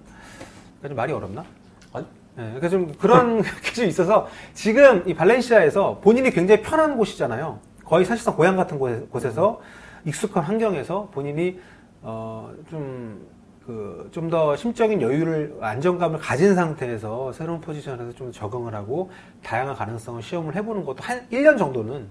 그러니까 0.79 0.87
좀 0.89 0.95
말이 0.97 1.13
어렵나? 1.13 1.45
아니, 1.93 2.05
네, 2.35 2.43
그러니까 2.43 2.69
좀 2.69 2.93
그런 2.99 3.41
게좀 3.63 3.85
있어서 3.85 4.27
지금 4.53 5.07
이 5.07 5.13
발렌시아에서 5.13 5.99
본인이 6.03 6.29
굉장히 6.29 6.61
편한 6.61 6.97
곳이잖아요. 6.97 7.57
거의 7.85 8.03
사실상 8.03 8.35
고향 8.35 8.57
같은 8.57 8.77
곳에- 8.77 9.09
곳에서 9.09 9.61
익숙한 10.03 10.43
환경에서 10.43 11.09
본인이 11.13 11.57
어 12.03 12.49
좀 12.69 13.19
그 13.65 14.09
좀 14.11 14.29
더 14.29 14.55
심적인 14.55 15.01
여유를 15.01 15.57
안정감을 15.61 16.19
가진 16.19 16.55
상태에서 16.55 17.31
새로운 17.31 17.61
포지션에서 17.61 18.11
좀 18.13 18.31
적응을 18.31 18.73
하고 18.73 19.11
다양한 19.43 19.75
가능성을 19.75 20.21
시험을 20.21 20.55
해보는 20.55 20.83
것도 20.83 20.97
한 21.03 21.27
1년 21.29 21.57
정도는 21.57 22.07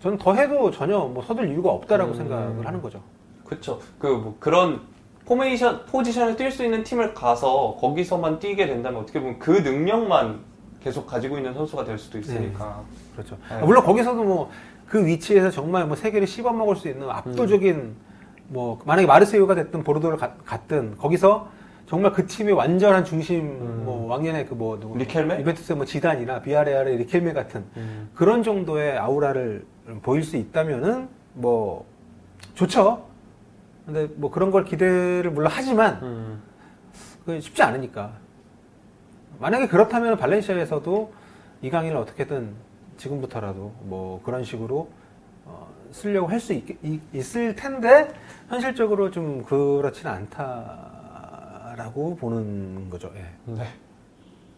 저는 0.00 0.18
더 0.18 0.34
해도 0.34 0.70
전혀 0.70 0.98
뭐 0.98 1.22
서둘 1.22 1.50
이유가 1.50 1.70
없다라고 1.70 2.12
음. 2.12 2.16
생각을 2.16 2.66
하는 2.66 2.80
거죠. 2.80 3.02
그쵸. 3.44 3.78
그, 3.98 4.06
뭐, 4.06 4.36
그런, 4.40 4.80
포메이션, 5.24 5.84
포지션을 5.86 6.36
뛸 6.36 6.50
수 6.50 6.64
있는 6.64 6.82
팀을 6.82 7.14
가서 7.14 7.76
거기서만 7.80 8.38
뛰게 8.38 8.66
된다면 8.66 9.02
어떻게 9.02 9.20
보면 9.20 9.38
그 9.38 9.50
능력만 9.50 10.40
계속 10.82 11.06
가지고 11.06 11.36
있는 11.36 11.52
선수가 11.54 11.84
될 11.84 11.98
수도 11.98 12.18
있으니까. 12.18 12.82
그렇죠. 13.14 13.36
네. 13.50 13.60
물론 13.60 13.84
거기서도 13.84 14.24
뭐 14.24 14.50
그 14.88 15.04
위치에서 15.04 15.50
정말 15.50 15.84
뭐 15.86 15.96
세계를 15.96 16.26
씹어먹을 16.26 16.76
수 16.76 16.88
있는 16.88 17.10
압도적인 17.10 17.96
뭐 18.48 18.80
만약에 18.84 19.06
마르세유가 19.06 19.54
됐든 19.54 19.82
보르도를 19.82 20.18
가- 20.18 20.34
갔든 20.44 20.96
거기서 20.96 21.48
정말 21.86 22.12
그 22.12 22.26
팀의 22.26 22.54
완전한 22.54 23.04
중심 23.04 23.84
뭐 23.84 24.06
왕년의 24.08 24.46
그뭐 24.46 24.80
누구 24.80 24.98
리켈메? 24.98 25.40
이벤투스의 25.40 25.76
뭐 25.76 25.86
지단이나 25.86 26.40
비아레알의 26.42 26.96
리켈메 26.98 27.32
같은 27.32 27.64
음. 27.76 28.10
그런 28.14 28.42
정도의 28.42 28.98
아우라를 28.98 29.64
보일 30.02 30.24
수 30.24 30.36
있다면은 30.36 31.08
뭐 31.34 31.86
좋죠. 32.54 33.04
근데 33.84 34.08
뭐 34.16 34.30
그런 34.32 34.50
걸 34.50 34.64
기대를 34.64 35.30
물론 35.30 35.50
하지만 35.54 36.00
음. 36.02 36.42
그 37.24 37.40
쉽지 37.40 37.62
않으니까. 37.62 38.12
만약에 39.38 39.68
그렇다면 39.68 40.16
발렌시아에서도 40.16 41.12
이강인을 41.62 41.96
어떻게든 41.98 42.50
지금부터라도 42.96 43.72
뭐 43.82 44.20
그런 44.24 44.42
식으로 44.42 44.78
어, 44.78 44.88
쓰려고 45.96 46.28
할 46.28 46.38
수 46.38 46.52
있을 47.14 47.56
텐데 47.56 48.08
현실적으로 48.50 49.10
좀 49.10 49.42
그렇지는 49.44 50.12
않다라고 50.12 52.16
보는 52.16 52.90
거죠. 52.90 53.10
예. 53.16 53.24
네. 53.46 53.66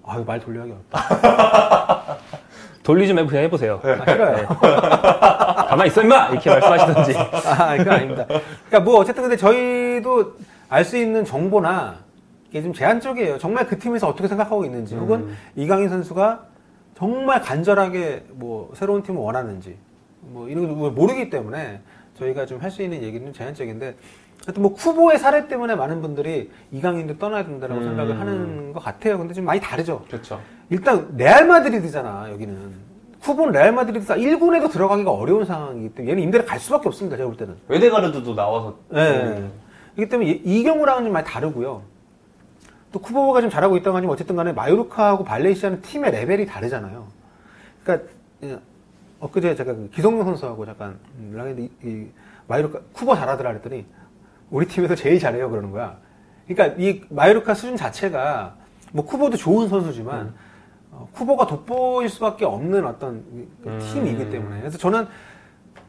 아유 0.04 0.24
말 0.26 0.40
어렵다. 0.44 2.18
돌리지 2.82 3.14
말고 3.14 3.28
그냥 3.30 3.44
해보세요. 3.44 3.80
아, 3.84 4.10
싫어요. 4.10 4.48
가만히 4.48 5.88
있어 5.90 6.02
임마 6.02 6.30
이렇게 6.30 6.50
말씀하시던지. 6.50 7.14
아, 7.16 7.76
그건 7.76 7.92
아닙니다. 7.92 8.24
그러니까 8.26 8.80
뭐 8.80 8.98
어쨌든 8.98 9.22
근데 9.22 9.36
저희도 9.36 10.34
알 10.68 10.84
수 10.84 10.96
있는 10.96 11.24
정보나 11.24 11.98
이게 12.50 12.62
좀 12.62 12.72
제한적이에요. 12.74 13.38
정말 13.38 13.66
그 13.66 13.78
팀에서 13.78 14.08
어떻게 14.08 14.26
생각하고 14.26 14.64
있는지, 14.64 14.96
혹은 14.96 15.34
이강인 15.54 15.88
선수가 15.88 16.42
정말 16.96 17.40
간절하게 17.42 18.24
뭐 18.30 18.72
새로운 18.74 19.02
팀을 19.02 19.20
원하는지, 19.20 19.76
뭐 20.30 20.48
이런 20.48 20.78
걸 20.78 20.90
모르기 20.92 21.30
때문에 21.30 21.80
저희가 22.18 22.46
좀 22.46 22.60
할 22.60 22.70
수 22.70 22.82
있는 22.82 23.02
얘기는 23.02 23.24
좀 23.26 23.32
제한적인데, 23.32 23.96
하여튼 24.46 24.62
뭐 24.62 24.74
쿠보의 24.74 25.18
사례 25.18 25.46
때문에 25.48 25.74
많은 25.74 26.00
분들이 26.02 26.50
이강인도 26.72 27.18
떠나야 27.18 27.44
된다라고 27.44 27.80
음. 27.80 27.86
생각을 27.86 28.20
하는 28.20 28.72
것 28.72 28.82
같아요. 28.82 29.18
근데 29.18 29.34
좀 29.34 29.44
많이 29.44 29.60
다르죠. 29.60 30.04
그쵸. 30.10 30.40
일단 30.70 31.08
레알 31.16 31.46
마드리드잖아 31.46 32.30
여기는 32.30 32.88
쿠보는 33.22 33.52
레알 33.52 33.72
마드리드가 33.72 34.16
1군에도 34.16 34.70
들어가기가 34.70 35.10
어려운 35.10 35.44
상황이기 35.44 35.94
때문에 35.94 36.12
얘는 36.12 36.22
임대를 36.24 36.46
갈 36.46 36.60
수밖에 36.60 36.88
없습니다 36.88 37.16
제가 37.16 37.26
볼 37.28 37.36
때는 37.36 37.56
외대가르드도 37.68 38.34
나와서. 38.34 38.76
네. 38.90 39.22
음. 39.22 39.52
그렇기 39.96 40.10
때문에 40.10 40.30
이, 40.30 40.42
이 40.44 40.62
경우랑은 40.62 41.04
좀 41.04 41.12
많이 41.12 41.26
다르고요 41.26 41.82
또 42.92 42.98
쿠보가 43.00 43.40
좀 43.40 43.50
잘하고 43.50 43.76
있다고 43.76 43.96
하지만 43.96 44.14
어쨌든 44.14 44.36
간에 44.36 44.52
마요르카하고 44.52 45.24
발레시아는 45.24 45.80
팀의 45.82 46.12
레벨이 46.12 46.46
다르잖아요 46.46 47.06
그러니까 47.82 48.08
예, 48.44 48.58
엊그제 49.20 49.54
제가 49.56 49.74
그 49.74 49.90
기성용 49.90 50.24
선수하고 50.24 50.64
잠깐 50.64 50.98
연락했는데 51.32 51.62
이, 51.62 51.88
이 51.88 52.06
마요르카 52.46 52.80
쿠보 52.92 53.14
잘하더라 53.14 53.50
그랬더니 53.50 53.86
우리 54.50 54.66
팀에서 54.66 54.94
제일 54.94 55.18
잘해요 55.18 55.50
그러는 55.50 55.70
거야 55.70 55.98
그러니까 56.46 56.76
이 56.80 57.02
마요르카 57.10 57.54
수준 57.54 57.76
자체가 57.76 58.56
뭐 58.92 59.04
쿠보도 59.04 59.36
좋은 59.36 59.68
선수지만 59.68 60.34
어, 60.90 61.08
쿠보가 61.12 61.46
돋보일 61.46 62.08
수밖에 62.08 62.44
없는 62.44 62.86
어떤 62.86 63.24
그 63.62 63.68
음. 63.68 63.78
팀이기 63.78 64.30
때문에 64.30 64.60
그래서 64.60 64.78
저는 64.78 65.06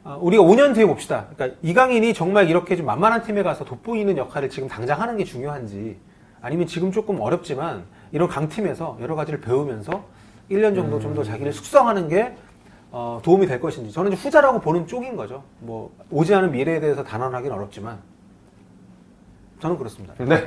어, 0.04 0.18
우리가 0.22 0.44
5년 0.44 0.74
뒤에 0.74 0.86
봅시다. 0.86 1.28
그러니까 1.36 1.58
이강인이 1.62 2.14
정말 2.14 2.50
이렇게 2.50 2.76
좀 2.76 2.86
만만한 2.86 3.24
팀에 3.24 3.44
가서 3.44 3.66
돋보이는 3.66 4.18
역할을 4.18 4.50
지금 4.50 4.68
당장 4.68 5.02
하는 5.02 5.18
게 5.18 5.24
중요한지 5.24 5.98
아니면 6.42 6.68
지금 6.68 6.92
조금 6.92 7.20
어렵지만 7.20 7.84
이런 8.12 8.28
강팀에서 8.28 8.98
여러 9.02 9.16
가지를 9.16 9.42
배우면서 9.42 10.04
1년 10.50 10.76
정도 10.76 11.00
좀더 11.00 11.24
자기를 11.24 11.54
숙성하는 11.54 12.08
게 12.08 12.36
어, 12.92 13.20
도움이 13.24 13.46
될 13.46 13.60
것인지 13.60 13.92
저는 13.92 14.12
이제 14.12 14.22
후자라고 14.22 14.60
보는 14.62 14.88
쪽인 14.88 15.16
거죠. 15.16 15.44
뭐 15.60 15.92
오지 16.10 16.34
않은 16.34 16.52
미래에 16.52 16.80
대해서 16.80 17.04
단언하기는 17.04 17.56
어렵지만 17.56 17.98
저는 19.60 19.78
그렇습니다. 19.78 20.14
네. 20.18 20.44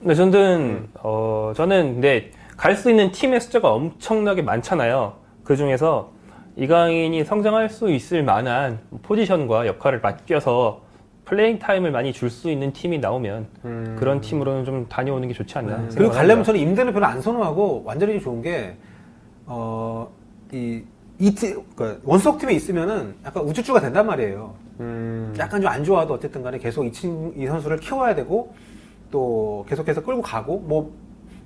네, 0.00 0.14
저는 0.14 0.88
어 1.02 1.52
저는 1.56 1.94
근데 1.94 2.30
갈 2.56 2.76
수 2.76 2.88
있는 2.90 3.10
팀의 3.12 3.40
숫자가 3.40 3.70
엄청나게 3.72 4.42
많잖아요. 4.42 5.14
그 5.44 5.56
중에서 5.56 6.10
이강인이 6.56 7.22
성장할 7.24 7.68
수 7.68 7.90
있을 7.90 8.22
만한 8.22 8.78
포지션과 9.02 9.66
역할을 9.66 10.00
맡겨서 10.00 10.80
playing 11.26 11.58
time을 11.58 11.90
많이 11.90 12.12
줄 12.12 12.30
수 12.30 12.50
있는 12.50 12.72
팀이 12.72 12.98
나오면 12.98 13.46
음. 13.64 13.96
그런 13.98 14.20
팀으로는 14.20 14.64
좀 14.64 14.86
다녀오는 14.88 15.26
게 15.28 15.34
좋지 15.34 15.58
않나. 15.58 15.76
네. 15.76 15.88
그리고 15.94 16.14
합니다. 16.14 16.42
저는 16.44 16.60
임대를 16.60 16.92
별로 16.92 17.04
안 17.06 17.20
선호하고 17.20 17.82
완전히 17.84 18.20
좋은 18.20 18.40
게, 18.40 18.76
어, 19.44 20.08
이, 20.52 20.82
이 21.18 21.34
팀, 21.34 21.62
그러니까 21.74 22.00
원소속 22.04 22.38
팀에 22.38 22.52
있으면은 22.54 23.14
약간 23.24 23.42
우쭈쭈가 23.44 23.80
된단 23.80 24.06
말이에요. 24.06 24.54
음. 24.80 25.34
약간 25.38 25.60
좀 25.60 25.70
안 25.70 25.82
좋아도 25.84 26.14
어쨌든 26.14 26.42
간에 26.42 26.58
계속 26.58 26.84
이, 26.84 26.92
친, 26.92 27.32
이 27.36 27.46
선수를 27.46 27.78
키워야 27.78 28.14
되고, 28.14 28.54
또 29.10 29.64
계속해서 29.68 30.02
끌고 30.02 30.22
가고, 30.22 30.58
뭐, 30.58 30.92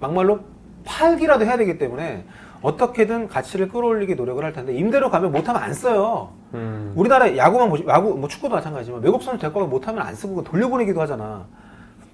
막말로 0.01 0.40
팔기라도 0.84 1.44
해야 1.44 1.57
되기 1.57 1.78
때문에 1.78 2.24
어떻게든 2.62 3.28
가치를 3.28 3.68
끌어올리기 3.68 4.14
노력을 4.16 4.42
할 4.44 4.53
텐데, 4.53 4.74
임대로 4.74 5.11
가면 5.11 5.30
못하면 5.32 5.62
안 5.62 5.72
써요. 5.72 6.30
음. 6.55 6.92
우리나라 6.96 7.34
야구만 7.36 7.68
보시, 7.70 7.84
야구, 7.86 8.14
뭐 8.16 8.28
축구도 8.28 8.55
마찬가지지만 8.55 9.03
외국 9.03 9.22
선수 9.22 9.40
데리고 9.40 9.66
못하면 9.66 10.03
안 10.03 10.14
쓰고 10.14 10.42
돌려보내기도 10.42 11.01
하잖아. 11.01 11.46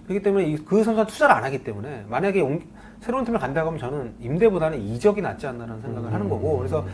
그렇기 0.07 0.23
때문에 0.23 0.45
이- 0.47 0.57
그 0.57 0.85
선수가 0.85 1.07
투자를 1.07 1.35
안 1.35 1.43
하기 1.45 1.65
때문에 1.65 2.05
만약에 2.09 2.41
옮- 2.41 2.61
새로운 3.01 3.25
팀을 3.25 3.39
간다고 3.39 3.69
하면 3.69 3.79
저는 3.81 4.15
임대보다는 4.21 4.81
이적이 4.81 5.23
낫지 5.23 5.47
않나라는 5.47 5.81
생각을 5.83 6.13
하는 6.13 6.29
거고 6.29 6.59
그래서 6.59 6.85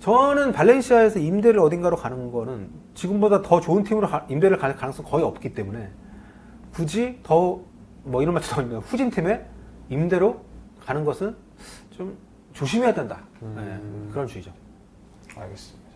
저는 0.00 0.52
발렌시아에서 0.52 1.18
임대를 1.18 1.58
어딘가로 1.60 1.96
가는 1.96 2.30
거는 2.30 2.68
지금보다 2.94 3.42
더 3.42 3.60
좋은 3.60 3.82
팀으로 3.82 4.06
가- 4.08 4.24
임대를 4.28 4.58
갈 4.58 4.76
가능성 4.76 5.04
거의 5.04 5.24
없기 5.24 5.54
때문에 5.54 5.88
굳이 6.72 7.18
더 7.22 7.60
뭐 8.08 8.22
이런 8.22 8.34
말 8.34 8.42
죄송합니다 8.44 8.78
후진 8.86 9.10
팀에 9.10 9.44
임대로 9.88 10.40
가는 10.84 11.04
것은 11.04 11.34
좀 11.90 12.16
조심해야 12.52 12.94
된다 12.94 13.18
네, 13.40 13.80
그런 14.12 14.28
주의죠. 14.28 14.52
알겠습니다. 15.36 15.86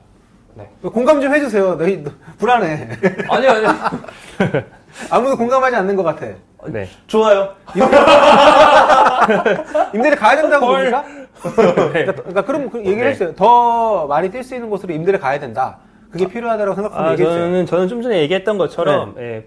네. 0.56 0.68
공감 0.90 1.20
좀 1.20 1.32
해주세요. 1.32 1.76
너희 1.76 2.02
너- 2.02 2.10
불안해. 2.38 2.88
아니 3.28 3.46
아니. 3.46 3.64
아무도 5.10 5.36
공감하지 5.36 5.76
않는 5.76 5.96
것 5.96 6.02
같아. 6.02 6.26
네. 6.66 6.88
좋아요. 7.06 7.54
임대를 9.94 10.16
가야 10.16 10.40
된다고 10.40 10.66
헐. 10.66 10.90
봅니까? 10.90 11.02
네. 11.02 12.04
그러니까, 12.04 12.12
그러니까 12.14 12.44
그럼 12.44 12.70
그 12.70 12.78
얘기를 12.80 12.98
네. 12.98 13.06
해주세요. 13.08 13.34
더 13.34 14.06
많이 14.06 14.30
뛸 14.30 14.42
수 14.42 14.54
있는 14.54 14.68
곳으로 14.68 14.92
임대를 14.92 15.20
가야 15.20 15.38
된다. 15.38 15.78
그게 16.10 16.26
필요하다고 16.26 16.74
생각하면 16.74 17.08
아, 17.08 17.12
얘기해주세요. 17.12 17.44
저는 17.44 17.66
저는 17.66 17.88
좀 17.88 18.02
전에 18.02 18.20
얘기했던 18.22 18.58
것처럼 18.58 19.14
네. 19.16 19.22
예, 19.22 19.46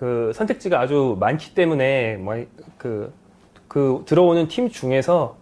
그 0.00 0.32
선택지가 0.34 0.80
아주 0.80 1.16
많기 1.20 1.54
때문에 1.54 2.16
뭐그 2.16 3.12
그 3.68 4.02
들어오는 4.06 4.48
팀 4.48 4.70
중에서 4.70 5.36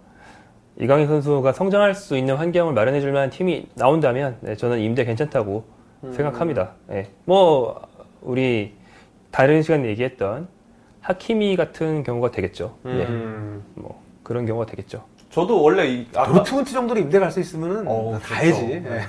이강인 0.79 1.07
선수가 1.07 1.53
성장할 1.53 1.95
수 1.95 2.17
있는 2.17 2.35
환경을 2.37 2.75
마련해 2.75 3.01
줄 3.01 3.13
만한 3.13 3.31
팀이 3.31 3.69
나온다면 3.75 4.39
네, 4.41 4.57
저는 4.57 4.81
임대 4.81 5.05
괜찮다고 5.05 5.65
음. 6.05 6.13
생각합니다. 6.13 6.73
예. 6.91 7.07
뭐 7.25 7.81
우리 8.21 8.75
다른 9.33 9.63
시간에 9.63 9.89
얘기했던 9.89 10.47
하키미 11.01 11.57
같은 11.57 12.05
경우가 12.05 12.31
되겠죠. 12.31 12.77
예. 12.87 12.91
음. 13.07 13.65
뭐 13.75 14.01
그런 14.23 14.47
경우가 14.47 14.67
되겠죠. 14.67 15.03
저도 15.31 15.61
원래 15.63 15.87
이 15.89 16.07
아까 16.15 16.27
도르트문트 16.33 16.71
정도로 16.71 17.01
임대 17.01 17.19
갈 17.19 17.31
수 17.33 17.41
있으면 17.41 17.85
어, 17.89 18.19
가야지. 18.23 18.61
좋죠. 18.61 18.73
예. 18.95 19.01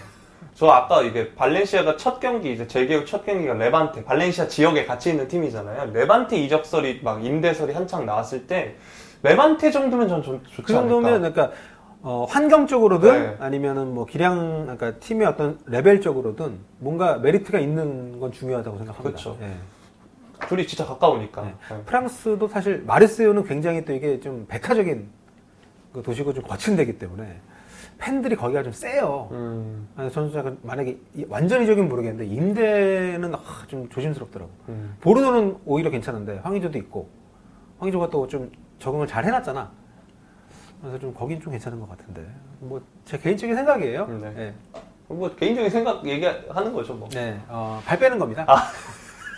저 0.56 0.68
아까 0.68 1.02
이게 1.02 1.34
발렌시아가 1.36 1.98
첫 1.98 2.20
경기 2.20 2.54
이제 2.54 2.68
재개국 2.68 3.06
첫 3.06 3.26
경기가 3.26 3.54
레반테 3.54 4.04
발렌시아 4.04 4.48
지역에 4.48 4.86
같이 4.86 5.10
있는 5.12 5.28
팀이잖아요. 5.28 5.92
레반테 5.92 6.38
이적설이 6.38 7.02
막 7.04 7.24
임대설이 7.24 7.74
한창 7.74 8.06
나왔을 8.06 8.48
때 8.48 8.76
레반테 9.24 9.72
정도면 9.72 10.08
전좀 10.08 10.42
좋지 10.44 10.62
그 10.64 10.74
정도면 10.74 11.16
않을까. 11.16 11.34
그러니까 11.34 11.58
어, 12.04 12.26
환경적으로든 12.30 13.12
네. 13.24 13.38
아니면은 13.40 13.94
뭐 13.94 14.06
기량, 14.06 14.64
그러니까 14.64 15.00
팀의 15.00 15.26
어떤 15.28 15.58
레벨적으로든 15.66 16.60
뭔가 16.80 17.18
메리트가 17.18 17.60
있는 17.60 18.20
건 18.20 18.32
중요하다고 18.32 18.78
생각합니다. 18.78 19.10
그렇죠. 19.10 19.38
예. 19.42 19.52
둘이 20.48 20.66
진짜 20.68 20.86
가까우니까. 20.86 21.42
네. 21.44 21.56
네. 21.70 21.82
프랑스도 21.86 22.48
사실 22.48 22.84
마르세유는 22.86 23.44
굉장히 23.46 23.84
또 23.86 23.94
이게 23.94 24.20
좀 24.20 24.46
백화적인 24.48 25.08
그 25.94 26.02
도시고 26.02 26.34
좀 26.34 26.44
거친 26.44 26.76
데기 26.76 26.98
때문에 26.98 27.40
팬들이 28.00 28.36
거기가 28.36 28.64
좀 28.64 28.74
세요. 28.74 29.30
음, 29.32 29.88
선수가 30.12 30.54
만약에 30.64 30.98
이- 31.16 31.26
완전히적인 31.30 31.88
모르겠는데 31.88 32.26
임대는 32.26 33.34
아, 33.36 33.40
좀 33.68 33.88
조심스럽더라고. 33.90 34.52
음. 34.70 34.98
보르노는 35.02 35.58
오히려 35.66 35.90
괜찮은데 35.90 36.40
황의조도 36.44 36.78
있고 36.80 37.10
황의조가 37.80 38.10
또 38.10 38.28
좀 38.28 38.52
적응을 38.80 39.08
잘 39.08 39.24
해놨잖아. 39.26 39.72
그래서 40.82 41.00
좀 41.00 41.14
거긴 41.14 41.40
좀 41.40 41.52
괜찮은 41.52 41.80
것 41.80 41.88
같은데 41.90 42.26
뭐 42.60 42.82
제 43.06 43.18
개인적인 43.18 43.56
생각이에요. 43.56 44.08
네. 44.08 44.32
네, 44.32 44.54
뭐 45.08 45.34
개인적인 45.36 45.70
생각 45.70 46.06
얘기하는 46.06 46.74
거죠 46.74 46.94
뭐. 46.96 47.08
네, 47.10 47.40
어, 47.48 47.82
발 47.86 48.00
빼는 48.00 48.18
겁니다. 48.20 48.44
아. 48.48 48.72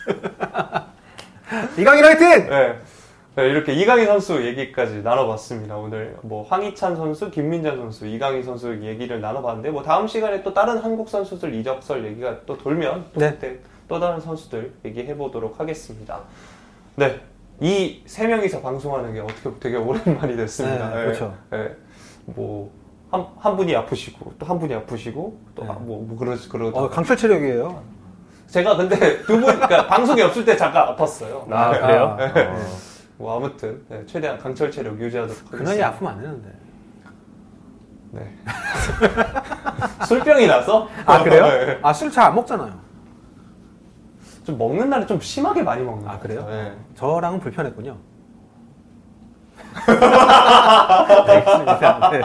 이강인 1.78 2.04
화이팅! 2.04 2.50
네. 2.50 2.80
네, 3.36 3.50
이렇게 3.50 3.74
이강인 3.74 4.06
선수 4.06 4.46
얘기까지 4.46 5.02
나눠봤습니다. 5.02 5.76
오늘 5.78 6.16
뭐 6.22 6.44
황희찬 6.44 6.96
선수, 6.96 7.30
김민재 7.30 7.76
선수, 7.76 8.08
이강인 8.08 8.42
선수 8.44 8.74
얘기를 8.82 9.20
나눠봤는데 9.20 9.72
뭐 9.72 9.84
다음 9.84 10.08
시간에 10.08 10.42
또 10.42 10.54
다른 10.54 10.78
한국 10.78 11.10
선수들 11.10 11.54
이적설 11.56 12.06
얘기가 12.06 12.46
또 12.46 12.58
돌면 12.58 13.06
또 13.14 13.20
네. 13.20 13.32
그때 13.32 13.60
또 13.90 14.00
다른 14.00 14.22
선수들 14.22 14.74
얘기해 14.86 15.16
보도록 15.18 15.60
하겠습니다. 15.60 16.22
네. 16.96 17.20
이 17.62 18.04
세 18.06 18.26
명이서 18.28 18.62
방송하는 18.62 19.14
게 19.14 19.20
어떻게 19.20 19.50
되게 19.60 19.78
오랜만이 19.78 20.36
됐습니다. 20.38 20.90
네, 20.90 21.04
그렇죠. 21.06 21.34
네. 21.52 21.76
뭐, 22.26 22.72
한, 23.12 23.26
한 23.38 23.56
분이 23.56 23.74
아프시고, 23.76 24.34
또 24.40 24.46
한 24.46 24.60
분이 24.60 24.74
아프시고, 24.74 25.40
또, 25.56 25.64
네. 25.64 25.70
아, 25.70 25.74
뭐, 25.74 26.02
뭐, 26.06 26.18
그러, 26.18 26.36
그러다. 26.50 26.80
어, 26.82 26.90
강철 26.90 27.16
체력이에요. 27.16 27.82
제가 28.56 28.78
근데 28.78 29.22
두 29.24 29.38
분, 29.38 29.42
그러니까 29.48 29.86
방송이 29.92 30.22
없을 30.22 30.46
때 30.46 30.56
잠깐 30.56 30.96
아팠어요. 30.96 31.52
아 31.52 31.72
네. 31.74 31.80
그래요? 31.82 32.18
아, 32.18 32.24
어. 32.24 32.78
뭐 33.18 33.36
아무튼 33.36 33.84
네, 33.90 34.02
최대한 34.06 34.38
강철 34.38 34.72
체력 34.72 34.98
유지하도록 34.98 35.38
그 35.52 35.58
하겠습니다. 35.58 35.88
아프면 35.90 36.14
안 36.14 36.22
되는데. 36.22 36.50
네. 38.12 38.34
술병이 40.08 40.48
나서 40.48 40.88
아 41.06 41.22
그래요? 41.22 41.44
네. 41.46 41.80
아술 41.82 42.10
잘 42.10 42.28
안 42.28 42.36
먹잖아요. 42.36 42.72
좀 44.46 44.58
먹는 44.58 44.90
날에 44.90 45.06
좀 45.06 45.20
심하게 45.20 45.62
많이 45.62 45.84
먹는 45.84 46.08
아, 46.08 46.14
것 46.14 46.22
그래요? 46.22 46.46
네. 46.50 46.72
저랑은 46.96 47.42
불편했군요. 47.42 47.98
알겠습니다. 51.28 52.10
네. 52.10 52.22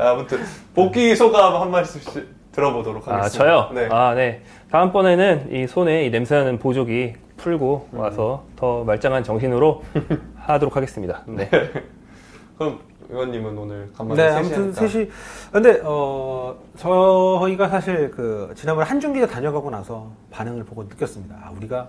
아무튼 0.00 0.44
복귀 0.74 1.14
소감 1.14 1.54
한 1.62 1.70
말씀씩 1.70 2.34
들어보도록 2.50 3.06
하겠습니다. 3.06 3.26
아 3.26 3.28
저요? 3.28 3.70
네. 3.72 3.88
아 3.90 4.14
네. 4.14 4.42
다음번에는 4.74 5.52
이 5.52 5.68
손에 5.68 6.04
이 6.04 6.10
냄새나는 6.10 6.58
보조기 6.58 7.14
풀고 7.36 7.90
와서 7.92 8.44
더 8.56 8.82
말짱한 8.82 9.22
정신으로 9.22 9.84
하도록 10.34 10.74
하겠습니다. 10.74 11.22
네. 11.28 11.48
그럼 12.58 12.80
의원님은 13.08 13.56
오늘 13.56 13.92
간만에 13.96 14.20
네, 14.20 14.34
아무튼 14.34 14.72
셋이. 14.72 15.08
근데, 15.52 15.80
어, 15.84 16.56
저희가 16.76 17.68
사실 17.68 18.10
그, 18.10 18.52
지난번에 18.56 18.88
한중기자 18.88 19.28
다녀가고 19.28 19.70
나서 19.70 20.10
반응을 20.32 20.64
보고 20.64 20.82
느꼈습니다. 20.82 21.36
아, 21.40 21.52
우리가 21.56 21.88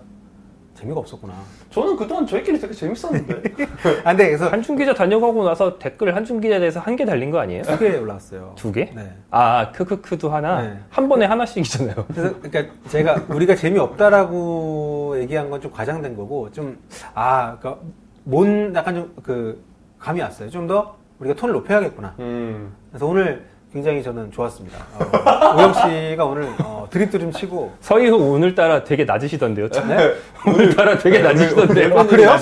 재미가 0.76 1.00
없었구나. 1.00 1.32
저는 1.70 1.96
그동안 1.96 2.26
저희끼리 2.26 2.60
되게 2.60 2.72
재밌었는데 2.72 3.34
아, 4.04 4.10
근데 4.10 4.26
그래서 4.28 4.48
한준 4.48 4.76
기자 4.76 4.94
다녀가고 4.94 5.42
나서 5.44 5.78
댓글 5.78 6.14
한준 6.14 6.40
기자에 6.40 6.58
대해서 6.60 6.78
한 6.80 6.94
개 6.96 7.04
달린 7.04 7.30
거 7.30 7.38
아니에요? 7.40 7.62
두 7.62 7.78
개 7.78 7.96
올라왔어요. 7.96 8.52
두 8.56 8.70
개? 8.72 8.90
네. 8.94 9.12
아 9.30 9.72
크크크도 9.72 10.30
하나 10.30 10.62
네. 10.62 10.78
한 10.90 11.08
번에 11.08 11.24
하나씩이잖아요. 11.26 11.94
그래서 12.14 12.34
그러니까 12.40 12.74
제가 12.88 13.24
우리가 13.28 13.54
재미없다라고 13.56 15.16
얘기한 15.20 15.50
건 15.50 15.60
좀 15.60 15.70
과장된 15.72 16.16
거고 16.16 16.50
좀 16.52 16.78
아, 17.14 17.56
그러니까 17.58 17.82
뭔 18.24 18.74
약간 18.74 18.94
좀 18.94 19.14
그 19.22 19.64
감이 19.98 20.20
왔어요. 20.20 20.50
좀 20.50 20.66
더 20.66 20.96
우리가 21.18 21.34
톤을 21.34 21.54
높여야겠구나. 21.54 22.14
음, 22.18 22.74
그래서 22.90 23.06
오늘 23.06 23.46
굉장히 23.76 24.02
저는 24.02 24.32
좋았습니다. 24.32 24.78
어, 24.98 25.56
오영 25.56 25.74
씨가 25.74 26.24
오늘 26.24 26.48
어, 26.64 26.86
드립도 26.90 27.18
좀 27.18 27.30
치고 27.30 27.74
서희호 27.80 28.16
오늘따라 28.16 28.84
되게 28.84 29.04
낮으시던데요. 29.04 29.68
네? 29.68 30.14
오늘따라 30.48 30.96
되게 30.96 31.20
낮으시던데요. 31.20 31.98
아, 31.98 32.06
그래요? 32.06 32.36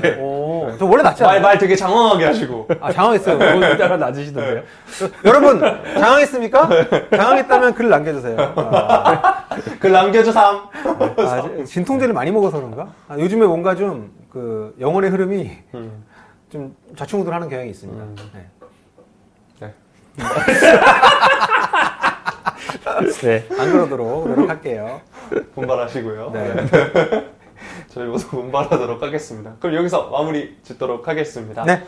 네. 0.00 0.16
오, 0.18 0.72
저 0.78 0.86
원래 0.86 1.02
낮지 1.02 1.22
말, 1.22 1.30
않아요? 1.32 1.42
말 1.42 1.58
되게 1.58 1.76
장황하게 1.76 2.24
하시고 2.24 2.68
아, 2.80 2.90
장황했어요. 2.90 3.36
오늘따라 3.56 3.98
낮으시던데요. 3.98 4.62
여러분, 5.26 5.60
장황했습니까? 5.60 6.68
장황했다면 7.14 7.74
글 7.74 7.88
남겨주세요. 7.90 8.36
아, 8.56 9.44
글 9.78 9.92
남겨줘 9.92 10.32
삼 10.32 10.68
아, 11.18 11.64
진통제를 11.66 12.14
많이 12.14 12.30
먹어서 12.30 12.56
그런가? 12.56 12.88
아, 13.08 13.18
요즘에 13.18 13.46
뭔가 13.46 13.74
좀 13.76 14.18
그 14.30 14.74
영혼의 14.78 15.10
흐름이 15.10 15.50
음. 15.74 16.04
좀 16.50 16.76
좌충우돌하는 16.96 17.48
경향이 17.48 17.70
있습니다. 17.70 18.02
음. 18.02 18.14
네. 18.16 18.40
네. 18.40 18.46
네. 23.22 23.46
안 23.58 23.72
그러도록 23.72 24.28
노력할게요. 24.28 25.00
분발하시고요. 25.54 26.30
네. 26.32 26.54
저희 27.88 28.06
모두 28.06 28.26
분발하도록 28.28 29.02
하겠습니다. 29.02 29.52
그럼 29.60 29.76
여기서 29.76 30.08
마무리 30.10 30.56
짓도록 30.62 31.08
하겠습니다. 31.08 31.64
네. 31.64 31.82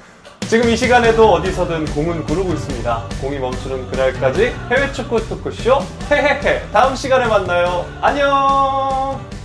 지금 0.49 0.69
이 0.69 0.77
시간에도 0.77 1.33
어디서든 1.35 1.85
공은 1.87 2.25
구르고 2.25 2.53
있습니다. 2.53 3.05
공이 3.21 3.39
멈추는 3.39 3.89
그날까지 3.91 4.53
해외 4.71 4.93
축구 4.93 5.25
토크쇼 5.29 5.79
헤헤헤 6.11 6.71
다음 6.73 6.97
시간에 6.97 7.27
만나요. 7.27 7.87
안녕. 8.01 9.40